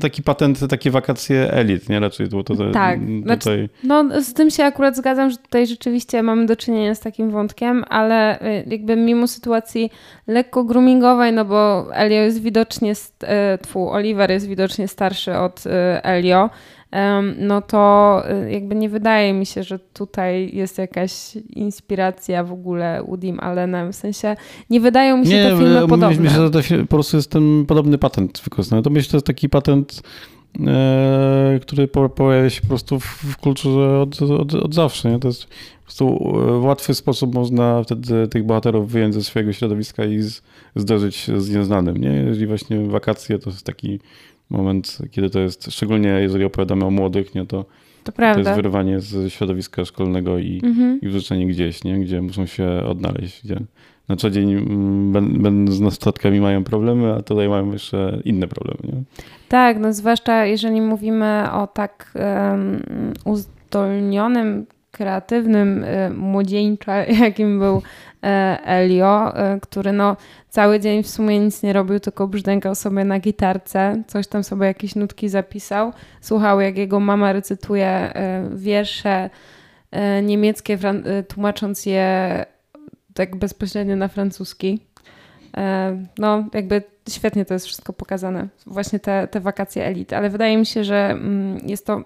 taki 0.00 0.22
patent, 0.22 0.68
takie 0.70 0.90
wakacje 0.90 1.52
elit, 1.52 1.88
nie? 1.88 2.00
Raczej 2.00 2.28
to, 2.28 2.44
to, 2.44 2.56
to 2.56 2.70
Tak, 2.70 2.98
tutaj... 3.00 3.22
Znaczy, 3.22 3.68
no 3.84 4.22
z 4.22 4.34
tym 4.34 4.50
się 4.50 4.64
akurat 4.64 4.96
zgadzam, 4.96 5.30
że 5.30 5.36
tutaj 5.36 5.66
rzeczywiście 5.66 6.22
mamy 6.22 6.46
do 6.46 6.56
czynienia 6.56 6.94
z 6.94 7.00
takim 7.00 7.30
wątkiem, 7.30 7.84
ale 7.88 8.40
e, 8.40 8.64
jakby 8.66 8.96
mimo 8.96 9.26
sytuacji 9.26 9.90
lekko 10.26 10.64
groomingowej, 10.64 11.32
no 11.32 11.44
bo 11.44 11.86
Elio 11.94 12.22
jest 12.22 12.42
widocznie, 12.42 12.92
tfu, 13.62 13.90
Oliver 13.90 14.30
jest 14.30 14.46
widocznie 14.46 14.88
starszy 14.88 15.36
od 15.36 15.64
Elio, 16.02 16.50
no 17.38 17.60
to 17.62 18.22
y, 18.46 18.52
jakby 18.52 18.74
nie 18.74 18.88
wydaje 18.88 19.32
mi 19.32 19.46
się, 19.46 19.62
że 19.62 19.78
tutaj 19.78 20.50
jest 20.52 20.78
jakaś 20.78 21.36
inspiracja 21.50 22.44
w 22.44 22.52
ogóle 22.52 23.02
Woody'm 23.08 23.36
Allenem. 23.40 23.92
W 23.92 23.96
sensie 23.96 24.36
nie 24.70 24.80
wydają 24.80 25.16
mi 25.16 25.26
się 25.26 25.36
nie, 25.36 25.50
te 25.50 25.58
filmy 25.58 25.80
podobne. 25.88 26.20
Myślę, 26.20 26.30
że 26.30 26.50
to 26.50 26.60
po 26.80 26.86
prostu 26.86 27.16
jest 27.16 27.30
ten 27.30 27.66
podobny 27.66 27.98
patent 27.98 28.40
wykorzystany. 28.44 28.82
To 28.82 28.90
myślę, 28.90 29.02
że 29.02 29.10
to 29.10 29.16
jest 29.16 29.26
taki 29.26 29.48
patent, 29.48 30.02
e, 30.02 30.02
który 31.60 31.88
pojawia 31.88 32.50
się 32.50 32.60
po 32.60 32.68
prostu 32.68 33.00
w 33.00 33.36
kulturze 33.36 34.00
od, 34.00 34.22
od, 34.22 34.54
od 34.54 34.74
zawsze. 34.74 35.10
Nie? 35.10 35.18
To 35.18 35.28
jest 35.28 35.46
po 35.46 35.84
prostu 35.84 36.06
e, 36.06 36.60
w 36.60 36.64
łatwy 36.64 36.94
sposób 36.94 37.34
można 37.34 37.82
wtedy 37.82 38.28
tych 38.28 38.44
bohaterów 38.44 38.90
wyjąć 38.90 39.14
ze 39.14 39.24
swojego 39.24 39.52
środowiska 39.52 40.04
i 40.04 40.18
z, 40.18 40.42
zderzyć 40.76 41.30
z 41.36 41.50
nieznanym. 41.50 41.96
Nie? 41.96 42.10
Jeżeli 42.10 42.46
właśnie 42.46 42.86
wakacje 42.86 43.38
to 43.38 43.50
jest 43.50 43.66
taki 43.66 44.00
moment, 44.50 44.98
kiedy 45.10 45.30
to 45.30 45.40
jest, 45.40 45.72
szczególnie 45.72 46.08
jeżeli 46.08 46.44
opowiadamy 46.44 46.84
o 46.84 46.90
młodych, 46.90 47.34
nie, 47.34 47.46
to, 47.46 47.64
to, 48.04 48.12
to 48.12 48.38
jest 48.38 48.50
wyrwanie 48.50 49.00
z 49.00 49.32
środowiska 49.32 49.84
szkolnego 49.84 50.38
i, 50.38 50.60
mhm. 50.64 51.00
i 51.00 51.08
wrzucenie 51.08 51.46
gdzieś, 51.46 51.84
nie, 51.84 52.00
gdzie 52.00 52.22
muszą 52.22 52.46
się 52.46 52.82
odnaleźć, 52.86 53.44
gdzie 53.44 53.60
na 54.12 54.16
co 54.16 54.30
dzień 54.30 54.66
będąc 55.12 55.80
nastolatkami 55.80 56.40
mają 56.40 56.64
problemy, 56.64 57.14
a 57.14 57.22
tutaj 57.22 57.48
mają 57.48 57.72
jeszcze 57.72 58.18
inne 58.24 58.48
problemy. 58.48 58.78
Nie? 58.84 59.02
Tak, 59.48 59.78
no 59.78 59.92
zwłaszcza 59.92 60.44
jeżeli 60.44 60.80
mówimy 60.80 61.44
o 61.52 61.66
tak 61.66 62.14
um, 62.14 62.82
uzdolnionym 63.24 64.66
kreatywnym 64.92 65.84
młodzieńcza, 66.16 67.04
jakim 67.24 67.58
był 67.58 67.82
e, 68.22 68.58
Elio, 68.64 69.36
e, 69.36 69.60
który 69.60 69.92
no 69.92 70.16
cały 70.48 70.80
dzień 70.80 71.02
w 71.02 71.08
sumie 71.08 71.40
nic 71.40 71.62
nie 71.62 71.72
robił, 71.72 72.00
tylko 72.00 72.28
brzdękał 72.28 72.74
sobie 72.74 73.04
na 73.04 73.18
gitarce, 73.18 74.02
coś 74.06 74.26
tam 74.26 74.44
sobie 74.44 74.66
jakieś 74.66 74.94
nutki 74.94 75.28
zapisał, 75.28 75.92
słuchał 76.20 76.60
jak 76.60 76.78
jego 76.78 77.00
mama 77.00 77.32
recytuje 77.32 77.86
e, 77.86 78.48
wiersze 78.54 79.30
niemieckie, 80.22 80.78
tłumacząc 81.28 81.86
je 81.86 82.44
tak 83.14 83.36
bezpośrednio 83.36 83.96
na 83.96 84.08
francuski. 84.08 84.80
No, 86.18 86.44
jakby 86.54 86.82
świetnie 87.08 87.44
to 87.44 87.54
jest 87.54 87.66
wszystko 87.66 87.92
pokazane. 87.92 88.48
Właśnie 88.66 88.98
te, 88.98 89.28
te 89.28 89.40
wakacje 89.40 89.86
elit, 89.86 90.12
ale 90.12 90.30
wydaje 90.30 90.56
mi 90.56 90.66
się, 90.66 90.84
że 90.84 91.10
mm, 91.10 91.68
jest 91.68 91.86
to. 91.86 92.04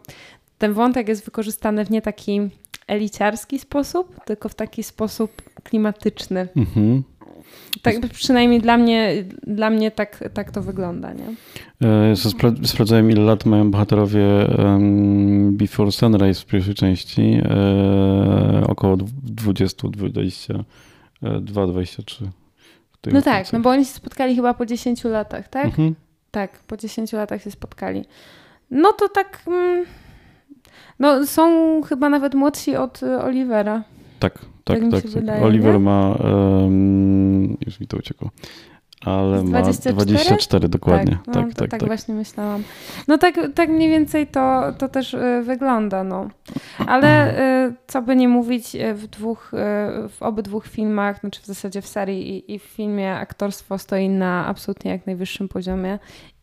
Ten 0.59 0.73
wątek 0.73 1.09
jest 1.09 1.25
wykorzystany 1.25 1.85
w 1.85 1.91
nie 1.91 2.03
taki 2.03 2.41
eliciarski 2.87 3.59
sposób, 3.59 4.25
tylko 4.25 4.49
w 4.49 4.55
taki 4.55 4.83
sposób 4.83 5.43
klimatyczny. 5.65 6.49
Mhm. 6.57 7.03
Tak, 7.83 7.95
przynajmniej 8.13 8.61
dla 8.61 8.77
mnie, 8.77 9.25
dla 9.47 9.71
mnie 9.71 9.91
tak, 9.91 10.25
tak 10.35 10.51
to 10.51 10.63
wygląda, 10.63 11.13
nie? 11.13 11.35
E, 11.89 12.17
spra 12.17 12.53
sprawdzałem, 12.65 13.11
ile 13.11 13.23
lat 13.23 13.47
mają 13.47 13.71
bohaterowie 13.71 14.23
Before 15.51 15.93
Sunrise 15.93 16.41
w 16.41 16.47
pierwszej 16.47 16.75
części. 16.75 17.41
E, 17.45 18.65
około 18.67 18.97
20, 19.23 19.89
22, 21.23 21.67
23. 21.67 22.31
No 23.13 23.23
tak, 23.23 23.53
no 23.53 23.61
bo 23.61 23.71
oni 23.71 23.85
się 23.85 23.93
spotkali 23.93 24.37
chyba 24.37 24.55
po 24.55 24.67
10 24.67 25.05
latach, 25.05 25.49
tak? 25.49 25.65
Mhm. 25.65 25.95
Tak, 26.31 26.59
po 26.59 26.77
10 26.77 27.13
latach 27.13 27.43
się 27.43 27.51
spotkali. 27.51 28.05
No 28.71 28.93
to 28.93 29.09
tak. 29.09 29.43
Mm, 29.47 29.85
no, 30.99 31.27
są 31.27 31.83
chyba 31.83 32.09
nawet 32.09 32.35
młodsi 32.35 32.77
od 32.77 33.03
Olivera. 33.03 33.83
Tak, 34.19 34.39
tak, 34.65 34.81
tak. 34.91 35.03
tak. 35.03 35.11
Wydaje, 35.11 35.43
Oliver 35.45 35.73
nie? 35.73 35.79
ma. 35.79 36.15
Um, 36.15 37.57
już 37.67 37.81
mi 37.81 37.87
to 37.87 37.97
uciekło 37.97 38.31
ale 39.07 39.43
24? 39.43 39.97
ma 39.97 40.05
24 40.05 40.69
dokładnie. 40.69 41.17
Tak, 41.17 41.27
no, 41.27 41.33
tak, 41.33 41.45
tak, 41.45 41.71
tak, 41.71 41.81
tak, 41.81 41.89
właśnie 41.89 42.15
myślałam. 42.15 42.63
No 43.09 43.19
tak, 43.19 43.41
tak 43.55 43.69
mniej 43.69 43.91
więcej 43.91 44.27
to, 44.27 44.73
to 44.79 44.89
też 44.89 45.15
y, 45.15 45.43
wygląda, 45.45 46.05
no. 46.05 46.29
Ale 46.87 47.41
y, 47.67 47.75
co 47.87 48.03
by 48.03 48.17
nie 48.17 48.29
mówić, 48.29 48.75
y, 48.75 48.95
w 48.95 49.07
dwóch, 49.07 49.51
w 50.09 50.17
obydwóch 50.21 50.67
filmach, 50.67 51.21
znaczy 51.21 51.43
w 51.43 51.47
zasadzie 51.47 51.83
w 51.83 51.87
serii 51.87 52.37
i, 52.37 52.55
i 52.55 52.59
w 52.59 52.63
filmie 52.63 53.15
aktorstwo 53.15 53.79
stoi 53.79 54.09
na 54.09 54.47
absolutnie 54.47 54.91
jak 54.91 55.07
najwyższym 55.07 55.49
poziomie 55.49 55.99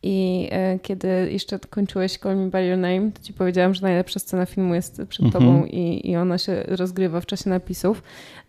i 0.06 0.50
kiedy 0.82 1.28
jeszcze 1.30 1.58
kończyłeś 1.58 2.18
Call 2.18 2.36
Me 2.36 2.50
By 2.50 2.66
Your 2.66 2.78
Name, 2.78 3.10
to 3.12 3.22
ci 3.22 3.32
powiedziałam, 3.32 3.74
że 3.74 3.82
najlepsza 3.82 4.20
scena 4.20 4.46
filmu 4.46 4.74
jest 4.74 5.02
przed 5.08 5.26
mhm. 5.26 5.44
tobą 5.44 5.64
i, 5.64 6.10
i 6.10 6.16
ona 6.16 6.38
się 6.38 6.62
rozgrywa 6.66 7.20
w 7.20 7.26
czasie 7.26 7.50
napisów. 7.50 8.02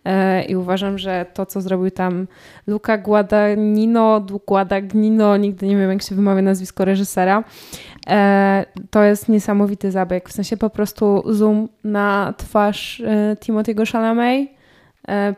E, 0.04 0.44
I 0.44 0.56
uważam, 0.56 0.98
że 0.98 1.26
to, 1.34 1.46
co 1.46 1.60
zrobił 1.60 1.90
tam 1.90 2.26
Luca 2.66 2.98
Guadagnino, 2.98 4.26
Guadagnino, 4.46 5.36
nigdy 5.36 5.66
nie 5.66 5.76
wiem, 5.76 5.90
jak 5.90 6.02
się 6.02 6.14
wymawia 6.14 6.42
nazwisko 6.42 6.84
reżysera, 6.84 7.44
e, 8.06 8.64
to 8.90 9.02
jest 9.02 9.28
niesamowity 9.28 9.90
zabieg. 9.90 10.28
W 10.28 10.32
sensie 10.32 10.56
po 10.56 10.70
prostu 10.70 11.34
zoom 11.34 11.68
na 11.84 12.34
twarz 12.36 13.00
e, 13.00 13.36
Timothy'ego 13.40 13.92
Chalamet, 13.92 14.48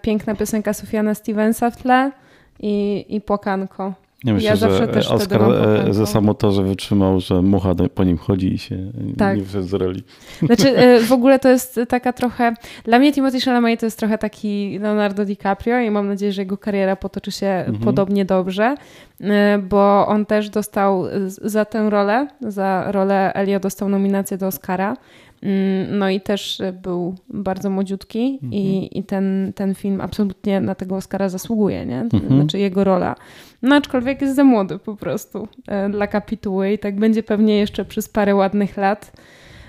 piękna 0.02 0.34
piosenka 0.34 0.72
Sofiana 0.72 1.14
Stevensa 1.14 1.70
w 1.70 1.76
tle 1.76 2.12
i, 2.60 3.04
i 3.08 3.20
płakanko. 3.20 4.07
Ja 4.24 4.34
myślę, 4.34 4.56
ja 4.80 4.86
też 4.86 5.10
Oskar 5.10 5.42
e, 5.42 5.94
ze 5.94 6.06
samotorze 6.06 6.62
wytrzymał, 6.62 7.20
że 7.20 7.42
mucha 7.42 7.74
po 7.94 8.04
nim 8.04 8.18
chodzi 8.18 8.54
i 8.54 8.58
się 8.58 8.92
tak. 9.18 9.36
nie 9.36 9.42
wyszedł 9.42 9.68
z 9.68 9.72
roli. 9.72 10.02
Znaczy 10.42 10.78
e, 10.78 11.00
w 11.10 11.12
ogóle 11.12 11.38
to 11.38 11.48
jest 11.48 11.80
taka 11.88 12.12
trochę, 12.12 12.54
dla 12.84 12.98
mnie 12.98 13.12
Timothy 13.12 13.40
Chalamet 13.40 13.80
to 13.80 13.86
jest 13.86 13.98
trochę 13.98 14.18
taki 14.18 14.78
Leonardo 14.78 15.24
DiCaprio 15.24 15.80
i 15.80 15.90
mam 15.90 16.08
nadzieję, 16.08 16.32
że 16.32 16.42
jego 16.42 16.58
kariera 16.58 16.96
potoczy 16.96 17.32
się 17.32 17.46
mhm. 17.46 17.78
podobnie 17.78 18.24
dobrze, 18.24 18.74
e, 19.20 19.58
bo 19.58 20.06
on 20.06 20.26
też 20.26 20.50
dostał 20.50 21.04
za 21.26 21.64
tę 21.64 21.90
rolę, 21.90 22.28
za 22.40 22.92
rolę 22.92 23.32
Elio 23.34 23.60
dostał 23.60 23.88
nominację 23.88 24.38
do 24.38 24.46
Oscara. 24.46 24.96
Mm, 25.42 25.98
no 25.98 26.10
i 26.10 26.20
też 26.20 26.62
był 26.82 27.14
bardzo 27.28 27.70
młodziutki 27.70 28.38
mhm. 28.42 28.52
i, 28.52 28.98
i 28.98 29.04
ten, 29.04 29.52
ten 29.54 29.74
film 29.74 30.00
absolutnie 30.00 30.60
na 30.60 30.74
tego 30.74 30.96
Oscara 30.96 31.28
zasługuje, 31.28 31.86
nie? 31.86 32.00
Mhm. 32.00 32.26
Znaczy 32.28 32.58
jego 32.58 32.84
rola. 32.84 33.16
No 33.62 33.76
aczkolwiek 33.76 34.20
jest 34.20 34.36
za 34.36 34.44
młody 34.44 34.78
po 34.78 34.96
prostu 34.96 35.48
e, 35.66 35.90
dla 35.90 36.06
kapituły 36.06 36.72
i 36.72 36.78
tak 36.78 36.96
będzie 36.96 37.22
pewnie 37.22 37.58
jeszcze 37.58 37.84
przez 37.84 38.08
parę 38.08 38.34
ładnych 38.34 38.76
lat. 38.76 39.12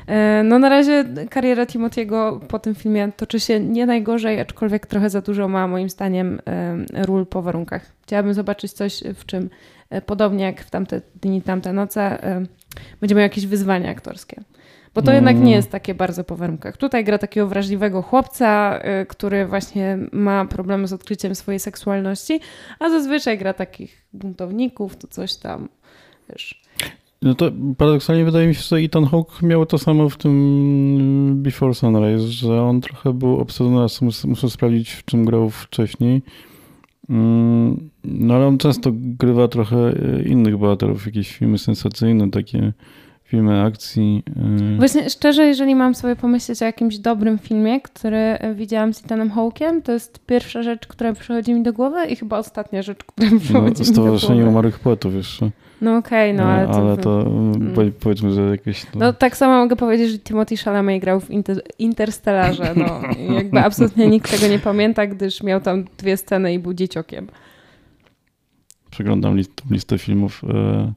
E, 0.07 0.43
no 0.43 0.59
na 0.59 0.69
razie 0.69 1.05
kariera 1.29 1.65
Timothy'ego 1.65 2.39
po 2.39 2.59
tym 2.59 2.75
filmie 2.75 3.11
toczy 3.17 3.39
się 3.39 3.59
nie 3.59 3.85
najgorzej, 3.85 4.39
aczkolwiek 4.39 4.87
trochę 4.87 5.09
za 5.09 5.21
dużo 5.21 5.47
ma 5.47 5.67
moim 5.67 5.89
zdaniem 5.89 6.39
e, 6.47 7.05
ról 7.05 7.25
po 7.25 7.41
warunkach. 7.41 7.91
Chciałabym 8.01 8.33
zobaczyć 8.33 8.73
coś, 8.73 9.03
w 9.15 9.25
czym 9.25 9.49
podobnie 10.05 10.43
jak 10.43 10.63
w 10.63 10.69
tamte 10.69 11.01
dni, 11.21 11.41
tamte 11.41 11.73
noce, 11.73 12.19
będzie 13.01 13.15
miał 13.15 13.21
jakieś 13.21 13.45
wyzwania 13.45 13.89
aktorskie. 13.89 14.43
Bo 14.99 15.05
to 15.05 15.11
jednak 15.11 15.35
nie 15.35 15.41
mm. 15.41 15.53
jest 15.53 15.71
takie 15.71 15.95
bardzo 15.95 16.23
po 16.23 16.35
warunkach. 16.35 16.77
Tutaj 16.77 17.03
gra 17.03 17.17
takiego 17.17 17.47
wrażliwego 17.47 18.01
chłopca, 18.01 18.79
y, 19.01 19.05
który 19.05 19.45
właśnie 19.45 19.97
ma 20.11 20.45
problemy 20.45 20.87
z 20.87 20.93
odkryciem 20.93 21.35
swojej 21.35 21.59
seksualności, 21.59 22.39
a 22.79 22.89
zazwyczaj 22.89 23.37
gra 23.37 23.53
takich 23.53 24.05
buntowników, 24.13 24.95
to 24.95 25.07
coś 25.07 25.35
tam, 25.35 25.69
wiesz. 26.29 26.61
No 27.21 27.35
to 27.35 27.51
paradoksalnie 27.77 28.25
wydaje 28.25 28.47
mi 28.47 28.55
się, 28.55 28.61
że 28.61 28.75
Ethan 28.75 29.05
Hawke 29.05 29.41
miał 29.41 29.65
to 29.65 29.77
samo 29.77 30.09
w 30.09 30.17
tym 30.17 31.43
Before 31.43 31.73
Sunrise, 31.73 32.27
że 32.27 32.61
on 32.61 32.81
trochę 32.81 33.13
był 33.13 33.39
obsadzony, 33.39 33.85
muszę 34.25 34.49
sprawdzić 34.49 34.91
w 34.91 35.05
czym 35.05 35.25
grał 35.25 35.49
wcześniej. 35.49 36.21
Mm, 37.09 37.89
no 38.03 38.33
ale 38.33 38.47
on 38.47 38.57
często 38.57 38.91
grywa 38.93 39.47
trochę 39.47 39.89
y, 39.89 40.23
innych 40.27 40.57
bohaterów, 40.57 41.05
jakieś 41.05 41.37
filmy 41.37 41.57
sensacyjne, 41.57 42.31
takie 42.31 42.73
filmy 43.29 43.61
akcji. 43.61 44.23
Y, 44.73 44.77
Właśnie 44.77 45.09
szczerze, 45.09 45.45
jeżeli 45.45 45.75
mam 45.75 45.95
sobie 45.95 46.15
pomyśleć 46.15 46.61
o 46.61 46.65
jakimś 46.65 46.97
dobrym 46.97 47.39
filmie, 47.39 47.81
który 47.81 48.37
widziałam 48.55 48.93
z 48.93 49.05
Ethanem 49.05 49.31
Hawkiem, 49.31 49.81
to 49.81 49.91
jest 49.91 50.25
pierwsza 50.25 50.63
rzecz, 50.63 50.87
która 50.87 51.13
przychodzi 51.13 51.53
mi 51.53 51.63
do 51.63 51.73
głowy 51.73 52.05
i 52.05 52.15
chyba 52.15 52.37
ostatnia 52.37 52.81
rzecz, 52.81 53.03
która 53.03 53.29
mi 53.31 53.39
przychodzi 53.39 53.63
no, 53.63 53.69
mi 53.69 53.71
do 53.71 53.83
głowy. 53.83 53.93
Stowarzyszenie 53.93 54.45
Umarłych 54.45 54.79
Poetów 54.79 55.13
jeszcze. 55.13 55.51
No 55.81 55.97
okej, 55.97 56.35
okay, 56.35 56.45
no 56.45 56.51
ale 56.51 56.67
to... 56.67 56.73
Ale 56.73 56.97
to 56.97 57.21
mm. 57.21 57.93
powiedzmy, 57.99 58.31
że 58.31 58.41
jakieś... 58.41 58.85
No... 58.93 58.99
no... 58.99 59.13
tak 59.13 59.37
samo 59.37 59.57
mogę 59.57 59.75
powiedzieć, 59.75 60.11
że 60.11 60.19
Timothy 60.19 60.57
Chalamet 60.57 61.01
grał 61.01 61.19
w 61.19 61.31
Inter 61.31 61.61
Interstellarze, 61.79 62.73
no. 62.75 63.01
jakby 63.35 63.59
absolutnie 63.59 64.07
nikt 64.07 64.31
tego 64.31 64.51
nie 64.51 64.59
pamięta, 64.59 65.07
gdyż 65.07 65.43
miał 65.43 65.61
tam 65.61 65.85
dwie 65.97 66.17
sceny 66.17 66.53
i 66.53 66.59
był 66.59 66.73
dzieciokiem. 66.73 67.27
Przeglądam 68.91 69.37
list, 69.37 69.61
listę 69.71 69.97
filmów. 69.97 70.41
E 70.43 70.93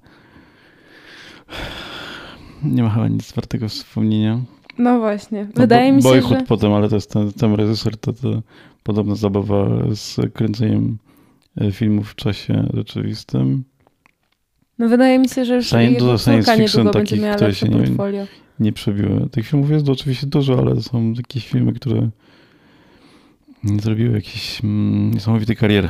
nie 2.65 2.83
ma 2.83 2.91
chyba 2.91 3.09
nic 3.09 3.33
wartego 3.33 3.69
wspomnienia. 3.69 4.41
No 4.79 4.99
właśnie. 4.99 5.45
No 5.45 5.61
Wydaje 5.61 5.91
no, 5.91 5.97
mi 5.97 6.03
się, 6.03 6.09
Boyhood 6.09 6.39
że... 6.39 6.47
potem, 6.47 6.73
ale 6.73 6.89
to 6.89 6.95
jest 6.95 7.11
ten, 7.11 7.33
ten 7.33 7.55
reżyser, 7.55 7.97
to, 7.97 8.13
to 8.13 8.43
podobna 8.83 9.15
zabawa 9.15 9.67
z 9.95 10.17
kręceniem 10.35 10.99
e, 11.61 11.73
filmów 11.73 12.11
w 12.11 12.15
czasie 12.15 12.69
rzeczywistym. 12.75 13.65
No 14.79 14.89
wydaje 14.89 15.19
mi 15.19 15.29
się, 15.29 15.45
że 15.45 15.55
już 15.55 15.67
science, 15.67 15.99
dużo 15.99 16.19
science 16.19 16.57
fiction 16.57 16.91
takich, 16.91 17.23
które 17.35 17.55
się 17.55 17.69
nie, 17.69 18.27
nie 18.61 18.73
przebiły. 18.73 19.29
Tych 19.31 19.49
filmów 19.49 19.71
jest 19.71 19.89
oczywiście 19.89 20.27
dużo, 20.27 20.59
ale 20.59 20.81
są 20.81 21.13
jakieś 21.13 21.49
filmy, 21.49 21.73
które 21.73 22.11
nie 23.65 23.81
zrobiły 23.81 24.15
jakiejś 24.15 24.65
mm, 24.65 25.15
niesamowitej 25.15 25.57
kariery. 25.57 25.89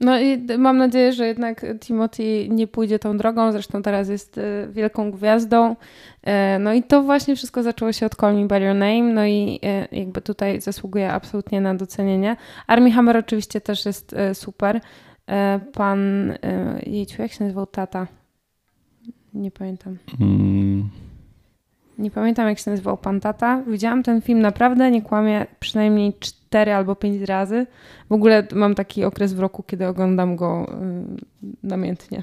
No 0.00 0.20
i 0.20 0.46
mam 0.58 0.78
nadzieję, 0.78 1.12
że 1.12 1.26
jednak 1.26 1.66
Timothy 1.80 2.48
nie 2.48 2.66
pójdzie 2.66 2.98
tą 2.98 3.16
drogą, 3.16 3.52
zresztą 3.52 3.82
teraz 3.82 4.08
jest 4.08 4.38
y, 4.38 4.68
wielką 4.72 5.10
gwiazdą. 5.10 5.76
E, 6.22 6.58
no 6.58 6.72
i 6.72 6.82
to 6.82 7.02
właśnie 7.02 7.36
wszystko 7.36 7.62
zaczęło 7.62 7.92
się 7.92 8.06
od 8.06 8.14
Call 8.14 8.34
Me 8.34 8.46
By 8.46 8.60
Your 8.60 8.74
Name, 8.74 9.02
no 9.02 9.26
i 9.26 9.60
e, 9.62 9.88
jakby 9.92 10.20
tutaj 10.20 10.60
zasługuje 10.60 11.12
absolutnie 11.12 11.60
na 11.60 11.74
docenienie. 11.74 12.36
Armie 12.66 12.92
Hammer 12.92 13.16
oczywiście 13.16 13.60
też 13.60 13.86
jest 13.86 14.12
e, 14.12 14.34
super. 14.34 14.80
Pan, 15.72 16.32
jejciu, 16.86 17.22
jak 17.22 17.32
się 17.32 17.44
nazywał 17.44 17.66
tata? 17.66 18.06
Nie 19.34 19.50
pamiętam. 19.50 19.96
Mm. 20.20 20.90
Nie 21.98 22.10
pamiętam, 22.10 22.48
jak 22.48 22.58
się 22.58 22.70
nazywał 22.70 22.96
pan 22.96 23.20
tata. 23.20 23.62
Widziałam 23.66 24.02
ten 24.02 24.22
film 24.22 24.40
naprawdę, 24.40 24.90
nie 24.90 25.02
kłamie, 25.02 25.46
przynajmniej 25.60 26.14
cztery 26.20 26.72
albo 26.72 26.96
pięć 26.96 27.22
razy. 27.22 27.66
W 28.08 28.12
ogóle 28.12 28.46
mam 28.54 28.74
taki 28.74 29.04
okres 29.04 29.32
w 29.32 29.38
roku, 29.38 29.62
kiedy 29.62 29.86
oglądam 29.86 30.36
go 30.36 30.72
y, 31.42 31.56
namiętnie. 31.62 32.22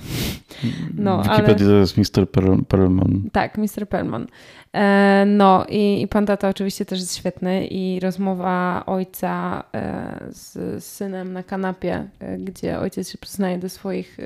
No, 0.97 1.17
Wikipedia 1.23 1.45
ale... 1.45 1.55
to 1.55 1.73
jest 1.73 1.97
Mr. 1.97 2.29
Perlman. 2.67 3.29
Tak, 3.31 3.57
Mr. 3.57 3.87
Perlman. 3.89 4.27
E, 4.75 5.25
no 5.27 5.65
i, 5.69 6.01
i 6.01 6.07
pan 6.07 6.25
tata 6.25 6.49
oczywiście 6.49 6.85
też 6.85 6.99
jest 6.99 7.17
świetny 7.17 7.67
i 7.67 7.99
rozmowa 7.99 8.83
ojca 8.85 9.63
e, 9.73 10.17
z, 10.29 10.83
synem 10.83 11.33
na 11.33 11.43
kanapie, 11.43 12.07
e, 12.19 12.37
gdzie 12.37 12.79
ojciec 12.79 13.09
się 13.09 13.17
przyznaje 13.17 13.57
do, 13.57 13.69
swoich, 13.69 14.17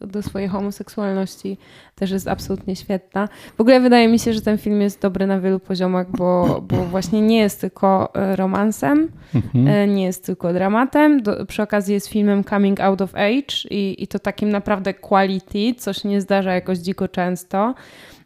do 0.00 0.22
swojej 0.22 0.48
homoseksualności 0.48 1.58
też 1.94 2.10
jest 2.10 2.28
absolutnie 2.28 2.76
świetna. 2.76 3.28
W 3.56 3.60
ogóle 3.60 3.80
wydaje 3.80 4.08
mi 4.08 4.18
się, 4.18 4.32
że 4.32 4.40
ten 4.40 4.58
film 4.58 4.80
jest 4.80 5.02
dobry 5.02 5.26
na 5.26 5.40
wielu 5.40 5.60
poziomach, 5.60 6.06
bo, 6.16 6.62
bo 6.68 6.76
właśnie 6.76 7.22
nie 7.22 7.38
jest 7.38 7.60
tylko 7.60 8.12
romansem, 8.36 9.08
mhm. 9.34 9.94
nie 9.94 10.04
jest 10.04 10.26
tylko 10.26 10.52
dramatem, 10.52 10.79
do, 11.22 11.46
przy 11.46 11.62
okazji 11.62 11.94
jest 11.94 12.08
filmem 12.08 12.44
coming 12.44 12.80
out 12.80 13.00
of 13.00 13.14
age 13.14 13.68
i, 13.70 13.96
i 13.98 14.06
to 14.06 14.18
takim 14.18 14.48
naprawdę 14.48 14.94
quality, 14.94 15.74
co 15.78 15.92
się 15.92 16.08
nie 16.08 16.20
zdarza 16.20 16.54
jakoś 16.54 16.78
dziko 16.78 17.08
często. 17.08 17.74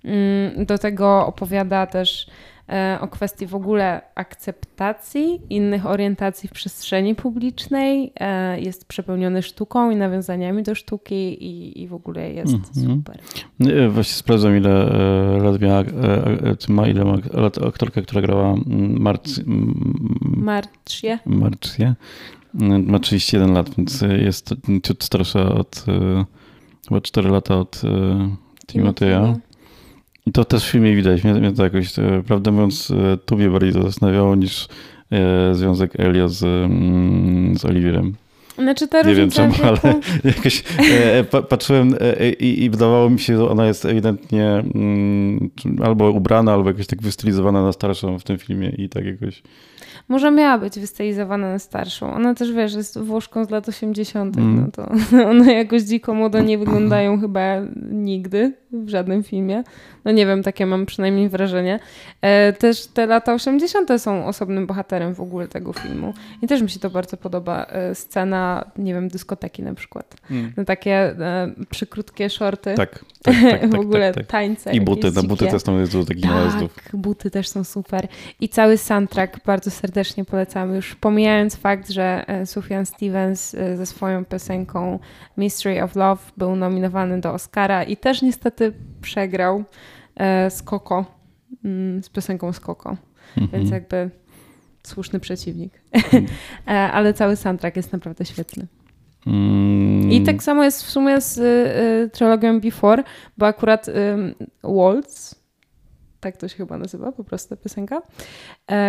Mm, 0.05 0.67
do 0.67 0.79
tego 0.79 1.27
opowiada 1.27 1.87
też 1.87 2.27
e, 2.69 2.99
o 3.01 3.09
kwestii 3.09 3.47
w 3.47 3.55
ogóle 3.55 4.01
akceptacji 4.15 5.41
innych 5.51 5.87
orientacji 5.87 6.49
w 6.49 6.53
przestrzeni 6.53 7.15
publicznej. 7.15 8.13
E, 8.21 8.61
jest 8.61 8.89
przepełniony 8.89 9.43
sztuką 9.43 9.91
i 9.91 9.97
nawiązaniami 9.97 10.63
do 10.63 10.75
sztuki 10.75 11.45
i, 11.45 11.83
i 11.83 11.89
w 11.89 11.95
ogóle 11.95 12.33
jest 12.33 12.55
mhm. 12.55 12.75
super. 12.75 13.19
No, 13.59 13.91
właśnie 13.91 14.15
sprawdzam, 14.15 14.57
ile 14.57 14.71
e, 14.71 15.39
lat 15.43 15.61
miała, 15.61 15.83
ma, 16.69 16.89
ile 16.89 17.05
ma 17.05 17.17
lat 17.33 17.59
aktorka, 17.59 18.03
która 18.03 18.23
grała 18.23 18.55
Marc... 18.99 19.41
Marcie. 20.21 21.19
Marcie. 21.27 21.95
Ma 22.55 22.99
31 22.99 23.53
lat, 23.55 23.71
więc 23.79 24.05
jest 24.23 24.55
ciut 24.83 25.05
starsza 25.05 25.55
od 25.55 25.85
chyba 26.89 27.01
4 27.01 27.31
lata 27.31 27.59
od 27.59 27.83
Timoteja. 28.67 29.37
I 30.27 30.33
to 30.33 30.45
też 30.45 30.65
w 30.65 30.71
filmie 30.71 30.97
widać. 30.97 31.25
Mnie, 31.25 31.35
mnie 31.35 31.53
to 31.53 31.65
jakoś, 31.65 31.95
prawdę 32.27 32.51
mówiąc, 32.51 32.93
tobie 33.27 33.51
bardziej 33.51 33.73
to 33.73 33.83
zastanawiało 33.83 34.35
niż 34.35 34.69
związek 35.53 36.01
Elio 36.01 36.29
z, 36.29 36.43
mm, 36.45 37.57
z 37.57 37.65
Oliwierem. 37.65 38.15
Znaczy 38.59 38.89
ta 38.89 39.03
Nie 39.03 39.15
wiem 39.15 39.31
czemu, 39.31 39.53
wieku... 39.53 39.67
ale 39.67 40.01
jakoś 40.37 40.65
e, 40.79 41.25
patrzyłem 41.25 41.97
e, 42.01 42.31
i, 42.31 42.65
i, 42.65 42.71
wydawało 42.71 43.11
mi 43.11 43.21
się, 43.21 43.37
że 43.37 43.51
ona 43.51 43.67
jest 43.67 43.85
ewidentnie 43.85 44.49
mm, 44.75 45.51
albo 45.85 46.11
ubrana, 46.11 46.53
albo 46.53 46.69
jakoś 46.69 46.87
tak 46.87 47.03
wystylizowana 47.03 47.63
na 47.63 47.73
starszą 47.73 48.19
w 48.19 48.25
tym 48.25 48.39
filmie 48.39 48.69
i 48.69 48.89
tak 48.89 49.05
jakoś... 49.05 49.43
Może 50.09 50.31
miała 50.31 50.59
być 50.59 50.79
wystylizowana 50.81 51.53
na 51.53 51.59
starszą. 51.59 52.15
Ona 52.15 52.35
też, 52.35 52.53
wiesz, 52.53 52.75
jest 52.75 52.99
Włoszką 52.99 53.45
z 53.45 53.51
lat 53.51 53.69
80., 53.69 54.37
mm. 54.37 54.61
no 54.61 54.71
to 54.73 54.93
one 55.31 55.55
jakoś 55.55 55.83
dziko 55.83 56.15
młodo 56.15 56.41
nie 56.41 56.59
wyglądają 56.59 57.19
chyba 57.21 57.41
nigdy 57.91 58.53
w 58.73 58.89
żadnym 58.89 59.23
filmie. 59.23 59.65
No 60.05 60.13
nie 60.13 60.27
wiem, 60.27 60.43
takie 60.43 60.67
mam 60.67 60.87
przynajmniej 60.87 61.29
wrażenie. 61.29 61.81
E, 62.21 62.53
też 62.53 62.87
te 62.87 63.07
lata 63.07 63.35
80. 63.35 63.91
są 63.99 64.27
osobnym 64.27 64.67
bohaterem 64.67 65.15
w 65.15 65.21
ogóle 65.21 65.49
tego 65.49 65.73
filmu. 65.73 66.15
I 66.43 66.47
też 66.47 66.63
mi 66.63 66.71
się 66.71 66.81
to 66.81 66.91
bardzo 66.91 67.17
podoba. 67.17 67.67
E, 67.69 67.95
scena, 67.95 68.71
nie 68.79 68.95
wiem, 68.95 69.09
dyskoteki 69.09 69.63
na 69.63 69.75
przykład. 69.75 70.17
Mm. 70.31 70.53
No 70.57 70.65
takie 70.65 70.95
e, 70.95 71.55
przykrótkie 71.71 72.31
shorty. 72.31 72.75
Tak, 72.75 73.05
tak, 73.23 73.35
tak, 73.51 73.61
tak 73.61 73.71
w 73.77 73.81
ogóle 73.81 74.13
tak, 74.13 74.17
tak. 74.17 74.33
tańce. 74.33 74.73
I 74.73 74.81
buty, 74.81 75.13
na 75.13 75.23
buty 75.23 75.47
też 75.47 75.63
są 75.63 76.05
takich 76.07 76.23
tak, 76.23 76.33
najazdów. 76.33 76.79
buty 76.93 77.31
też 77.31 77.49
są 77.49 77.65
super. 77.65 78.09
I 78.41 78.49
cały 78.49 78.79
soundtrack 78.79 79.45
bardzo 79.47 79.71
serdecznie 79.71 79.94
polecamy. 80.31 80.77
Już 80.77 80.95
pomijając 80.95 81.57
fakt, 81.57 81.91
że 81.91 82.27
Sufjan 82.45 82.87
Stevens 82.87 83.57
ze 83.75 83.87
swoją 83.87 84.25
piosenką 84.25 84.99
Mystery 85.37 85.83
of 85.83 85.97
Love 85.97 86.23
był 86.37 86.57
nominowany 86.57 87.21
do 87.21 87.33
Oscara 87.33 87.83
i 87.83 87.97
też 87.97 88.23
niestety 88.23 88.73
przegrał 89.01 89.65
e, 90.17 90.51
z 90.51 90.63
Koko, 90.63 91.05
mm, 91.65 92.03
z 92.03 92.09
piosenką 92.09 92.53
z 92.53 92.61
Koko. 92.61 92.97
Mhm. 93.37 93.51
Więc 93.53 93.71
jakby 93.71 94.11
słuszny 94.83 95.21
przeciwnik. 95.21 95.81
Mhm. 95.93 96.27
E, 96.69 96.71
ale 96.71 97.15
cały 97.15 97.37
soundtrack 97.37 97.77
jest 97.77 97.93
naprawdę 97.93 98.25
świetny. 98.25 98.67
Mm. 99.27 100.13
I 100.13 100.23
tak 100.23 100.43
samo 100.43 100.65
jest 100.65 100.83
w 100.83 100.91
sumie 100.91 101.21
z 101.21 101.39
y, 101.39 102.11
trylogią 102.11 102.61
Before, 102.61 103.03
bo 103.39 103.47
akurat 103.47 103.89
y, 103.89 103.93
Waltz, 104.63 105.35
tak 106.25 106.37
to 106.37 106.49
się 106.49 106.57
chyba 106.57 106.79
nazywa, 106.79 107.13
po 107.13 107.25
prostu 107.25 107.57
piosenka, 107.57 108.03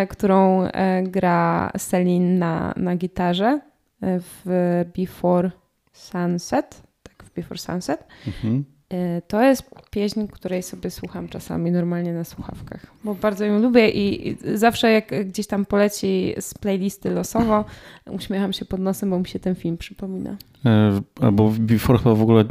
y, 0.04 0.08
którą 0.08 0.66
y, 0.66 0.72
gra 1.04 1.72
Celine 1.80 2.40
na, 2.40 2.74
na 2.78 2.96
gitarze 2.96 3.60
w 4.02 4.84
Before 4.98 5.52
Sunset, 5.94 6.84
tak, 7.04 7.24
w 7.24 7.34
Before 7.34 7.58
Sunset. 7.58 8.08
Mhm. 8.28 8.75
Y, 8.94 9.22
to 9.28 9.44
jest 9.44 9.64
pieśń, 9.92 10.28
której 10.32 10.64
sobie 10.64 10.90
słucham 10.90 11.28
czasami 11.28 11.72
normalnie 11.72 12.14
na 12.14 12.24
słuchawkach, 12.24 12.88
bo 13.04 13.16
bardzo 13.16 13.46
ją 13.46 13.60
lubię 13.60 13.90
i 13.90 14.38
zawsze 14.56 14.92
jak 14.92 15.28
gdzieś 15.28 15.48
tam 15.48 15.66
poleci 15.66 16.34
z 16.40 16.54
playlisty 16.54 17.10
losowo, 17.10 17.66
uśmiecham 18.12 18.54
się 18.54 18.66
pod 18.66 18.80
nosem, 18.80 19.10
bo 19.10 19.20
mi 19.20 19.28
się 19.28 19.40
ten 19.40 19.56
film 19.56 19.78
przypomina. 19.78 20.38
E, 20.66 21.02
albo 21.22 21.54
Before 21.60 22.00
chyba 22.00 22.16
w 22.16 22.22
ogóle, 22.22 22.46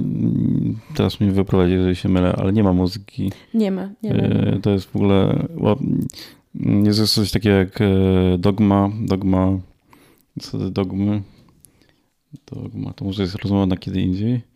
teraz 0.95 1.21
mnie 1.21 1.31
wyprowadzi, 1.31 1.73
jeżeli 1.73 1.97
się 1.97 2.09
mylę, 2.09 2.33
ale 2.39 2.53
nie 2.53 2.63
ma 2.63 2.73
muzyki. 2.73 3.33
Nie 3.55 3.71
ma, 3.71 3.91
nie 4.03 4.15
ma. 4.15 4.23
E, 4.23 4.59
to 4.63 4.71
jest 4.71 4.87
w 4.87 4.97
ogóle, 4.97 5.47
jest 6.85 7.15
coś 7.15 7.31
takiego 7.31 7.57
jak 7.57 7.81
e, 7.81 7.85
Dogma, 8.39 8.91
Dogma, 9.01 9.59
co 10.41 10.59
to 10.59 10.71
dogmy? 10.71 11.23
Dogma, 12.53 12.93
to 12.93 13.05
może 13.05 13.23
jest 13.23 13.35
rozmowa 13.35 13.67
na 13.67 13.77
kiedy 13.77 14.01
indziej. 14.01 14.54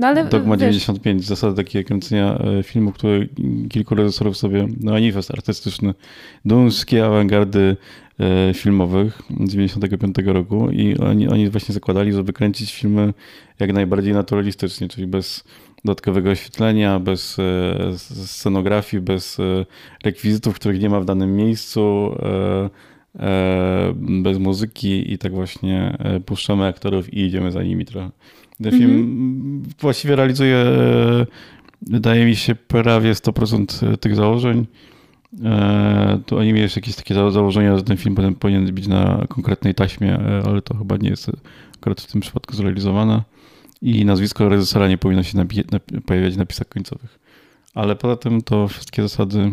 No 0.00 0.06
ale, 0.06 0.24
Dogma 0.24 0.56
wiesz, 0.56 0.60
95, 0.60 1.26
zasady 1.26 1.56
takie 1.56 1.84
kręcenia 1.84 2.38
e, 2.38 2.62
filmu, 2.62 2.92
które 2.92 3.26
kilku 3.70 3.94
reżyserów 3.94 4.36
sobie, 4.36 4.68
no 4.80 4.92
manifest 4.92 5.30
artystyczny 5.30 5.94
duńskiej 6.44 7.00
awangardy 7.00 7.76
e, 8.20 8.54
filmowych 8.54 9.22
95 9.30 10.16
roku 10.26 10.70
i 10.70 10.98
oni, 10.98 11.28
oni 11.28 11.50
właśnie 11.50 11.72
zakładali, 11.72 12.12
żeby 12.12 12.32
kręcić 12.32 12.74
filmy 12.74 13.14
jak 13.58 13.72
najbardziej 13.72 14.12
naturalistycznie, 14.12 14.88
czyli 14.88 15.06
bez 15.06 15.44
dodatkowego 15.84 16.30
oświetlenia, 16.30 17.00
bez 17.00 17.38
e, 17.38 17.98
scenografii, 18.26 19.02
bez 19.02 19.38
rekwizytów, 20.04 20.54
których 20.54 20.80
nie 20.80 20.88
ma 20.88 21.00
w 21.00 21.04
danym 21.04 21.36
miejscu, 21.36 22.14
bez 23.98 24.38
muzyki 24.38 25.12
i 25.12 25.18
tak 25.18 25.32
właśnie 25.32 25.98
puszczamy 26.26 26.66
aktorów 26.66 27.14
i 27.14 27.20
idziemy 27.20 27.52
za 27.52 27.62
nimi 27.62 27.84
trochę. 27.84 28.10
Ten 28.62 28.72
film 28.72 28.90
mm 28.90 29.62
-hmm. 29.62 29.80
właściwie 29.80 30.16
realizuje, 30.16 30.56
e, 30.56 31.26
wydaje 31.82 32.26
mi 32.26 32.36
się, 32.36 32.54
prawie 32.54 33.14
100% 33.14 33.96
tych 33.96 34.16
założeń. 34.16 34.66
E, 35.44 36.20
tu 36.26 36.38
oni 36.38 36.52
mieli 36.52 36.68
jakieś 36.76 36.94
takie 36.94 37.14
założenia, 37.14 37.76
że 37.76 37.82
ten 37.82 37.96
film 37.96 38.16
powinien 38.40 38.74
być 38.74 38.86
na 38.86 39.26
konkretnej 39.28 39.74
taśmie, 39.74 40.14
e, 40.14 40.42
ale 40.46 40.62
to 40.62 40.76
chyba 40.76 40.96
nie 40.96 41.08
jest 41.08 41.30
akurat 41.76 42.00
w 42.00 42.12
tym 42.12 42.20
przypadku 42.20 42.56
zrealizowane. 42.56 43.22
I 43.82 44.04
nazwisko 44.04 44.48
reżysera 44.48 44.88
nie 44.88 44.98
powinno 44.98 45.22
się 45.22 45.46
pojawiać 46.06 46.34
w 46.34 46.38
napisach 46.38 46.68
końcowych. 46.68 47.18
Ale 47.74 47.96
poza 47.96 48.16
tym 48.16 48.42
to 48.42 48.68
wszystkie 48.68 49.02
zasady, 49.02 49.50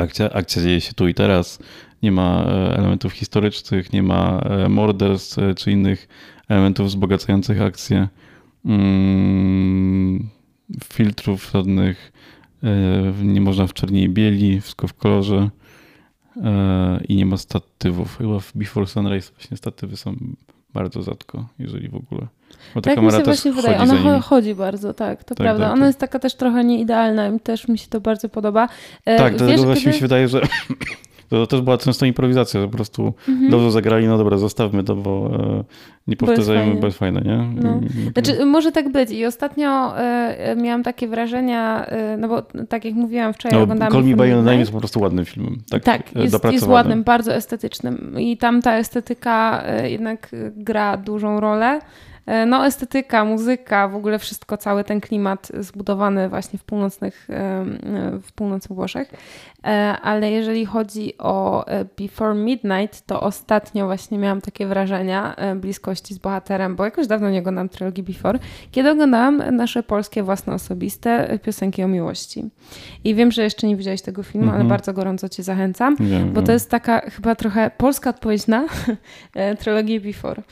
akcja, 0.00 0.30
akcja 0.30 0.62
dzieje 0.62 0.80
się 0.80 0.92
tu 0.92 1.08
i 1.08 1.14
teraz, 1.14 1.58
nie 2.02 2.12
ma 2.12 2.42
elementów 2.76 3.12
historycznych, 3.12 3.92
nie 3.92 4.02
ma 4.02 4.40
morderstw 4.68 5.38
czy 5.56 5.70
innych 5.70 6.08
elementów 6.50 6.86
wzbogacających 6.86 7.62
akcję, 7.62 8.08
mm, 8.64 10.28
filtrów 10.84 11.50
żadnych, 11.54 12.12
e, 12.62 13.24
nie 13.24 13.40
można 13.40 13.66
w 13.66 13.72
czerni 13.72 14.02
i 14.02 14.08
bieli, 14.08 14.60
wszystko 14.60 14.86
w 14.86 14.94
kolorze 14.94 15.50
e, 16.44 17.00
i 17.08 17.16
nie 17.16 17.26
ma 17.26 17.36
statywów. 17.36 18.18
Chyba 18.18 18.38
w 18.38 18.52
Before 18.54 18.86
Sunrise 18.86 19.32
właśnie 19.32 19.56
statywy 19.56 19.96
są 19.96 20.16
bardzo 20.74 21.02
rzadko, 21.02 21.48
jeżeli 21.58 21.88
w 21.88 21.94
ogóle. 21.94 22.26
Bo 22.74 22.80
ta 22.80 22.94
tak 22.94 23.04
mi 23.04 23.12
się 23.12 23.22
właśnie 23.22 23.52
wydaje. 23.52 23.78
Ona 23.78 24.20
chodzi 24.20 24.54
bardzo, 24.54 24.94
tak, 24.94 25.24
to 25.24 25.28
tak, 25.28 25.36
prawda. 25.36 25.64
Tak, 25.64 25.72
Ona 25.72 25.80
tak. 25.80 25.88
jest 25.88 25.98
taka 25.98 26.18
też 26.18 26.34
trochę 26.34 26.64
nieidealna 26.64 27.28
i 27.28 27.40
też 27.40 27.68
mi 27.68 27.78
się 27.78 27.86
to 27.88 28.00
bardzo 28.00 28.28
podoba. 28.28 28.68
E, 29.04 29.18
tak, 29.18 29.32
Wiesz, 29.32 29.42
dlatego 29.42 29.64
właśnie 29.64 29.82
kiedy... 29.82 29.94
mi 29.94 29.94
się 29.94 30.00
wydaje, 30.00 30.28
że 30.28 30.40
to 31.30 31.46
też 31.46 31.60
była 31.60 31.78
często 31.78 32.06
improwizacja, 32.06 32.60
po 32.60 32.68
prostu 32.68 33.12
mhm. 33.28 33.50
dobrze 33.50 33.70
zagrali, 33.70 34.06
no 34.06 34.18
dobra, 34.18 34.38
zostawmy 34.38 34.84
to, 34.84 34.96
bo 34.96 35.30
e, 35.34 35.64
nie 36.06 36.16
powtarzajmy, 36.16 36.80
bo 36.80 36.86
jest 36.86 36.98
fajne, 36.98 37.20
nie? 37.20 37.62
No. 37.62 37.80
Znaczy, 38.12 38.44
może 38.44 38.72
tak 38.72 38.92
być 38.92 39.10
i 39.10 39.26
ostatnio 39.26 39.94
y, 40.52 40.56
miałam 40.56 40.82
takie 40.82 41.08
wrażenia, 41.08 41.86
y, 42.14 42.16
no 42.16 42.28
bo 42.28 42.42
tak 42.68 42.84
jak 42.84 42.94
mówiłam 42.94 43.32
wczoraj, 43.32 43.58
no, 43.58 43.62
oglądałam 43.62 43.92
Call 43.92 44.04
Me 44.04 44.16
By 44.16 44.28
Your 44.28 44.44
Name 44.44 44.58
jest 44.58 44.72
po 44.72 44.78
prostu 44.78 45.00
ładnym 45.00 45.24
filmem. 45.24 45.56
Tak, 45.70 45.84
tak 45.84 46.14
jest, 46.16 46.44
jest 46.52 46.66
ładnym, 46.66 47.04
bardzo 47.04 47.34
estetycznym 47.34 48.14
i 48.20 48.36
tam 48.36 48.62
ta 48.62 48.74
estetyka 48.76 49.64
jednak 49.84 50.30
gra 50.56 50.96
dużą 50.96 51.40
rolę. 51.40 51.80
E, 52.26 52.46
no, 52.46 52.66
estetyka, 52.66 53.24
muzyka, 53.24 53.88
w 53.88 53.94
ogóle 53.94 54.18
wszystko, 54.18 54.56
cały 54.56 54.84
ten 54.84 55.00
klimat 55.00 55.48
zbudowany 55.58 56.28
właśnie 56.28 56.58
w 56.58 56.64
północnych, 56.64 57.28
w 58.22 58.32
północnych 58.32 58.76
Włoszech. 58.76 59.12
E, 59.64 59.96
ale 60.02 60.30
jeżeli 60.30 60.66
chodzi 60.66 61.18
o 61.18 61.66
e, 61.66 61.84
Before 61.84 62.34
Midnight, 62.34 63.06
to 63.06 63.20
ostatnio 63.20 63.86
właśnie 63.86 64.18
miałam 64.18 64.40
takie 64.40 64.66
wrażenia 64.66 65.36
bliskości 65.56 66.14
z 66.14 66.18
bohaterem, 66.18 66.76
bo 66.76 66.84
jakoś 66.84 67.06
dawno 67.06 67.30
nie 67.30 67.38
oglądam 67.38 67.68
trylogii 67.68 68.02
Before, 68.02 68.38
kiedy 68.70 68.90
oglądałam 68.90 69.56
nasze 69.56 69.82
polskie 69.82 70.22
własne 70.22 70.54
osobiste 70.54 71.38
piosenki 71.42 71.82
o 71.82 71.88
miłości. 71.88 72.44
I 73.04 73.14
wiem, 73.14 73.32
że 73.32 73.42
jeszcze 73.42 73.66
nie 73.66 73.76
widziałeś 73.76 74.02
tego 74.02 74.22
filmu, 74.22 74.46
ale 74.46 74.54
mhm. 74.54 74.68
bardzo 74.68 74.92
gorąco 74.92 75.28
cię 75.28 75.42
zachęcam, 75.42 75.96
bo 76.32 76.42
to 76.42 76.52
jest 76.52 76.70
taka 76.70 77.00
chyba 77.00 77.34
trochę 77.34 77.70
polska 77.76 78.10
odpowiedź 78.10 78.46
na 78.46 78.66
trylogię 79.60 80.00
Before. 80.00 80.42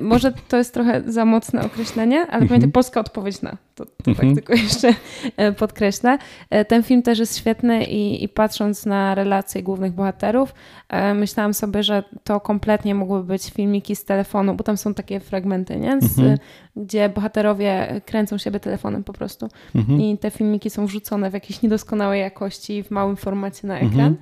Może 0.00 0.32
to 0.48 0.56
jest 0.56 0.74
trochę 0.74 1.02
za 1.06 1.24
mocne 1.24 1.64
określenie, 1.64 2.16
ale 2.16 2.32
mhm. 2.32 2.48
pamiętaj, 2.48 2.70
polska 2.70 3.00
odpowiedź 3.00 3.42
na. 3.42 3.56
To, 3.74 3.84
to 3.84 3.92
tak 3.96 4.08
mhm. 4.08 4.34
tak 4.34 4.44
tylko 4.44 4.62
jeszcze 4.62 4.94
e, 5.36 5.52
podkreślę. 5.52 6.18
E, 6.50 6.64
ten 6.64 6.82
film 6.82 7.02
też 7.02 7.18
jest 7.18 7.38
świetny 7.38 7.84
i, 7.84 8.24
i 8.24 8.28
patrząc 8.28 8.86
na 8.86 9.14
relacje 9.14 9.62
głównych 9.62 9.92
bohaterów, 9.92 10.54
e, 10.88 11.14
myślałam 11.14 11.54
sobie, 11.54 11.82
że 11.82 12.04
to 12.24 12.40
kompletnie 12.40 12.94
mogłyby 12.94 13.24
być 13.24 13.50
filmiki 13.50 13.96
z 13.96 14.04
telefonu, 14.04 14.54
bo 14.54 14.64
tam 14.64 14.76
są 14.76 14.94
takie 14.94 15.20
fragmenty, 15.20 15.76
nie? 15.76 16.00
Z, 16.00 16.18
mhm. 16.18 16.38
gdzie 16.76 17.08
bohaterowie 17.08 18.00
kręcą 18.06 18.38
siebie 18.38 18.60
telefonem 18.60 19.04
po 19.04 19.12
prostu. 19.12 19.48
Mhm. 19.74 20.00
I 20.00 20.18
te 20.18 20.30
filmiki 20.30 20.70
są 20.70 20.86
wrzucone 20.86 21.30
w 21.30 21.34
jakiejś 21.34 21.62
niedoskonałej 21.62 22.20
jakości, 22.20 22.82
w 22.82 22.90
małym 22.90 23.16
formacie 23.16 23.66
na 23.66 23.78
ekran. 23.78 24.16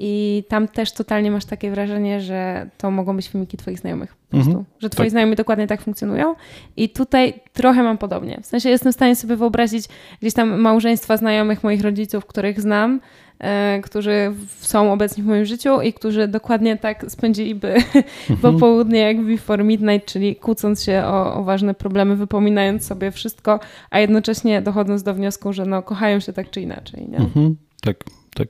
I 0.00 0.44
tam 0.48 0.68
też 0.68 0.92
totalnie 0.92 1.30
masz 1.30 1.44
takie 1.44 1.70
wrażenie, 1.70 2.20
że 2.20 2.70
to 2.78 2.90
mogą 2.90 3.16
być 3.16 3.28
filmiki 3.28 3.56
twoich 3.56 3.78
znajomych 3.78 4.16
po 4.16 4.30
prostu. 4.30 4.50
Mhm. 4.50 4.64
Że 4.78 4.90
twoi 4.90 5.06
Tak. 5.06 5.10
znajomi 5.10 5.36
dokładnie 5.36 5.66
tak 5.66 5.82
funkcjonują. 5.82 6.34
I 6.76 6.88
tutaj 6.88 7.40
trochę 7.52 7.82
mam 7.82 7.98
podobnie. 7.98 8.40
W 8.42 8.46
sensie 8.46 8.68
jestem 8.68 8.92
w 8.92 8.94
stanie 8.94 9.16
sobie 9.16 9.36
wyobrazić 9.36 9.84
gdzieś 10.20 10.34
tam 10.34 10.60
małżeństwa 10.60 11.16
znajomych 11.16 11.64
moich 11.64 11.82
rodziców, 11.82 12.26
których 12.26 12.60
znam, 12.60 13.00
e, 13.38 13.80
którzy 13.80 14.32
są 14.60 14.92
obecni 14.92 15.22
w 15.22 15.26
moim 15.26 15.44
życiu 15.44 15.80
i 15.80 15.92
którzy 15.92 16.28
dokładnie 16.28 16.76
tak 16.76 17.04
spędziliby 17.08 17.74
popołudnie 18.42 19.00
jak 19.00 19.20
Before 19.24 19.64
Midnight, 19.64 20.12
czyli 20.12 20.36
kłócąc 20.36 20.84
się 20.84 21.02
o, 21.06 21.34
o 21.34 21.44
ważne 21.44 21.74
problemy, 21.74 22.16
wypominając 22.16 22.86
sobie 22.86 23.10
wszystko, 23.10 23.60
a 23.90 23.98
jednocześnie 24.00 24.62
dochodząc 24.62 25.02
do 25.02 25.14
wniosku, 25.14 25.52
że 25.52 25.66
no, 25.66 25.82
kochają 25.82 26.20
się 26.20 26.32
tak 26.32 26.50
czy 26.50 26.60
inaczej. 26.60 27.08
Nie? 27.08 27.18
Mhm. 27.18 27.56
Tak, 27.82 27.96
tak. 28.34 28.48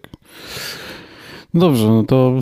Dobrze, 1.54 1.88
no 1.88 2.02
to 2.02 2.34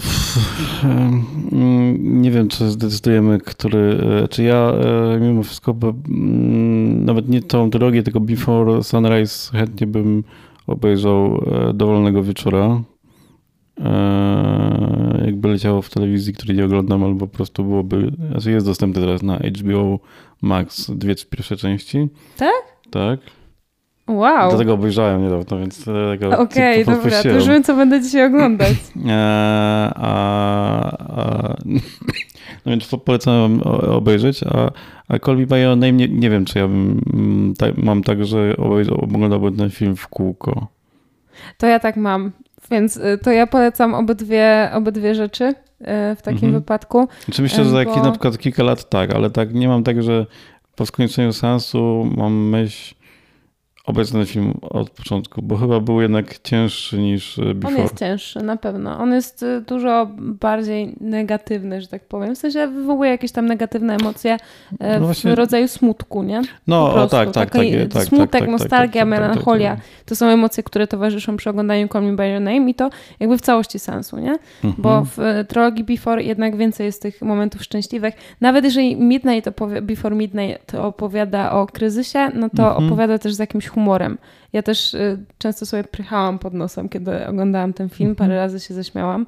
nie 1.98 2.30
wiem, 2.30 2.48
czy 2.48 2.70
zdecydujemy, 2.70 3.38
który. 3.38 4.00
e, 4.24 4.28
Czy 4.28 4.42
ja 4.42 4.72
e, 4.72 5.20
mimo 5.20 5.42
wszystko, 5.42 5.74
mm, 6.08 7.04
nawet 7.04 7.28
nie 7.28 7.42
tą 7.42 7.70
trylogię, 7.70 8.02
tylko 8.02 8.20
Before 8.20 8.82
Sunrise 8.82 9.58
chętnie 9.58 9.86
bym 9.86 10.24
obejrzał 10.66 11.42
e, 11.68 11.72
dowolnego 11.74 12.22
wieczora. 12.22 12.82
Jakby 15.26 15.48
leciało 15.48 15.82
w 15.82 15.90
telewizji, 15.90 16.32
której 16.32 16.56
nie 16.56 16.64
oglądam, 16.64 17.04
albo 17.04 17.26
po 17.26 17.36
prostu 17.36 17.64
byłoby. 17.64 18.12
Znaczy 18.30 18.50
jest 18.50 18.66
dostępny 18.66 19.02
teraz 19.02 19.22
na 19.22 19.36
HBO 19.38 19.98
Max 20.42 20.90
dwie 20.90 21.14
pierwsze 21.30 21.56
części. 21.56 22.08
Tak? 22.36 22.62
Tak. 22.90 23.20
Wow. 24.08 24.48
Dlatego 24.48 24.74
obejrzałem 24.74 25.22
niedawno, 25.22 25.58
więc 25.58 25.88
e, 25.88 26.18
tego 26.18 26.38
Okej, 26.38 26.84
tylko 26.84 27.02
dobra, 27.02 27.22
to 27.22 27.28
już 27.28 27.48
wiem, 27.48 27.62
co 27.64 27.76
będę 27.76 28.00
dzisiaj 28.00 28.26
oglądać. 28.26 28.72
E, 29.08 29.92
a, 29.96 30.90
a, 30.98 31.54
no 32.66 32.70
więc 32.70 32.86
po- 32.88 32.98
polecam 32.98 33.60
obejrzeć, 33.90 34.42
a, 34.42 34.70
a 35.08 35.18
Call 35.18 35.36
Me 35.38 35.46
By 35.46 35.60
Your 35.60 35.76
Name 35.76 35.92
nie, 35.92 36.08
nie 36.08 36.30
wiem, 36.30 36.44
czy 36.44 36.58
ja 36.58 36.68
bym, 36.68 37.00
mm, 37.14 37.54
tak, 37.58 37.76
mam 37.78 38.02
tak, 38.02 38.24
że 38.26 38.54
oglądałbym 39.02 39.56
ten 39.56 39.70
film 39.70 39.96
w 39.96 40.08
kółko. 40.08 40.66
To 41.58 41.66
ja 41.66 41.78
tak 41.80 41.96
mam. 41.96 42.32
Więc 42.70 42.96
y, 42.96 43.18
to 43.22 43.30
ja 43.30 43.46
polecam 43.46 43.94
obydwie, 43.94 44.70
obydwie 44.74 45.14
rzeczy 45.14 45.44
y, 45.44 45.54
w 46.16 46.22
takim 46.22 46.34
Mhm. 46.44 46.52
wypadku. 46.52 47.08
Znaczy 47.24 47.42
myślę, 47.42 47.64
że 47.64 47.70
za 47.70 47.84
Bo- 47.84 48.02
na 48.02 48.10
przykład 48.10 48.38
kilka 48.38 48.62
lat 48.62 48.88
tak, 48.88 49.14
ale 49.14 49.30
tak 49.30 49.54
nie 49.54 49.68
mam 49.68 49.82
tak, 49.84 50.02
że 50.02 50.26
po 50.76 50.86
skończeniu 50.86 51.32
seansu 51.32 52.06
mam 52.16 52.48
myśl 52.48 52.94
ten 53.94 54.26
film 54.26 54.54
od 54.62 54.90
początku, 54.90 55.42
bo 55.42 55.56
chyba 55.56 55.80
był 55.80 56.00
jednak 56.00 56.38
cięższy 56.42 56.98
niż 56.98 57.38
e, 57.38 57.42
On 57.42 57.54
Before. 57.60 57.82
jest 57.82 57.98
cięższy, 57.98 58.38
na 58.42 58.56
pewno. 58.56 58.98
On 58.98 59.12
jest 59.12 59.42
y, 59.42 59.60
dużo 59.60 60.06
bardziej 60.18 60.96
negatywny, 61.00 61.80
że 61.80 61.86
tak 61.88 62.04
powiem. 62.04 62.34
W 62.34 62.38
sensie 62.38 62.66
wywołuje 62.66 63.10
jakieś 63.10 63.32
tam 63.32 63.46
negatywne 63.46 63.94
emocje 63.94 64.34
y, 64.34 64.76
No 64.80 64.98
w 65.00 65.02
właśnie- 65.02 65.34
rodzaju 65.34 65.68
smutku, 65.68 66.22
nie? 66.22 66.42
No, 66.66 66.94
o, 66.94 67.06
tak, 67.08 67.30
tak, 67.30 67.50
tak, 67.50 67.62
tak, 67.92 68.04
smutek, 68.04 68.30
tak, 68.30 68.40
tak, 68.40 68.50
nostalgia, 68.50 68.78
tak, 68.78 68.92
tak, 68.92 69.00
tak, 69.00 69.08
melancholia. 69.08 69.76
tak. 69.76 69.84
To 70.06 70.16
są 70.16 70.26
emocje, 70.26 70.62
które 70.62 70.86
towarzyszą 70.86 71.36
przy 71.36 71.50
oglądaniu 71.50 71.88
Call 71.88 72.02
Me 72.02 72.16
By 72.16 72.28
Your 72.28 72.40
Name 72.40 72.70
i 72.70 72.74
to 72.74 72.90
jakby 73.20 73.38
w 73.38 73.40
całości 73.40 73.78
sensu, 73.78 74.18
nie? 74.18 74.32
Mhm. 74.64 74.74
Bo 74.78 75.04
w 75.04 75.18
e, 75.20 75.44
trylogii 75.44 75.84
Before 75.84 76.22
jednak 76.22 76.56
więcej 76.56 76.86
jest 76.86 77.02
tych 77.02 77.22
momentów 77.22 77.62
szczęśliwych. 77.62 78.14
Nawet 78.40 78.64
jeżeli 78.64 78.96
Midnight 78.96 79.50
opowi- 79.50 79.80
Before 79.82 80.16
Midnight 80.16 80.66
to 80.66 80.84
opowiada 80.86 81.52
o 81.52 81.66
kryzysie, 81.66 82.28
no 82.34 82.48
to 82.56 82.68
Mhm. 82.68 82.86
opowiada 82.86 83.18
też 83.18 83.34
z 83.34 83.38
jakimś 83.38 83.66
humorem. 83.76 84.18
Ja 84.52 84.62
też 84.62 84.94
e, 84.94 85.18
często 85.38 85.66
sobie 85.66 85.84
prychałam 85.84 86.38
pod 86.38 86.54
nosem, 86.54 86.88
kiedy 86.88 87.26
oglądałam 87.26 87.72
ten 87.72 87.88
film, 87.88 88.10
Mhm. 88.10 88.28
parę 88.28 88.36
razy 88.40 88.60
się 88.60 88.74
zaśmiałam, 88.74 89.26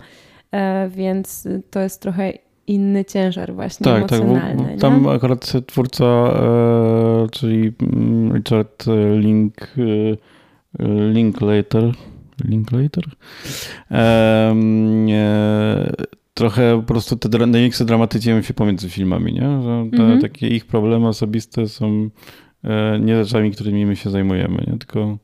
e, 0.53 0.89
więc 0.89 1.49
to 1.71 1.81
jest 1.81 2.03
trochę 2.03 2.33
inny 2.67 3.05
ciężar 3.05 3.55
właśnie 3.55 3.85
Tak, 3.85 4.09
tak. 4.09 4.19
bo- 4.21 4.25
emocjonalny. 4.25 4.73
nie? 4.73 4.79
Tam 4.79 5.09
akurat 5.09 5.53
twórca, 5.67 6.05
e, 6.05 7.27
czyli 7.33 7.73
mm, 7.83 8.37
Richard 8.37 8.85
Link, 9.17 9.55
e, 9.61 10.83
Linklater, 11.13 11.93
Linklater? 12.45 13.05
E, 13.91 14.55
trochę 16.35 16.77
po 16.77 16.83
prostu 16.83 17.17
te 17.17 17.47
największe 17.47 17.85
dramaty 17.85 18.21
dzieją 18.21 18.43
się 18.43 18.55
pomiędzy 18.55 18.91
filmami, 18.91 19.33
nie? 19.33 19.41
Że 19.63 19.91
te, 19.97 20.03
Mhm. 20.03 20.21
takie 20.21 20.49
ich 20.49 20.67
problemy 20.67 21.09
osobiste 21.09 21.69
są 21.69 22.11
nie 23.01 23.25
rzeczami, 23.25 23.51
którymi 23.51 23.87
my 23.87 23.97
się 23.97 24.11
zajmujemy, 24.11 24.65
nie? 24.67 24.79
Tylko 24.79 25.19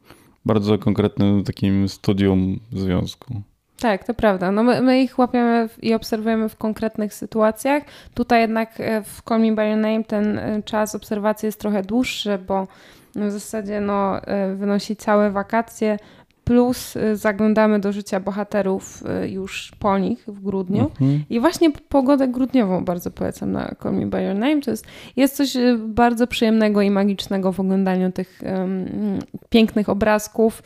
bardzo 0.45 0.79
konkretnym 0.79 1.45
takim 1.45 1.89
studium 1.89 2.61
związku. 2.73 3.43
Tak, 3.81 4.05
to 4.05 4.15
prawda. 4.15 4.53
No 4.53 4.63
my, 4.63 4.81
my 4.81 5.03
ich 5.03 5.19
łapiemy 5.19 5.69
i 5.83 5.95
obserwujemy 5.95 6.49
w 6.49 6.57
konkretnych 6.57 7.15
sytuacjach. 7.15 7.83
Tutaj 8.15 8.41
jednak 8.41 8.81
e, 8.81 9.03
w 9.03 9.23
Call 9.29 9.41
Me 9.41 9.53
By 9.53 9.69
Your 9.69 9.77
Name 9.77 10.05
ten 10.05 10.39
e, 10.39 10.63
czas 10.63 10.95
obserwacji 10.95 11.47
jest 11.47 11.61
trochę 11.61 11.83
dłuższy, 11.83 12.39
bo 12.47 12.67
w 13.15 13.31
zasadzie 13.31 13.81
no, 13.81 14.23
e, 14.23 14.55
wynosi 14.55 14.97
całe 14.97 15.31
wakacje, 15.31 15.97
plus 16.45 16.97
e, 16.97 17.17
zaglądamy 17.17 17.81
do 17.81 17.93
życia 17.93 18.21
bohaterów 18.21 19.03
e, 19.07 19.29
już 19.29 19.73
po 19.79 19.99
nich 19.99 20.25
w 20.27 20.41
grudniu. 20.41 20.81
Mhm. 20.81 21.25
I 21.31 21.41
właśnie 21.41 21.71
pogodę 21.71 22.29
grudniową 22.29 22.85
bardzo 22.85 23.11
polecam 23.11 23.53
na 23.53 23.75
Call 23.83 23.95
Me 23.95 24.07
By 24.07 24.23
Your 24.23 24.35
Name. 24.35 24.61
To 24.61 24.71
jest, 24.71 24.87
jest 25.17 25.37
coś 25.37 25.57
e, 25.57 25.79
bardzo 25.79 26.27
przyjemnego 26.27 26.83
i 26.83 26.91
magicznego 26.91 27.53
w 27.53 27.61
oglądaniu 27.61 28.13
tych 28.13 28.41
em, 28.45 29.19
pięknych 29.49 29.89
obrazków, 29.89 30.63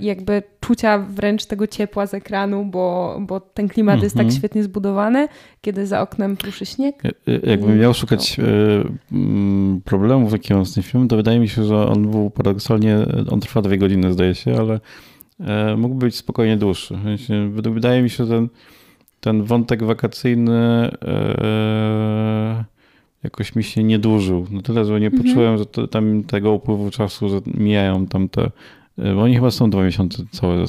jakby 0.00 0.42
czucia 0.60 0.98
wręcz 0.98 1.46
tego 1.46 1.66
ciepła 1.66 2.06
z 2.06 2.14
ekranu, 2.14 2.64
bo, 2.64 3.16
bo 3.20 3.40
ten 3.40 3.68
klimat 3.68 4.02
jest 4.02 4.14
tak 4.16 4.24
Mhm. 4.24 4.38
świetnie 4.38 4.62
zbudowany, 4.62 5.28
kiedy 5.60 5.86
za 5.86 6.00
oknem 6.00 6.36
pruszy 6.36 6.66
śnieg. 6.66 7.02
E, 7.04 7.08
e, 7.08 7.50
Jakbym 7.50 7.78
miał 7.78 7.94
szukać 7.94 8.38
e, 8.40 8.42
mm, 9.12 9.80
problemów, 9.84 10.32
jakie 10.32 10.54
mam 10.54 10.66
z 10.66 10.74
tym 10.74 10.82
filmem, 10.82 11.08
to 11.08 11.16
wydaje 11.16 11.40
mi 11.40 11.48
się, 11.48 11.64
że 11.64 11.86
on 11.86 12.10
był 12.10 12.30
paradoksalnie, 12.30 12.96
on 13.30 13.40
trwa 13.40 13.62
dwie 13.62 13.78
godziny 13.78 14.12
zdaje 14.12 14.34
się, 14.34 14.56
ale 14.58 14.80
e, 15.40 15.76
mógł 15.76 15.94
być 15.94 16.16
spokojnie 16.16 16.56
dłuższy. 16.56 16.94
Wydaje 17.50 18.02
mi 18.02 18.10
się, 18.10 18.24
że 18.24 18.30
ten, 18.34 18.48
ten 19.20 19.42
wątek 19.42 19.82
wakacyjny 19.84 20.90
e, 21.02 22.64
jakoś 23.24 23.54
mi 23.54 23.64
się 23.64 23.82
nie 23.84 23.98
dłużył. 23.98 24.46
No 24.50 24.62
tyle, 24.62 24.84
że 24.84 25.00
nie 25.00 25.06
Mhm. 25.06 25.24
poczułem, 25.24 25.58
że 25.58 25.66
to, 25.66 25.86
tam 25.88 26.24
tego 26.24 26.52
upływu 26.52 26.90
czasu, 26.90 27.28
że 27.28 27.40
mijają 27.46 28.06
tam 28.06 28.28
te, 28.28 28.42
e, 28.42 28.50
bo 28.96 29.22
oni 29.22 29.34
chyba 29.34 29.50
są 29.50 29.70
dwa 29.70 29.82
miesiące 29.82 30.24
całe 30.30 30.64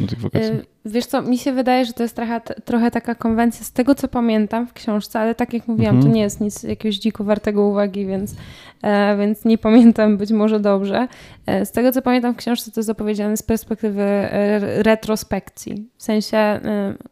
na 0.00 0.06
tych 0.06 0.20
wakacjach. 0.20 0.73
Wiesz 0.86 1.06
co, 1.06 1.22
mi 1.22 1.38
się 1.38 1.52
wydaje, 1.52 1.84
że 1.84 1.92
to 1.92 2.02
jest 2.02 2.16
trochę, 2.16 2.40
trochę 2.64 2.90
taka 2.90 3.14
konwencja 3.14 3.64
z 3.66 3.72
tego, 3.72 3.94
co 3.94 4.08
pamiętam 4.08 4.66
w 4.66 4.72
książce, 4.72 5.20
ale 5.20 5.34
tak 5.34 5.52
jak 5.52 5.68
mówiłam, 5.68 5.94
Mhm. 5.96 6.12
to 6.12 6.16
nie 6.16 6.22
jest 6.22 6.40
nic 6.40 6.62
jakiegoś 6.62 6.96
dziko 6.96 7.24
wartego 7.24 7.66
uwagi, 7.66 8.06
więc, 8.06 8.34
e, 8.82 9.16
więc 9.16 9.44
nie 9.44 9.58
pamiętam 9.58 10.16
być 10.16 10.30
może 10.32 10.60
dobrze. 10.60 11.08
E, 11.46 11.66
z 11.66 11.72
tego, 11.72 11.92
co 11.92 12.02
pamiętam 12.02 12.34
w 12.34 12.36
książce, 12.36 12.70
to 12.70 12.80
jest 12.80 12.90
opowiedziane 12.90 13.36
z 13.36 13.42
perspektywy 13.42 14.02
e, 14.02 14.82
retrospekcji. 14.82 15.88
W 15.96 16.02
sensie 16.02 16.36
e, 16.36 16.60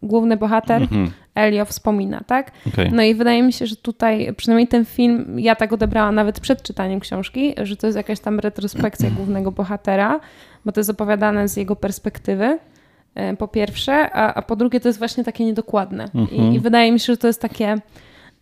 główny 0.03 0.37
bohater, 0.37 0.83
Mhm. 0.83 1.11
Elio, 1.35 1.65
wspomina, 1.65 2.21
tak? 2.27 2.51
Okej. 2.69 2.91
No 2.93 3.03
i 3.03 3.15
wydaje 3.15 3.43
mi 3.43 3.53
się, 3.53 3.67
że 3.67 3.77
tutaj, 3.77 4.35
przynajmniej 4.37 4.69
ten 4.69 4.85
film, 4.85 5.39
ja 5.41 5.57
tak 5.57 5.73
odebrałam 5.73 6.15
nawet 6.15 6.41
przed 6.41 6.63
czytaniem 6.63 7.01
książki, 7.01 7.55
że 7.63 7.77
to 7.77 7.87
jest 7.87 7.97
jakaś 7.97 8.21
tam 8.21 8.41
retrospekcja 8.41 9.11
głównego 9.17 9.53
bohatera, 9.53 10.21
bo 10.65 10.73
to 10.73 10.81
jest 10.81 10.91
opowiadane 10.91 11.49
z 11.49 11.57
jego 11.57 11.77
perspektywy, 11.77 12.59
po 13.39 13.49
pierwsze, 13.49 13.93
a, 14.13 14.35
a 14.35 14.43
po 14.43 14.57
drugie 14.57 14.81
to 14.81 14.89
jest 14.89 14.99
właśnie 14.99 15.25
takie 15.25 15.45
niedokładne. 15.45 16.05
Mhm. 16.15 16.53
I, 16.53 16.55
I 16.57 16.61
wydaje 16.61 16.93
mi 16.93 17.01
się, 17.01 17.13
że 17.13 17.17
to 17.17 17.27
jest 17.27 17.41
takie, 17.41 17.77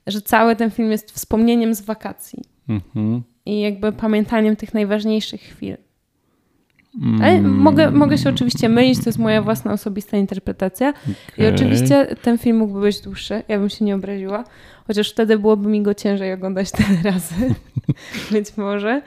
że 0.06 0.20
cały 0.20 0.56
ten 0.56 0.70
film 0.70 0.90
jest 0.90 1.10
wspomnieniem 1.12 1.74
z 1.74 1.80
wakacji 1.80 2.42
Mhm. 2.68 3.22
i 3.46 3.60
jakby 3.60 3.92
pamiętaniem 3.92 4.56
tych 4.56 4.74
najważniejszych 4.74 5.40
chwil. 5.40 5.76
Mm. 6.98 7.22
Ale 7.22 7.42
mogę, 7.42 7.90
mogę 7.90 8.18
się 8.18 8.30
oczywiście 8.30 8.68
mylić, 8.68 8.98
to 8.98 9.04
jest 9.06 9.18
moja 9.18 9.42
własna 9.42 9.72
osobista 9.72 10.16
interpretacja. 10.16 10.92
I 11.08 11.12
Okej. 11.32 11.54
oczywiście 11.54 12.16
ten 12.22 12.38
film 12.38 12.56
mógłby 12.56 12.80
być 12.80 13.00
dłuższy, 13.00 13.42
ja 13.48 13.58
bym 13.58 13.68
się 13.68 13.84
nie 13.84 13.94
obraziła, 13.94 14.44
chociaż 14.86 15.10
wtedy 15.10 15.38
byłoby 15.38 15.68
mi 15.68 15.82
go 15.82 15.94
ciężej 15.94 16.32
oglądać 16.32 16.70
tyle 16.78 17.12
razy, 17.12 17.54
być 18.30 18.56
może. 18.56 19.02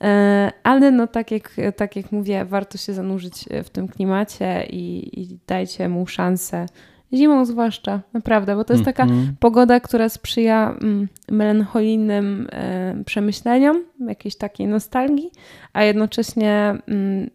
E, 0.00 0.52
Ale 0.62 0.90
no 0.90 1.06
tak 1.06 1.30
jak, 1.30 1.56
tak 1.76 1.96
jak 1.96 2.12
mówię, 2.12 2.44
warto 2.44 2.78
się 2.78 2.92
zanurzyć 2.92 3.44
w 3.64 3.70
tym 3.70 3.88
klimacie 3.88 4.66
i, 4.70 5.20
i 5.20 5.38
dajcie 5.46 5.88
mu 5.88 6.06
szansę. 6.06 6.66
Zimą 7.14 7.44
zwłaszcza, 7.44 8.00
naprawdę, 8.12 8.56
bo 8.56 8.64
to 8.64 8.72
jest 8.72 8.84
taka 8.84 9.02
Mhm. 9.02 9.36
pogoda, 9.40 9.80
która 9.80 10.08
sprzyja 10.08 10.76
mm, 10.82 11.08
melancholijnym 11.30 12.48
e, 12.52 13.02
przemyśleniom, 13.06 13.84
jakiejś 14.08 14.36
takiej 14.36 14.66
nostalgii, 14.66 15.30
a 15.72 15.82
jednocześnie 15.84 16.78
mm, 16.88 17.30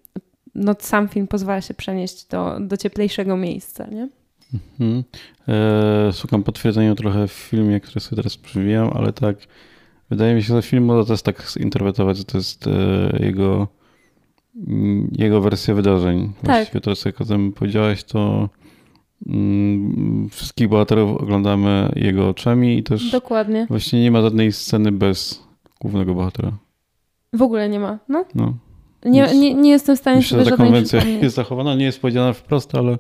no, 0.55 0.75
sam 0.79 1.07
film 1.07 1.27
pozwala 1.27 1.62
się 1.62 1.73
przenieść 1.73 2.25
do, 2.27 2.57
do 2.59 2.77
cieplejszego 2.77 3.38
miejsca, 3.38 3.88
nie? 3.88 4.07
Mhm. 4.53 5.03
E, 5.47 6.13
szukam 6.13 6.43
potwierdzenia 6.43 6.95
trochę 6.95 7.27
w 7.27 7.31
filmie, 7.31 7.79
który 7.79 7.99
sobie 7.99 8.15
teraz 8.15 8.38
przywijam, 8.38 8.89
ale 8.93 9.13
tak, 9.13 9.36
wydaje 10.09 10.36
mi 10.36 10.43
się, 10.43 10.55
że 10.55 10.62
film 10.62 10.86
można 10.86 11.05
też 11.05 11.21
tak 11.21 11.49
zinterpretować, 11.59 12.17
że 12.17 12.23
to 12.23 12.38
jest 12.38 12.67
e, 12.67 12.71
jego, 13.25 13.67
mm, 14.67 15.12
jego 15.12 15.41
wersja 15.41 15.73
wydarzeń. 15.73 16.33
Tak. 16.33 16.45
Właściwie 16.45 16.81
teraz 16.81 17.05
jak 17.05 17.21
o 17.21 17.25
tym 17.25 17.51
powiedziałaś, 17.53 18.03
to 18.03 18.19
mm, 18.19 18.49
wszystkich 20.32 20.67
bohaterów 20.67 21.21
oglądamy 21.21 21.91
jego 21.95 22.30
oczami 22.30 22.78
i 22.78 22.84
też 22.84 23.11
Dokładnie. 23.11 23.65
właśnie 23.69 24.01
nie 24.01 24.11
ma 24.11 24.21
żadnej 24.21 24.51
sceny 24.51 24.91
bez 24.91 25.43
głównego 25.82 26.13
bohatera. 26.13 26.51
W 27.34 27.41
ogóle 27.41 27.69
nie 27.69 27.80
ma. 27.80 27.99
No. 28.09 28.26
No. 28.36 28.53
Nie, 29.05 29.28
nie, 29.36 29.53
nie 29.53 29.69
jestem 29.71 29.95
w 29.95 29.99
stanie 29.99 30.17
Myślę, 30.17 30.30
sobie 30.30 30.45
że 30.45 30.51
ta 30.51 30.57
konwencja 30.57 30.99
przypomnieć. 30.99 31.24
jest 31.24 31.36
zachowana. 31.36 31.76
Nie 31.76 31.86
jest 31.86 32.01
powiedziana 32.01 32.34
wprost, 32.34 32.76
ale 32.76 32.97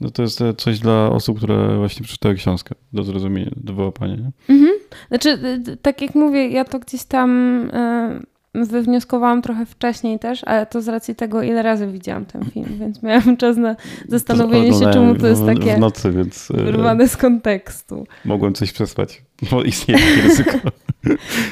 no 0.00 0.10
to 0.10 0.22
jest 0.22 0.40
e, 0.40 0.54
coś 0.54 0.78
dla 0.78 1.10
osób, 1.10 1.36
które 1.36 1.76
właśnie 1.76 2.04
przeczytały 2.04 2.34
książkę 2.34 2.74
do 2.92 3.02
zrozumienia, 3.02 3.50
do 3.56 3.74
wyłapania. 3.74 4.16
Nie? 4.16 4.30
Mhm. 4.54 4.72
Znaczy, 5.08 5.38
tak 5.82 6.02
jak 6.02 6.14
mówię, 6.14 6.48
ja 6.48 6.64
to 6.64 6.78
gdzieś 6.78 7.04
tam 7.04 7.30
y, 7.70 8.26
wywnioskowałam 8.64 9.42
trochę 9.42 9.66
wcześniej 9.66 10.18
też, 10.18 10.44
ale 10.44 10.66
to 10.66 10.82
z 10.82 10.88
racji 10.88 11.14
tego, 11.14 11.42
ile 11.42 11.62
razy 11.62 11.86
widziałam 11.86 12.24
ten 12.24 12.44
film, 12.44 12.78
więc 12.80 13.02
miałam 13.02 13.36
czas 13.36 13.56
na 13.56 13.76
zastanowienie 14.08 14.72
się, 14.72 14.90
czemu 14.92 15.14
to 15.14 15.26
jest 15.26 15.46
takie 15.46 15.76
W 15.76 15.78
nocy, 15.78 16.12
więc 16.12 16.50
e, 16.50 16.64
wyrwane 16.64 17.08
z 17.08 17.16
kontekstu. 17.16 18.06
mogłem 18.24 18.54
coś 18.54 18.72
przespać, 18.72 19.22
bo 19.50 19.62
istnieje 19.62 20.00
takie 20.00 20.22
ryzyko. 20.22 20.58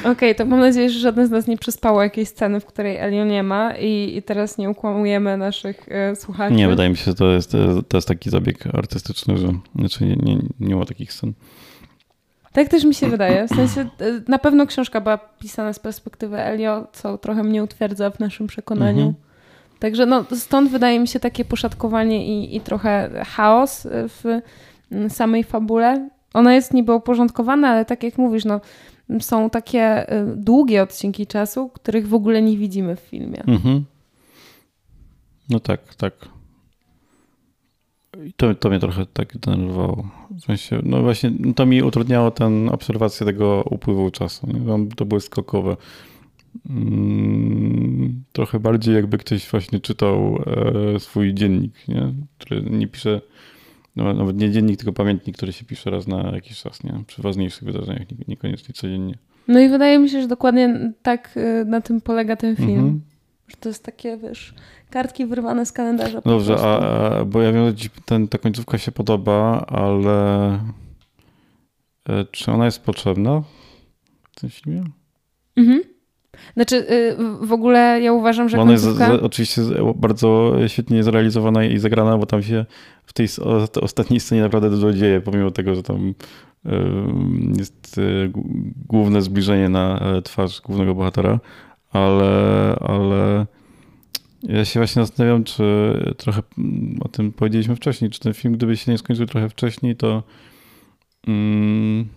Okej, 0.11 0.35
to 0.35 0.45
mam 0.45 0.59
nadzieję, 0.59 0.89
że 0.89 0.99
żaden 0.99 1.27
z 1.27 1.29
nas 1.29 1.47
nie 1.47 1.57
przespało 1.57 2.03
jakiejś 2.03 2.29
sceny, 2.29 2.59
w 2.59 2.65
której 2.65 2.97
Elio 2.97 3.25
nie 3.25 3.43
ma 3.43 3.75
i, 3.77 4.17
i 4.17 4.23
teraz 4.23 4.57
nie 4.57 4.69
ukłamujemy 4.69 5.37
naszych 5.37 5.85
e, 5.89 6.15
słuchaczy. 6.15 6.55
Nie, 6.55 6.67
wydaje 6.67 6.89
mi 6.89 6.97
się, 6.97 7.03
że 7.05 7.15
to 7.15 7.31
jest, 7.31 7.55
e, 7.55 7.81
to 7.87 7.97
jest 7.97 8.07
taki 8.07 8.29
zabieg 8.29 8.67
artystyczny, 8.73 9.37
że 9.37 9.47
znaczy 9.75 10.05
nie, 10.05 10.15
nie, 10.15 10.39
nie 10.59 10.75
ma 10.75 10.85
takich 10.85 11.13
scen. 11.13 11.33
Tak 12.55 12.69
też 12.69 12.83
mi 12.83 12.93
się 12.93 13.09
wydaje. 13.09 13.47
W 13.47 13.49
sensie 13.49 13.81
e, 13.81 14.21
na 14.27 14.39
pewno 14.39 14.65
książka 14.65 15.01
była 15.01 15.17
pisana 15.17 15.73
z 15.73 15.79
perspektywy 15.79 16.37
Elio, 16.37 16.87
co 16.93 17.17
trochę 17.17 17.43
mnie 17.43 17.63
utwierdza 17.63 18.09
w 18.11 18.19
naszym 18.19 18.47
przekonaniu. 18.47 19.05
Mhm. 19.07 19.13
Także 19.79 20.05
no, 20.05 20.25
stąd 20.35 20.71
wydaje 20.71 20.99
mi 20.99 21.07
się 21.07 21.19
takie 21.19 21.45
poszatkowanie 21.45 22.27
i, 22.27 22.55
i 22.55 22.61
trochę 22.61 23.09
chaos 23.27 23.87
w 23.91 24.41
mm, 24.91 25.09
samej 25.09 25.43
fabule. 25.43 26.09
Ona 26.33 26.53
jest 26.53 26.73
niby 26.73 26.93
uporządkowana, 26.93 27.67
ale 27.67 27.85
tak 27.85 28.03
jak 28.03 28.17
mówisz, 28.17 28.45
no, 28.45 28.61
są 29.19 29.49
takie 29.49 30.13
y, 30.13 30.35
długie 30.35 30.83
odcinki 30.83 31.27
czasu, 31.27 31.69
których 31.69 32.07
w 32.07 32.13
ogóle 32.13 32.41
nie 32.41 32.57
widzimy 32.57 32.95
w 32.95 32.99
filmie. 32.99 33.43
Mhm. 33.47 33.85
No 35.49 35.59
tak, 35.59 35.95
tak. 35.95 36.13
I 38.25 38.33
to, 38.33 38.55
to 38.55 38.69
mnie 38.69 38.79
trochę 38.79 39.05
tak 39.05 39.37
denerwowało. 39.37 40.09
W 40.31 40.41
sensie, 40.41 40.79
no 40.83 41.01
właśnie, 41.01 41.31
no 41.39 41.53
to 41.53 41.65
mi 41.65 41.83
utrudniało 41.83 42.31
ten 42.31 42.69
obserwację 42.69 43.25
tego 43.25 43.63
upływu 43.71 44.11
czasu. 44.11 44.47
Nie? 44.47 44.87
To 44.95 45.05
były 45.05 45.21
skokowe. 45.21 45.77
Mm, 46.69 48.23
trochę 48.33 48.59
bardziej 48.59 48.95
jakby 48.95 49.17
ktoś 49.17 49.49
właśnie 49.51 49.79
czytał 49.79 50.39
e, 50.95 50.99
swój 50.99 51.33
dziennik, 51.33 51.87
nie? 51.87 52.13
który 52.37 52.61
nie 52.61 52.87
pisze, 52.87 53.21
no, 53.95 54.13
nawet 54.13 54.37
nie 54.37 54.51
dziennik, 54.51 54.77
tylko 54.77 54.93
pamiętnik, 54.93 55.37
który 55.37 55.53
się 55.53 55.65
pisze 55.65 55.89
raz 55.89 56.07
na 56.07 56.31
jakiś 56.31 56.61
czas, 56.61 56.83
nie? 56.83 57.03
przy 57.07 57.21
ważniejszych 57.21 57.63
wydarzeniach, 57.63 58.11
nie- 58.11 58.25
niekoniecznie 58.27 58.73
codziennie. 58.73 59.17
No 59.47 59.59
i 59.59 59.69
wydaje 59.69 59.99
mi 59.99 60.09
się, 60.09 60.21
że 60.21 60.27
dokładnie 60.27 60.93
tak 61.01 61.37
y, 61.37 61.65
na 61.65 61.81
tym 61.81 62.01
polega 62.01 62.35
ten 62.35 62.55
film. 62.55 62.69
Mhm. 62.69 63.01
Że 63.47 63.57
to 63.57 63.69
jest 63.69 63.83
takie, 63.83 64.17
wiesz, 64.17 64.53
kartki 64.89 65.25
wyrwane 65.25 65.65
z 65.65 65.71
kalendarza. 65.71 66.21
po 66.21 66.29
Dobrze, 66.29 66.53
prostu. 66.53 66.67
a, 66.67 66.79
a, 67.19 67.25
bo 67.25 67.41
ja 67.41 67.51
wiem, 67.51 67.65
że 67.67 67.75
ci 67.75 67.89
ten, 68.05 68.27
ta 68.27 68.37
końcówka 68.37 68.77
się 68.77 68.91
podoba, 68.91 69.65
ale 69.67 70.49
e, 72.09 72.25
czy 72.31 72.51
ona 72.51 72.65
jest 72.65 72.83
potrzebna 72.83 73.43
w 74.31 74.39
tym 74.39 74.49
filmie? 74.49 74.83
Mhm. 75.55 75.81
Znaczy, 76.53 76.75
y, 76.91 77.15
w 77.41 77.53
ogóle 77.53 77.99
ja 78.01 78.13
uważam, 78.13 78.49
że 78.49 78.59
ona 78.61 78.71
jest 78.71 78.83
z, 78.83 78.87
końcówka... 78.87 79.17
z, 79.17 79.21
oczywiście 79.23 79.61
bardzo 79.95 80.53
świetnie 80.67 81.03
zrealizowana 81.03 81.65
i 81.65 81.77
zagrana, 81.77 82.17
bo 82.17 82.25
tam 82.25 82.43
się 82.43 82.65
w 83.05 83.13
tej 83.13 83.27
ostatniej 83.81 84.19
scenie 84.19 84.41
naprawdę 84.41 84.69
dużo 84.69 84.93
dzieje, 84.93 85.21
pomimo 85.21 85.51
tego, 85.51 85.75
że 85.75 85.83
tam 85.83 86.13
ym, 86.65 87.53
jest 87.57 87.95
g- 88.29 88.43
główne 88.87 89.21
zbliżenie 89.21 89.69
na 89.69 89.99
e, 89.99 90.21
twarz 90.21 90.61
głównego 90.61 90.95
bohatera, 90.95 91.39
ale, 91.95 92.75
ale 92.79 93.45
ja 94.43 94.65
się 94.65 94.79
właśnie 94.79 95.01
zastanawiam, 95.01 95.43
czy 95.43 95.63
trochę 96.17 96.41
o 97.01 97.07
tym 97.07 97.31
powiedzieliśmy 97.31 97.75
wcześniej, 97.75 98.11
czy 98.11 98.19
ten 98.19 98.33
film, 98.33 98.53
gdyby 98.53 98.77
się 98.77 98.91
nie 98.91 98.97
skończył 98.97 99.25
trochę 99.25 99.49
wcześniej, 99.49 99.95
to 99.95 100.23
mm, 101.27 102.07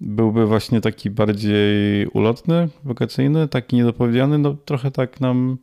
byłby 0.00 0.46
właśnie 0.46 0.80
taki 0.80 1.10
bardziej 1.10 2.06
ulotny, 2.06 2.68
wakacyjny, 2.84 3.48
taki 3.48 3.76
niedopowiedziany, 3.76 4.38
no 4.38 4.54
trochę 4.64 4.90
tak 4.90 5.20
nam 5.20 5.58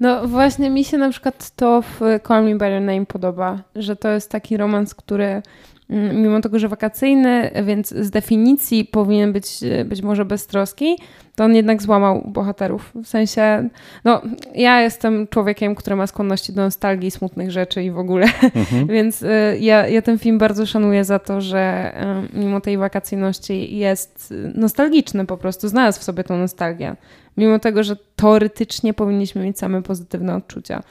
No 0.00 0.28
właśnie 0.28 0.70
mi 0.70 0.84
się 0.84 0.98
na 0.98 1.10
przykład 1.10 1.50
to 1.56 1.82
w 1.82 2.00
Call 2.28 2.44
Me 2.44 2.56
By 2.56 2.70
Your 2.70 2.82
Name 2.82 3.06
podoba, 3.06 3.62
że 3.76 3.96
to 3.96 4.08
jest 4.08 4.30
taki 4.30 4.56
romans, 4.56 4.94
który 4.94 5.42
mimo 5.88 6.40
tego, 6.40 6.58
że 6.58 6.68
wakacyjny, 6.68 7.50
więc 7.64 7.88
z 7.88 8.10
definicji 8.10 8.84
powinien 8.84 9.32
być 9.32 9.62
e, 9.62 9.84
być 9.84 10.02
może 10.02 10.24
beztroski, 10.24 10.96
to 11.34 11.44
on 11.44 11.54
jednak 11.54 11.82
złamał 11.82 12.22
bohaterów. 12.26 12.92
W 12.94 13.06
sensie, 13.06 13.68
no 14.04 14.22
ja 14.54 14.80
jestem 14.80 15.28
człowiekiem, 15.28 15.74
który 15.74 15.96
ma 15.96 16.06
skłonności 16.06 16.52
do 16.52 16.62
nostalgii, 16.62 17.10
smutnych 17.10 17.50
rzeczy 17.50 17.84
i 17.84 17.90
w 17.90 17.98
ogóle, 17.98 18.26
Mhm. 18.54 18.86
więc 18.96 19.22
y, 19.22 19.58
ja, 19.60 19.88
ja 19.88 20.02
ten 20.02 20.18
film 20.18 20.38
bardzo 20.38 20.66
szanuję 20.66 21.04
za 21.04 21.18
to, 21.18 21.40
że 21.40 21.92
y, 22.34 22.38
mimo 22.38 22.60
tej 22.60 22.78
wakacyjności 22.78 23.78
jest 23.78 24.32
y, 24.32 24.52
nostalgiczny 24.54 25.26
po 25.26 25.36
prostu, 25.36 25.68
znalazł 25.68 26.00
w 26.00 26.04
sobie 26.04 26.24
tą 26.24 26.38
nostalgię. 26.38 26.96
Mimo 27.36 27.58
tego, 27.58 27.82
że 27.82 27.96
teoretycznie 28.16 28.94
powinniśmy 28.94 29.44
mieć 29.44 29.58
same 29.58 29.82
pozytywne 29.82 30.36
odczucia. 30.36 30.82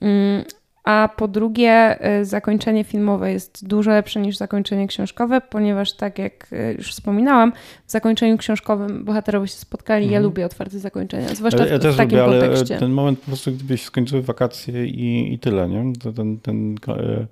Mm, 0.00 0.44
A 0.90 1.08
po 1.16 1.28
drugie, 1.28 1.98
y, 2.20 2.24
zakończenie 2.24 2.84
filmowe 2.84 3.32
jest 3.32 3.68
dużo 3.68 3.90
lepsze 3.90 4.20
niż 4.20 4.36
zakończenie 4.36 4.86
książkowe, 4.86 5.40
ponieważ 5.40 5.92
tak 5.92 6.18
jak 6.18 6.52
y, 6.52 6.74
już 6.78 6.90
wspominałam, 6.92 7.52
w 7.86 7.90
zakończeniu 7.90 8.36
książkowym 8.38 9.04
bohaterowie 9.04 9.48
się 9.48 9.56
spotkali. 9.56 10.04
Ja 10.04 10.08
Mhm. 10.10 10.22
lubię 10.24 10.46
otwarte 10.46 10.78
zakończenia, 10.78 11.28
zwłaszcza 11.34 11.66
Ja, 11.66 11.72
ja 11.72 11.78
w, 11.78 11.82
też 11.82 11.94
w 11.94 11.96
takim 11.96 12.18
lubię, 12.18 12.24
ale 12.30 12.40
kontekście. 12.48 12.78
ten 12.78 12.90
moment 12.90 13.18
po 13.20 13.26
prostu, 13.26 13.52
gdyby 13.52 13.78
się 13.78 13.84
skończyły 13.86 14.22
wakacje 14.22 14.86
i, 14.86 15.34
i 15.34 15.38
tyle, 15.38 15.68
nie? 15.68 15.92
To 16.02 16.12
ten, 16.12 16.38
ten, 16.38 16.76
e, 16.88 17.26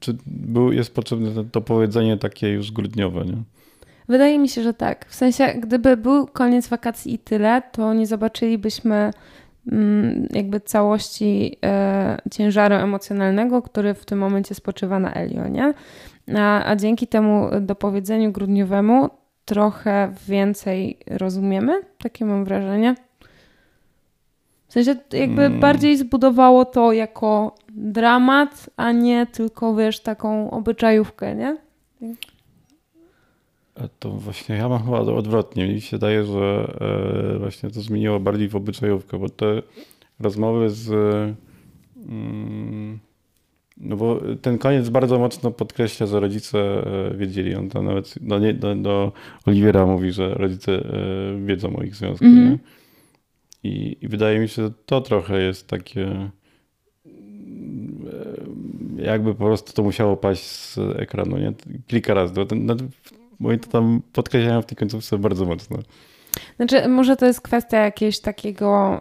czy 0.00 0.16
był, 0.26 0.72
jest 0.72 0.94
potrzebne 0.94 1.44
to, 1.52 1.60
powiedzenie 1.60 2.16
takie 2.16 2.48
już 2.48 2.72
grudniowe, 2.72 3.24
nie? 3.24 3.36
Wydaje 4.08 4.38
mi 4.38 4.48
się, 4.48 4.62
że 4.62 4.74
tak. 4.74 5.06
W 5.08 5.14
sensie, 5.14 5.54
gdyby 5.60 5.96
był 5.96 6.26
koniec 6.26 6.68
wakacji 6.68 7.14
i 7.14 7.18
tyle, 7.18 7.62
to 7.72 7.94
nie 7.94 8.06
zobaczylibyśmy 8.06 9.10
jakby 10.30 10.60
całości 10.60 11.56
e, 11.64 12.18
ciężaru 12.30 12.74
emocjonalnego, 12.74 13.62
który 13.62 13.94
w 13.94 14.04
tym 14.04 14.18
momencie 14.18 14.54
spoczywa 14.54 14.98
na 14.98 15.12
Elio, 15.12 15.48
nie? 15.48 15.74
A, 16.36 16.64
a 16.64 16.76
dzięki 16.76 17.06
temu 17.06 17.48
dopowiedzeniu 17.60 18.32
grudniowemu 18.32 19.10
trochę 19.44 20.12
więcej 20.28 20.98
rozumiemy, 21.06 21.80
takie 21.98 22.24
mam 22.24 22.44
wrażenie. 22.44 22.94
W 24.68 24.72
sensie 24.72 24.94
jakby 25.12 25.42
Mm. 25.44 25.60
bardziej 25.60 25.96
zbudowało 25.96 26.64
to 26.64 26.92
jako 26.92 27.54
dramat, 27.68 28.70
a 28.76 28.92
nie 28.92 29.26
tylko, 29.26 29.74
wiesz, 29.74 30.00
taką 30.00 30.50
obyczajówkę, 30.50 31.34
nie? 31.34 31.56
E, 33.76 33.88
To 33.98 34.10
właśnie 34.10 34.54
ja 34.56 34.68
mam 34.68 34.84
chyba 34.84 35.00
odwrotnie. 35.00 35.68
Mi 35.68 35.80
się 35.80 35.98
daje, 35.98 36.24
że 36.24 36.74
e, 37.34 37.38
właśnie 37.38 37.70
to 37.70 37.80
zmieniło 37.80 38.20
bardziej 38.20 38.48
w 38.48 38.56
obyczajówkę, 38.56 39.18
bo 39.18 39.28
te 39.28 39.62
rozmowy 40.20 40.70
z. 40.70 40.88
Mm, 42.08 42.98
no 43.76 43.96
bo 43.96 44.20
ten 44.42 44.58
koniec 44.58 44.88
bardzo 44.88 45.18
mocno 45.18 45.50
podkreśla, 45.50 46.06
że 46.06 46.20
rodzice 46.20 46.58
e, 46.60 47.14
wiedzieli. 47.16 47.54
On 47.54 47.68
tam 47.68 47.84
nawet 47.84 48.14
do, 48.20 48.38
nie, 48.38 48.54
do, 48.54 48.74
do 48.74 49.12
Oliwiera 49.46 49.86
mówi, 49.86 50.12
że 50.12 50.34
rodzice 50.34 50.82
wiedzą 51.46 51.76
o 51.76 51.82
ich 51.82 51.94
związku. 51.96 52.24
Mhm. 52.24 52.50
Nie? 52.50 52.58
I, 53.70 53.96
I 54.00 54.08
wydaje 54.08 54.38
mi 54.38 54.48
się, 54.48 54.62
że 54.62 54.70
to 54.86 55.00
trochę 55.00 55.42
jest 55.42 55.68
takie. 55.68 56.30
mm, 57.06 58.06
Jakby 58.98 59.34
po 59.34 59.44
prostu 59.44 59.72
to 59.72 59.82
musiało 59.82 60.16
paść 60.16 60.44
z 60.44 60.78
ekranu, 60.78 61.38
nie? 61.38 61.52
Kilka 61.86 62.14
razy. 62.14 62.34
Ten, 62.46 62.66
no, 62.66 62.76
bo 63.42 63.48
oni 63.48 63.58
to 63.58 63.68
tam 63.70 64.02
podkreślają 64.12 64.62
w 64.62 64.66
tej 64.66 64.76
końcówce 64.76 65.18
bardzo 65.18 65.44
mocno. 65.44 65.78
Znaczy, 66.56 66.88
może 66.88 67.16
to 67.16 67.26
jest 67.26 67.40
kwestia 67.40 67.76
jakiegoś 67.78 68.20
takiego 68.20 69.00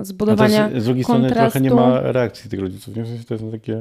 y, 0.00 0.04
zbudowania. 0.04 0.68
też 0.68 0.82
z 0.82 0.84
drugiej 0.84 1.04
strony 1.04 1.28
trochę 1.28 1.40
kontrastu. 1.42 1.58
nie 1.68 1.70
ma 1.74 2.00
reakcji 2.00 2.50
tych 2.50 2.60
rodziców. 2.60 2.96
Nie? 2.96 3.02
W 3.02 3.06
sensie 3.08 3.24
to 3.24 3.34
jest 3.34 3.46
takie... 3.52 3.74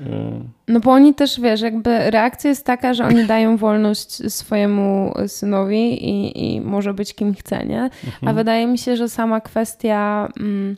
e, 0.00 0.40
No 0.68 0.80
bo 0.80 0.90
oni 0.90 1.14
też, 1.14 1.40
wiesz, 1.40 1.60
jakby 1.60 2.10
reakcja 2.10 2.50
jest 2.50 2.66
taka, 2.66 2.94
że 2.94 3.04
oni 3.04 3.26
dają 3.26 3.56
wolność 3.66 4.32
swojemu 4.32 5.14
synowi 5.26 6.08
i, 6.10 6.54
i 6.54 6.60
może 6.60 6.94
być 6.94 7.14
kim 7.14 7.34
chce, 7.34 7.66
nie? 7.66 7.80
A 7.82 8.06
mhm. 8.16 8.36
wydaje 8.36 8.66
mi 8.66 8.78
się, 8.78 8.96
że 8.96 9.08
sama 9.08 9.40
kwestia 9.40 10.28
mm, 10.40 10.76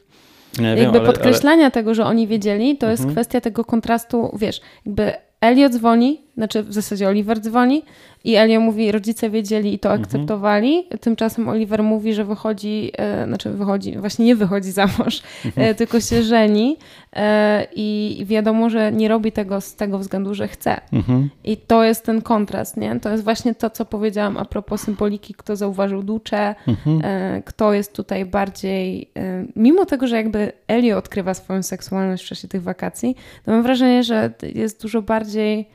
jakby 0.60 0.80
wiem, 0.80 0.90
ale- 0.90 1.00
podkreślania 1.00 1.70
tego, 1.70 1.94
że 1.94 2.04
oni 2.04 2.26
wiedzieli, 2.26 2.78
to 2.78 2.90
jest 2.90 3.00
Mhm. 3.02 3.14
kwestia 3.14 3.40
tego 3.40 3.64
kontrastu, 3.64 4.36
wiesz, 4.38 4.60
jakby 4.86 5.12
Elliot 5.40 5.72
dzwoni 5.72 6.25
znaczy 6.36 6.62
w 6.62 6.72
zasadzie 6.72 7.08
Oliver 7.08 7.40
dzwoni 7.40 7.82
i 8.24 8.34
Elio 8.34 8.60
mówi, 8.60 8.92
rodzice 8.92 9.30
wiedzieli 9.30 9.74
i 9.74 9.78
to 9.78 9.88
Mhm. 9.88 10.02
akceptowali. 10.04 10.84
Tymczasem 11.00 11.48
Oliver 11.48 11.82
mówi, 11.82 12.14
że 12.14 12.24
wychodzi, 12.24 12.92
e, 12.98 13.26
znaczy 13.26 13.50
wychodzi, 13.50 13.98
właśnie 13.98 14.24
nie 14.24 14.36
wychodzi 14.36 14.70
za 14.70 14.86
mąż, 14.98 15.22
Mhm. 15.44 15.68
e, 15.68 15.74
tylko 15.74 16.00
się 16.00 16.22
żeni 16.22 16.76
e, 17.16 17.66
i 17.76 18.22
wiadomo, 18.26 18.70
że 18.70 18.92
nie 18.92 19.08
robi 19.08 19.32
tego 19.32 19.60
z 19.60 19.74
tego 19.74 19.98
względu, 19.98 20.34
że 20.34 20.48
chce. 20.48 20.80
Mhm. 20.92 21.30
I 21.44 21.56
to 21.56 21.84
jest 21.84 22.04
ten 22.04 22.22
kontrast, 22.22 22.76
nie? 22.76 23.00
To 23.00 23.10
jest 23.10 23.24
właśnie 23.24 23.54
to, 23.54 23.70
co 23.70 23.84
powiedziałam 23.84 24.36
a 24.36 24.44
propos 24.44 24.80
symboliki, 24.80 25.34
kto 25.34 25.56
zauważył 25.56 26.02
ducze, 26.02 26.54
Mhm. 26.68 27.00
e, 27.04 27.42
kto 27.44 27.72
jest 27.72 27.92
tutaj 27.92 28.24
bardziej, 28.24 29.10
e, 29.16 29.44
mimo 29.56 29.84
tego, 29.86 30.06
że 30.06 30.16
jakby 30.16 30.52
Elio 30.68 30.98
odkrywa 30.98 31.34
swoją 31.34 31.62
seksualność 31.62 32.24
w 32.24 32.26
czasie 32.28 32.48
tych 32.48 32.62
wakacji, 32.62 33.16
to 33.44 33.50
mam 33.52 33.62
wrażenie, 33.62 34.04
że 34.04 34.30
jest 34.54 34.82
dużo 34.82 35.02
bardziej 35.02 35.68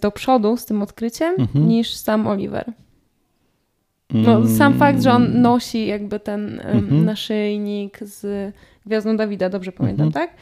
do 0.00 0.10
przodu 0.10 0.56
z 0.56 0.64
tym 0.66 0.82
odkryciem 0.82 1.34
Mhm. 1.38 1.68
niż 1.68 1.94
sam 1.94 2.26
Oliver. 2.26 2.72
No, 4.14 4.46
sam 4.48 4.78
fakt, 4.78 5.02
że 5.02 5.12
on 5.12 5.42
nosi 5.42 5.86
jakby 5.86 6.20
ten 6.20 6.60
Mhm. 6.60 7.04
naszyjnik 7.04 7.98
z 8.00 8.52
Gwiazdą 8.86 9.16
Dawida, 9.16 9.48
dobrze 9.48 9.72
pamiętam, 9.72 10.06
Mhm. 10.06 10.26
tak? 10.28 10.36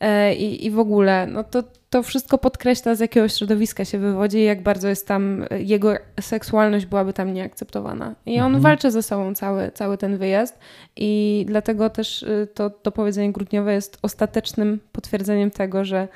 E, 0.00 0.34
I, 0.34 0.66
I 0.66 0.70
w 0.70 0.78
ogóle, 0.78 1.26
no 1.26 1.44
to, 1.44 1.62
to 1.90 2.02
wszystko 2.02 2.38
podkreśla, 2.38 2.94
z 2.94 3.00
jakiego 3.00 3.28
środowiska 3.28 3.84
się 3.84 3.98
wywodzi 3.98 4.38
i 4.38 4.44
jak 4.44 4.62
bardzo 4.62 4.88
jest 4.88 5.06
tam, 5.08 5.44
jego 5.58 5.94
seksualność 6.20 6.86
byłaby 6.86 7.12
tam 7.12 7.34
nieakceptowana. 7.34 8.14
I 8.26 8.38
on 8.40 8.46
Mhm. 8.46 8.62
walczy 8.62 8.90
ze 8.90 9.02
sobą 9.02 9.34
cały, 9.34 9.70
cały 9.74 9.98
ten 9.98 10.18
wyjazd 10.18 10.58
i 10.96 11.44
dlatego 11.48 11.90
też 11.90 12.22
y, 12.22 12.48
to, 12.54 12.70
to 12.70 12.92
powiedzenie 12.92 13.32
grudniowe 13.32 13.72
jest 13.74 13.98
ostatecznym 14.02 14.80
potwierdzeniem 14.92 15.50
tego, 15.50 15.84
że 15.84 16.08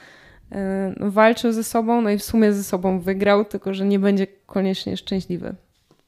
walczył 1.00 1.52
ze 1.52 1.64
sobą, 1.64 2.02
no 2.02 2.10
i 2.10 2.18
w 2.18 2.22
sumie 2.22 2.52
ze 2.52 2.64
sobą 2.64 3.00
wygrał, 3.00 3.44
tylko 3.44 3.74
że 3.74 3.84
nie 3.84 3.98
będzie 3.98 4.26
koniecznie 4.46 4.96
szczęśliwy 4.96 5.54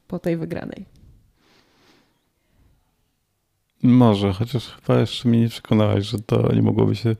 po 0.08 0.18
tej 0.18 0.36
wygranej. 0.36 0.84
Może, 3.82 4.32
chociaż 4.32 4.68
chyba 4.68 5.00
jeszcze 5.00 5.28
mnie 5.28 5.40
nie 5.40 5.48
przekonałeś, 5.48 6.06
że 6.06 6.18
to 6.18 6.54
nie 6.54 6.62
mogłoby 6.62 6.96
się. 6.96 7.16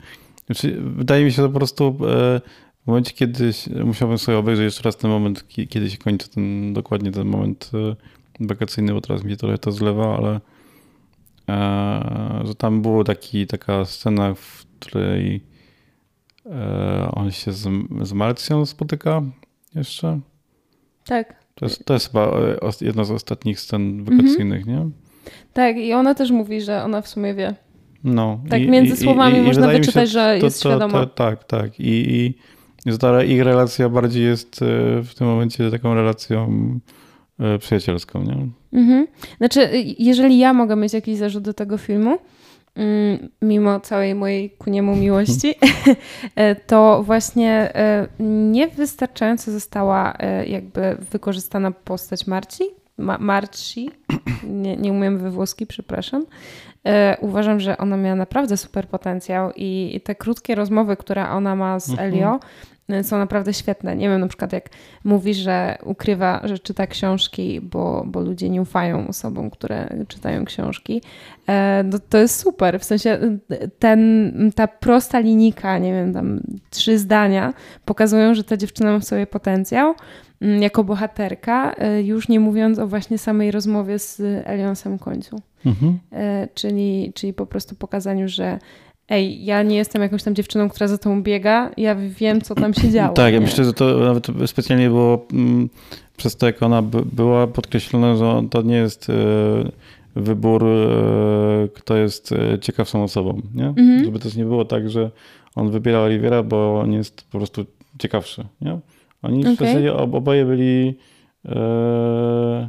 Znaczy, 0.47 0.81
wydaje 0.81 1.25
mi 1.25 1.33
się, 1.33 1.43
że 1.43 1.49
po 1.49 1.59
prostu 1.59 1.85
e, 1.87 2.41
w 2.85 2.87
momencie, 2.87 3.13
kiedy 3.13 3.53
musiałbym 3.85 4.19
sobie 4.19 4.39
obejrzeć 4.39 4.65
jeszcze 4.65 4.83
raz 4.83 4.97
ten 4.97 5.11
moment, 5.11 5.49
ki- 5.49 5.69
kiedy 5.69 5.91
się 5.91 5.99
kończy 5.99 6.29
ten 6.29 6.73
dokładnie 6.73 7.13
ten 7.13 7.27
moment 7.29 7.71
e, 8.41 8.47
wakacyjny, 8.47 8.93
bo 8.95 9.01
teraz 9.01 9.25
mi 9.25 9.31
się 9.31 9.37
trochę 9.37 9.59
to 9.59 9.73
zlewa, 9.73 10.17
ale 10.17 10.41
e, 11.49 12.47
że 12.47 12.55
tam 12.55 12.83
była 12.83 13.05
taka 13.49 13.85
scena, 13.85 14.35
w 14.35 14.65
której 14.81 15.52
on 17.13 17.31
się 17.31 17.53
z, 17.53 17.69
z 18.03 18.13
Marcją 18.13 18.67
spotyka 18.67 19.23
jeszcze. 19.75 20.21
Tak. 21.07 21.43
To 21.55 21.67
jest, 21.67 21.85
to 21.85 21.95
jest 21.95 22.07
chyba 22.07 22.27
e, 22.63 22.71
jedna 22.81 23.05
z 23.05 23.11
ostatnich 23.11 23.61
scen 23.61 24.05
wakacyjnych, 24.05 24.67
nie? 24.67 24.89
Tak, 25.53 25.77
i 25.77 25.93
ona 25.93 26.15
też 26.15 26.31
mówi, 26.31 26.61
że 26.61 26.85
ona 26.85 27.03
w 27.03 27.09
sumie 27.09 27.35
wie. 27.35 27.55
No. 28.05 28.41
Tak 28.51 28.69
między 28.69 28.97
słowami 28.97 29.41
można 29.41 29.61
wydaje 29.61 29.79
mi 29.79 29.85
wyczytać, 29.85 30.11
że 30.11 30.37
to, 30.41 30.47
jest 30.47 30.63
to, 30.63 30.69
świadoma. 30.69 31.01
To, 31.01 31.07
tak, 31.07 31.45
tak. 31.45 31.81
I, 31.81 32.15
i 32.17 32.35
ich 33.27 33.43
relacja 33.43 33.89
bardziej 33.89 34.25
jest 34.25 34.63
e, 34.63 34.67
w 35.03 35.15
tym 35.15 35.27
momencie 35.27 35.71
taką 35.71 35.95
relacją 35.95 36.51
e, 37.39 37.59
przyjacielską, 37.59 38.23
nie? 38.23 38.49
Mhm. 38.81 39.07
Znaczy, 39.39 39.71
jeżeli 39.99 40.39
ja 40.39 40.53
mogę 40.53 40.77
mieć 40.77 40.93
jakiś 40.93 41.19
zarzut 41.19 41.45
do 41.45 41.55
tego 41.55 41.79
filmu, 41.79 42.19
mimo 43.43 43.81
całej 43.81 44.15
mojej 44.15 44.51
ku 44.51 44.71
niemu 44.71 44.97
miłości, 44.97 45.55
e, 46.37 46.55
to 46.55 47.03
właśnie 47.03 47.75
e, 47.75 48.09
niewystarczająco 48.21 49.53
została 49.53 50.15
e, 50.19 50.47
jakby 50.47 50.97
wykorzystana 51.11 51.71
postać 51.71 52.27
Marci. 52.27 52.65
Ma 52.99 53.19
Marci, 53.19 53.91
nie, 54.45 54.77
nie 54.77 54.93
umiem 54.93 55.19
we 55.19 55.31
włoski, 55.31 55.67
przepraszam. 55.67 56.27
Uważam, 57.21 57.61
że 57.61 57.79
ona 57.79 57.97
miała 57.97 58.17
naprawdę 58.17 58.57
super 58.57 58.89
potencjał 58.89 59.53
i 59.57 60.01
te 60.05 60.15
krótkie 60.15 60.55
rozmowy, 60.55 60.97
które 60.97 61.29
ona 61.29 61.57
ma 61.57 61.81
z 61.81 61.91
Mhm. 61.91 62.09
Elio, 62.09 62.41
są 63.03 63.19
naprawdę 63.19 63.53
świetne. 63.55 63.97
Nie 63.97 64.09
wiem, 64.09 64.21
na 64.21 64.29
przykład 64.29 64.53
jak 64.53 64.71
mówi, 65.05 65.35
że 65.35 65.79
ukrywa, 65.85 66.41
że 66.45 66.59
czyta 66.59 66.87
książki, 66.87 67.61
bo, 67.61 68.05
bo 68.07 68.21
ludzie 68.21 68.51
nie 68.51 68.63
ufają 68.63 69.09
osobom, 69.09 69.51
które 69.51 70.05
czytają 70.09 70.45
książki. 70.45 71.03
E, 71.49 71.85
no, 71.85 71.99
to 72.09 72.19
jest 72.19 72.41
super. 72.41 72.81
W 72.81 72.85
sensie 72.85 73.39
ten, 73.79 74.33
ta 74.55 74.67
prosta 74.69 75.19
linijka, 75.19 75.79
nie 75.79 75.93
wiem, 75.93 76.13
tam 76.13 76.41
trzy 76.71 76.99
zdania 76.99 77.55
pokazują, 77.85 78.35
że 78.35 78.45
ta 78.45 78.57
dziewczyna 78.57 78.93
ma 78.93 78.99
w 78.99 79.05
sobie 79.05 79.27
potencjał 79.27 79.95
mm, 80.41 80.63
jako 80.63 80.85
bohaterka, 80.85 81.75
e, 81.75 82.03
już 82.03 82.29
nie 82.29 82.41
mówiąc 82.41 82.79
o 82.79 82.87
właśnie 82.87 83.19
samej 83.19 83.51
rozmowie 83.51 83.99
z 83.99 84.23
samym 84.75 84.99
końcu. 84.99 85.43
Mhm. 85.67 85.99
E, 86.13 86.49
czyli, 86.55 87.13
czyli 87.15 87.33
po 87.33 87.47
prostu 87.47 87.75
pokazaniu, 87.75 88.29
że 88.29 88.59
ej, 89.13 89.45
ja 89.45 89.63
nie 89.63 89.77
jestem 89.77 90.03
jakąś 90.03 90.23
tam 90.23 90.35
dziewczyną, 90.35 90.69
która 90.69 90.89
za 90.89 90.99
tą 90.99 91.23
biega, 91.23 91.71
ja 91.77 91.95
wiem, 91.95 92.41
co 92.41 92.55
tam 92.55 92.75
się 92.75 92.91
działo. 92.91 93.15
Tak, 93.15 93.33
ja 93.33 93.39
nie? 93.39 93.47
myślę, 93.47 93.65
że 93.65 93.73
to 93.73 93.99
nawet 93.99 94.27
specjalnie 94.47 94.89
było 94.89 95.27
mm, 95.33 95.69
przez 96.17 96.37
to, 96.37 96.47
jak 96.47 96.63
ona 96.63 96.83
by, 96.83 97.03
była 97.13 97.47
podkreślone, 97.47 98.17
że 98.17 98.49
to 98.51 98.63
nie 98.63 98.77
jest 98.77 99.11
e, 99.11 99.15
wybór, 100.17 100.65
e, 100.65 101.69
kto 101.75 101.97
jest 101.97 102.33
e, 102.33 102.59
ciekawszą 102.59 103.03
osobą, 103.03 103.43
nie? 103.55 103.67
Mhm. 103.67 104.05
Żeby 104.05 104.19
też 104.19 104.37
nie 104.37 104.45
było 104.45 104.65
tak, 104.65 104.91
że 104.91 105.11
on 105.55 105.71
wybiera 105.71 106.01
Oliwiera, 106.01 106.43
bo 106.43 106.81
on 106.81 106.93
jest 106.93 107.23
po 107.31 107.39
prostu 107.39 107.65
ciekawszy, 107.99 108.45
nie? 108.61 108.79
Oni 109.23 109.45
w 109.45 109.47
Okej. 109.47 109.69
zasadzie 109.69 109.95
ob, 109.95 110.15
oboje 110.15 110.45
byli 110.45 110.95
e, 111.45 112.69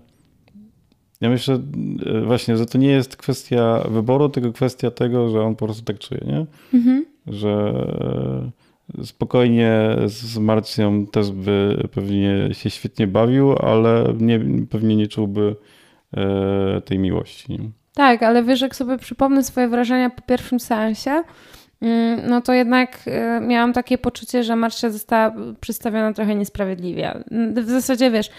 ja 1.24 1.30
myślę 1.30 1.60
e, 2.06 2.22
właśnie, 2.22 2.58
że 2.58 2.66
to 2.66 2.78
nie 2.78 2.88
jest 2.88 3.18
kwestia 3.18 3.84
wyboru, 3.90 4.30
tylko 4.30 4.52
kwestia 4.52 4.92
tego, 4.92 5.30
że 5.30 5.42
on 5.42 5.56
po 5.56 5.66
prostu 5.66 5.84
tak 5.84 6.00
czuje, 6.00 6.22
nie? 6.28 6.46
Mhm. 6.74 7.06
że 7.28 7.74
e, 9.00 9.06
spokojnie 9.06 9.96
z 10.06 10.38
Marcją 10.38 11.08
też 11.08 11.32
by 11.32 11.88
pewnie 11.92 12.50
się 12.52 12.70
świetnie 12.70 13.08
bawił, 13.08 13.56
ale 13.58 14.14
nie, 14.20 14.40
pewnie 14.70 14.96
nie 14.96 15.08
czułby 15.08 15.56
e, 16.18 16.82
tej 16.82 17.00
miłości. 17.00 17.60
Tak, 17.94 18.24
ale 18.24 18.44
wiesz, 18.44 18.62
jak 18.62 18.76
sobie 18.76 18.98
przypomnę 18.98 19.44
swoje 19.44 19.68
wrażenia 19.68 20.10
po 20.10 20.22
pierwszym 20.22 20.60
seansie, 20.60 21.24
mm, 21.82 22.22
no 22.30 22.42
to 22.42 22.54
jednak 22.54 23.00
miałam 23.42 23.74
takie 23.74 23.98
poczucie, 23.98 24.44
że 24.44 24.56
Marcia 24.56 24.90
została 24.90 25.36
przedstawiona 25.62 26.14
trochę 26.14 26.36
niesprawiedliwie. 26.36 27.24
W 27.56 27.70
zasadzie, 27.70 28.12
wiesz, 28.12 28.30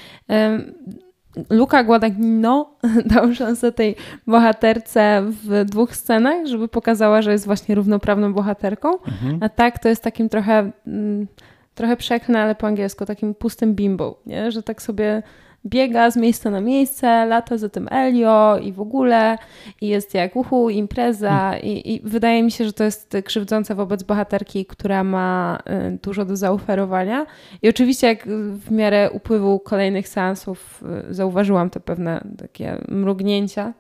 Luka 1.51 1.85
Guadagnino 1.85 2.71
dał 3.15 3.35
szansę 3.35 3.73
tej 3.73 3.97
bohaterce 4.27 5.23
w 5.27 5.65
dwóch 5.65 5.97
scenach, 5.97 6.47
żeby 6.47 6.69
pokazała, 6.69 7.23
że 7.23 7.33
jest 7.33 7.47
właśnie 7.47 7.75
równoprawną 7.75 8.35
bohaterką, 8.35 8.93
Mhm. 8.93 9.39
a 9.41 9.49
tak 9.49 9.79
to 9.79 9.89
jest 9.89 10.03
takim 10.03 10.29
trochę, 10.29 10.71
mm, 10.87 11.27
trochę 11.75 11.97
przeklnę, 11.97 12.43
ale 12.43 12.55
po 12.55 12.67
angielsku, 12.67 13.07
takim 13.07 13.35
pustym 13.35 13.75
bimbo, 13.75 14.21
nie? 14.27 14.53
że 14.53 14.63
tak 14.63 14.83
sobie 14.83 15.23
biega 15.67 16.11
z 16.11 16.17
miejsca 16.17 16.51
na 16.51 16.61
miejsce, 16.61 17.27
lata 17.27 17.59
za 17.59 17.69
tym 17.69 17.89
Elio 17.91 18.59
i 18.59 18.73
w 18.73 18.81
ogóle 18.81 19.39
i 19.81 19.89
jest 19.89 20.15
jak 20.15 20.37
uhu, 20.37 20.71
impreza 20.71 21.59
i, 21.63 21.95
i 21.95 22.01
wydaje 22.05 22.43
mi 22.43 22.51
się, 22.51 22.65
że 22.65 22.73
to 22.73 22.85
jest 22.85 23.17
krzywdzące 23.25 23.75
wobec 23.75 24.03
bohaterki, 24.03 24.67
która 24.67 25.05
ma 25.05 25.59
y, 25.95 25.99
dużo 26.03 26.25
do 26.25 26.37
zaoferowania. 26.37 27.27
I 27.63 27.69
oczywiście 27.69 28.07
jak 28.07 28.29
w 28.51 28.71
miarę 28.71 29.11
upływu 29.11 29.61
kolejnych 29.61 30.09
seansów 30.09 30.85
y, 31.11 31.15
zauważyłam 31.15 31.71
te 31.71 31.81
pewne 31.81 32.25
takie 32.39 32.79
mrugnięcia, 32.89 33.73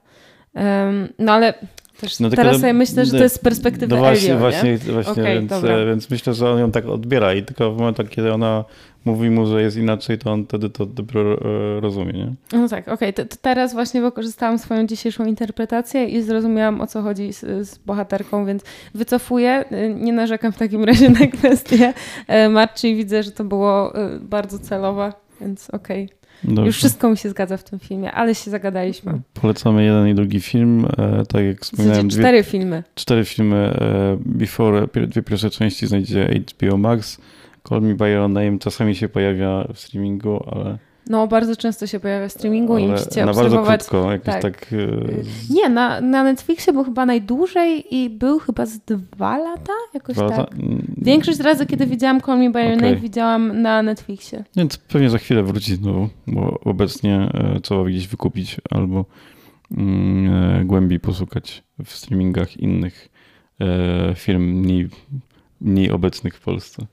no 1.18 1.32
ale 1.32 1.55
też 2.01 2.21
No 2.21 2.31
teraz 2.31 2.57
sobie 2.57 2.73
myślę, 2.73 3.07
że 3.07 3.11
to 3.11 3.23
jest 3.23 3.35
z 3.35 3.39
perspektywy 3.39 3.95
No 3.95 3.97
właśnie, 3.97 4.35
Elio, 4.35 4.35
nie? 4.35 4.41
właśnie, 4.41 4.79
właśnie 4.79 5.13
Okej, 5.23 5.35
więc, 5.35 5.51
dobra. 5.51 5.87
więc 5.87 6.11
myślę, 6.11 6.35
że 6.35 6.51
on 6.51 6.59
ją 6.59 6.71
tak 6.71 6.87
odbiera 6.87 7.35
i 7.35 7.43
tylko 7.43 7.73
w 7.73 7.79
momentach, 7.79 8.09
kiedy 8.09 8.33
ona 8.33 8.65
mówi 9.05 9.31
mu, 9.31 9.47
że 9.47 9.63
jest 9.63 9.77
inaczej, 9.77 10.19
to 10.19 10.33
on 10.33 10.45
wtedy 10.45 10.71
to 10.71 10.87
dopiero 10.87 11.33
e, 11.33 11.81
rozumie, 11.81 12.13
nie? 12.13 12.35
No 12.53 12.69
tak, 12.69 12.89
okej. 12.89 13.15
To, 13.15 13.25
to 13.25 13.37
teraz 13.43 13.73
właśnie 13.73 14.03
wykorzystałam 14.03 14.59
swoją 14.59 14.87
dzisiejszą 14.87 15.25
interpretację 15.25 16.05
i 16.05 16.23
zrozumiałam 16.23 16.81
o 16.81 16.87
co 16.87 17.03
chodzi 17.03 17.33
z, 17.33 17.69
z 17.69 17.79
bohaterką, 17.79 18.47
więc 18.47 18.63
wycofuję. 18.95 19.65
Y, 19.73 19.95
Nie 19.95 20.13
narzekam 20.13 20.53
w 20.53 20.57
takim 20.57 20.85
razie 20.91 21.11
na 21.11 21.27
kwestię 21.27 21.95
e, 22.27 22.49
Marci 22.49 22.97
widzę, 22.97 23.23
że 23.23 23.31
to 23.31 23.45
było 23.45 23.99
y, 24.17 24.21
bardzo 24.21 24.59
celowe, 24.59 25.13
więc 25.41 25.71
okej. 25.71 26.09
Dobrze. 26.45 26.67
Już 26.67 26.77
wszystko 26.77 27.11
mi 27.11 27.17
się 27.17 27.31
zgadza 27.31 27.57
w 27.57 27.65
tym 27.65 27.79
filmie, 27.79 28.13
ale 28.13 28.35
się 28.35 28.51
zagadaliśmy. 28.51 29.21
Polecamy 29.35 29.85
jeden 29.85 30.09
i 30.09 30.15
drugi 30.15 30.41
film. 30.41 30.87
E, 30.99 31.23
tak 31.27 31.45
jak 31.45 31.61
wspominałem, 31.61 32.09
dwie, 32.09 32.21
cztery 32.21 32.43
filmy. 32.43 32.83
cztery 32.95 33.25
filmy 33.25 33.57
e, 33.57 34.17
Before, 34.21 34.89
dwie 35.09 35.23
pierwsze 35.23 35.51
części 35.51 35.87
znajdziecie 35.87 36.41
HBO 36.51 36.77
Max. 36.77 37.21
Call 37.69 37.83
Me 37.83 37.95
By 37.95 38.11
Your 38.11 38.31
Name 38.31 38.59
czasami 38.59 38.95
się 38.95 39.09
pojawia 39.09 39.65
w 39.75 39.79
streamingu, 39.79 40.45
ale 40.51 40.79
No, 41.11 41.27
bardzo 41.27 41.57
często 41.57 41.87
się 41.87 42.01
pojawia 42.01 42.29
w 42.29 42.33
streamingu 42.33 42.79
i 42.79 42.89
musicie 42.89 43.25
na 43.25 43.31
obserwować. 43.31 43.67
bardzo 43.67 43.91
krótko, 43.91 44.13
jakieś 44.13 44.35
tak. 44.35 44.43
tak... 44.43 44.75
Nie, 45.51 45.69
na, 45.69 46.01
na 46.01 46.25
Netflixie 46.25 46.73
był 46.73 46.85
chyba 46.85 47.07
najdłużej 47.07 47.95
i 47.95 48.11
był 48.11 48.39
chyba 48.39 48.67
z 48.67 48.79
dwa 48.79 49.39
lata, 49.39 49.73
jakoś 49.95 50.17
dwa 50.17 50.29
tak. 50.29 50.39
Lata? 50.39 50.57
Większość 50.97 51.41
razy, 51.41 51.67
kiedy 51.67 51.87
widziałam 51.87 52.21
Call 52.21 52.39
Me 52.39 52.51
By 52.51 52.61
Your 52.61 52.75
okay. 52.75 52.91
Name, 52.91 52.97
widziałam 52.97 53.63
na 53.63 53.83
Netflixie. 53.83 54.45
Więc 54.57 54.77
pewnie 54.77 55.11
za 55.11 55.19
chwilę 55.19 55.43
wróci 55.43 55.75
znowu, 55.75 56.09
bo 56.27 56.61
obecnie 56.61 57.31
e, 57.35 57.61
trzeba 57.61 57.85
gdzieś 57.85 58.09
wykupić 58.09 58.57
albo 58.71 59.05
mm, 59.77 60.35
e, 60.35 60.65
głębiej 60.65 61.01
posłuchać 61.01 61.63
w 61.85 61.91
streamingach 61.93 62.57
innych 62.57 63.09
e, 63.61 64.15
firm 64.15 64.43
mniej, 64.43 64.89
mniej 65.61 65.91
obecnych 65.91 66.37
w 66.37 66.41
Polsce. 66.41 66.87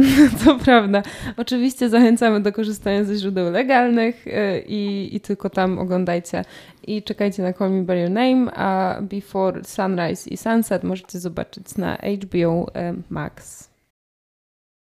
To 0.44 0.58
prawda. 0.58 1.02
Oczywiście 1.36 1.88
zachęcamy 1.88 2.40
do 2.40 2.52
korzystania 2.52 3.04
ze 3.04 3.16
źródeł 3.16 3.50
legalnych 3.50 4.26
y, 4.26 4.64
i, 4.66 5.16
i 5.16 5.20
tylko 5.20 5.50
tam 5.50 5.78
oglądajcie. 5.78 6.44
I 6.86 7.02
czekajcie 7.02 7.42
na 7.42 7.52
Call 7.52 7.70
Me 7.70 7.82
By 7.82 7.98
Your 7.98 8.10
Name, 8.10 8.52
a 8.54 8.98
Before 9.02 9.64
Sunrise 9.64 10.30
i 10.30 10.36
Sunset 10.36 10.84
możecie 10.84 11.18
zobaczyć 11.18 11.76
na 11.76 11.96
HBO 11.96 12.66
y, 12.68 13.02
Max. 13.10 13.69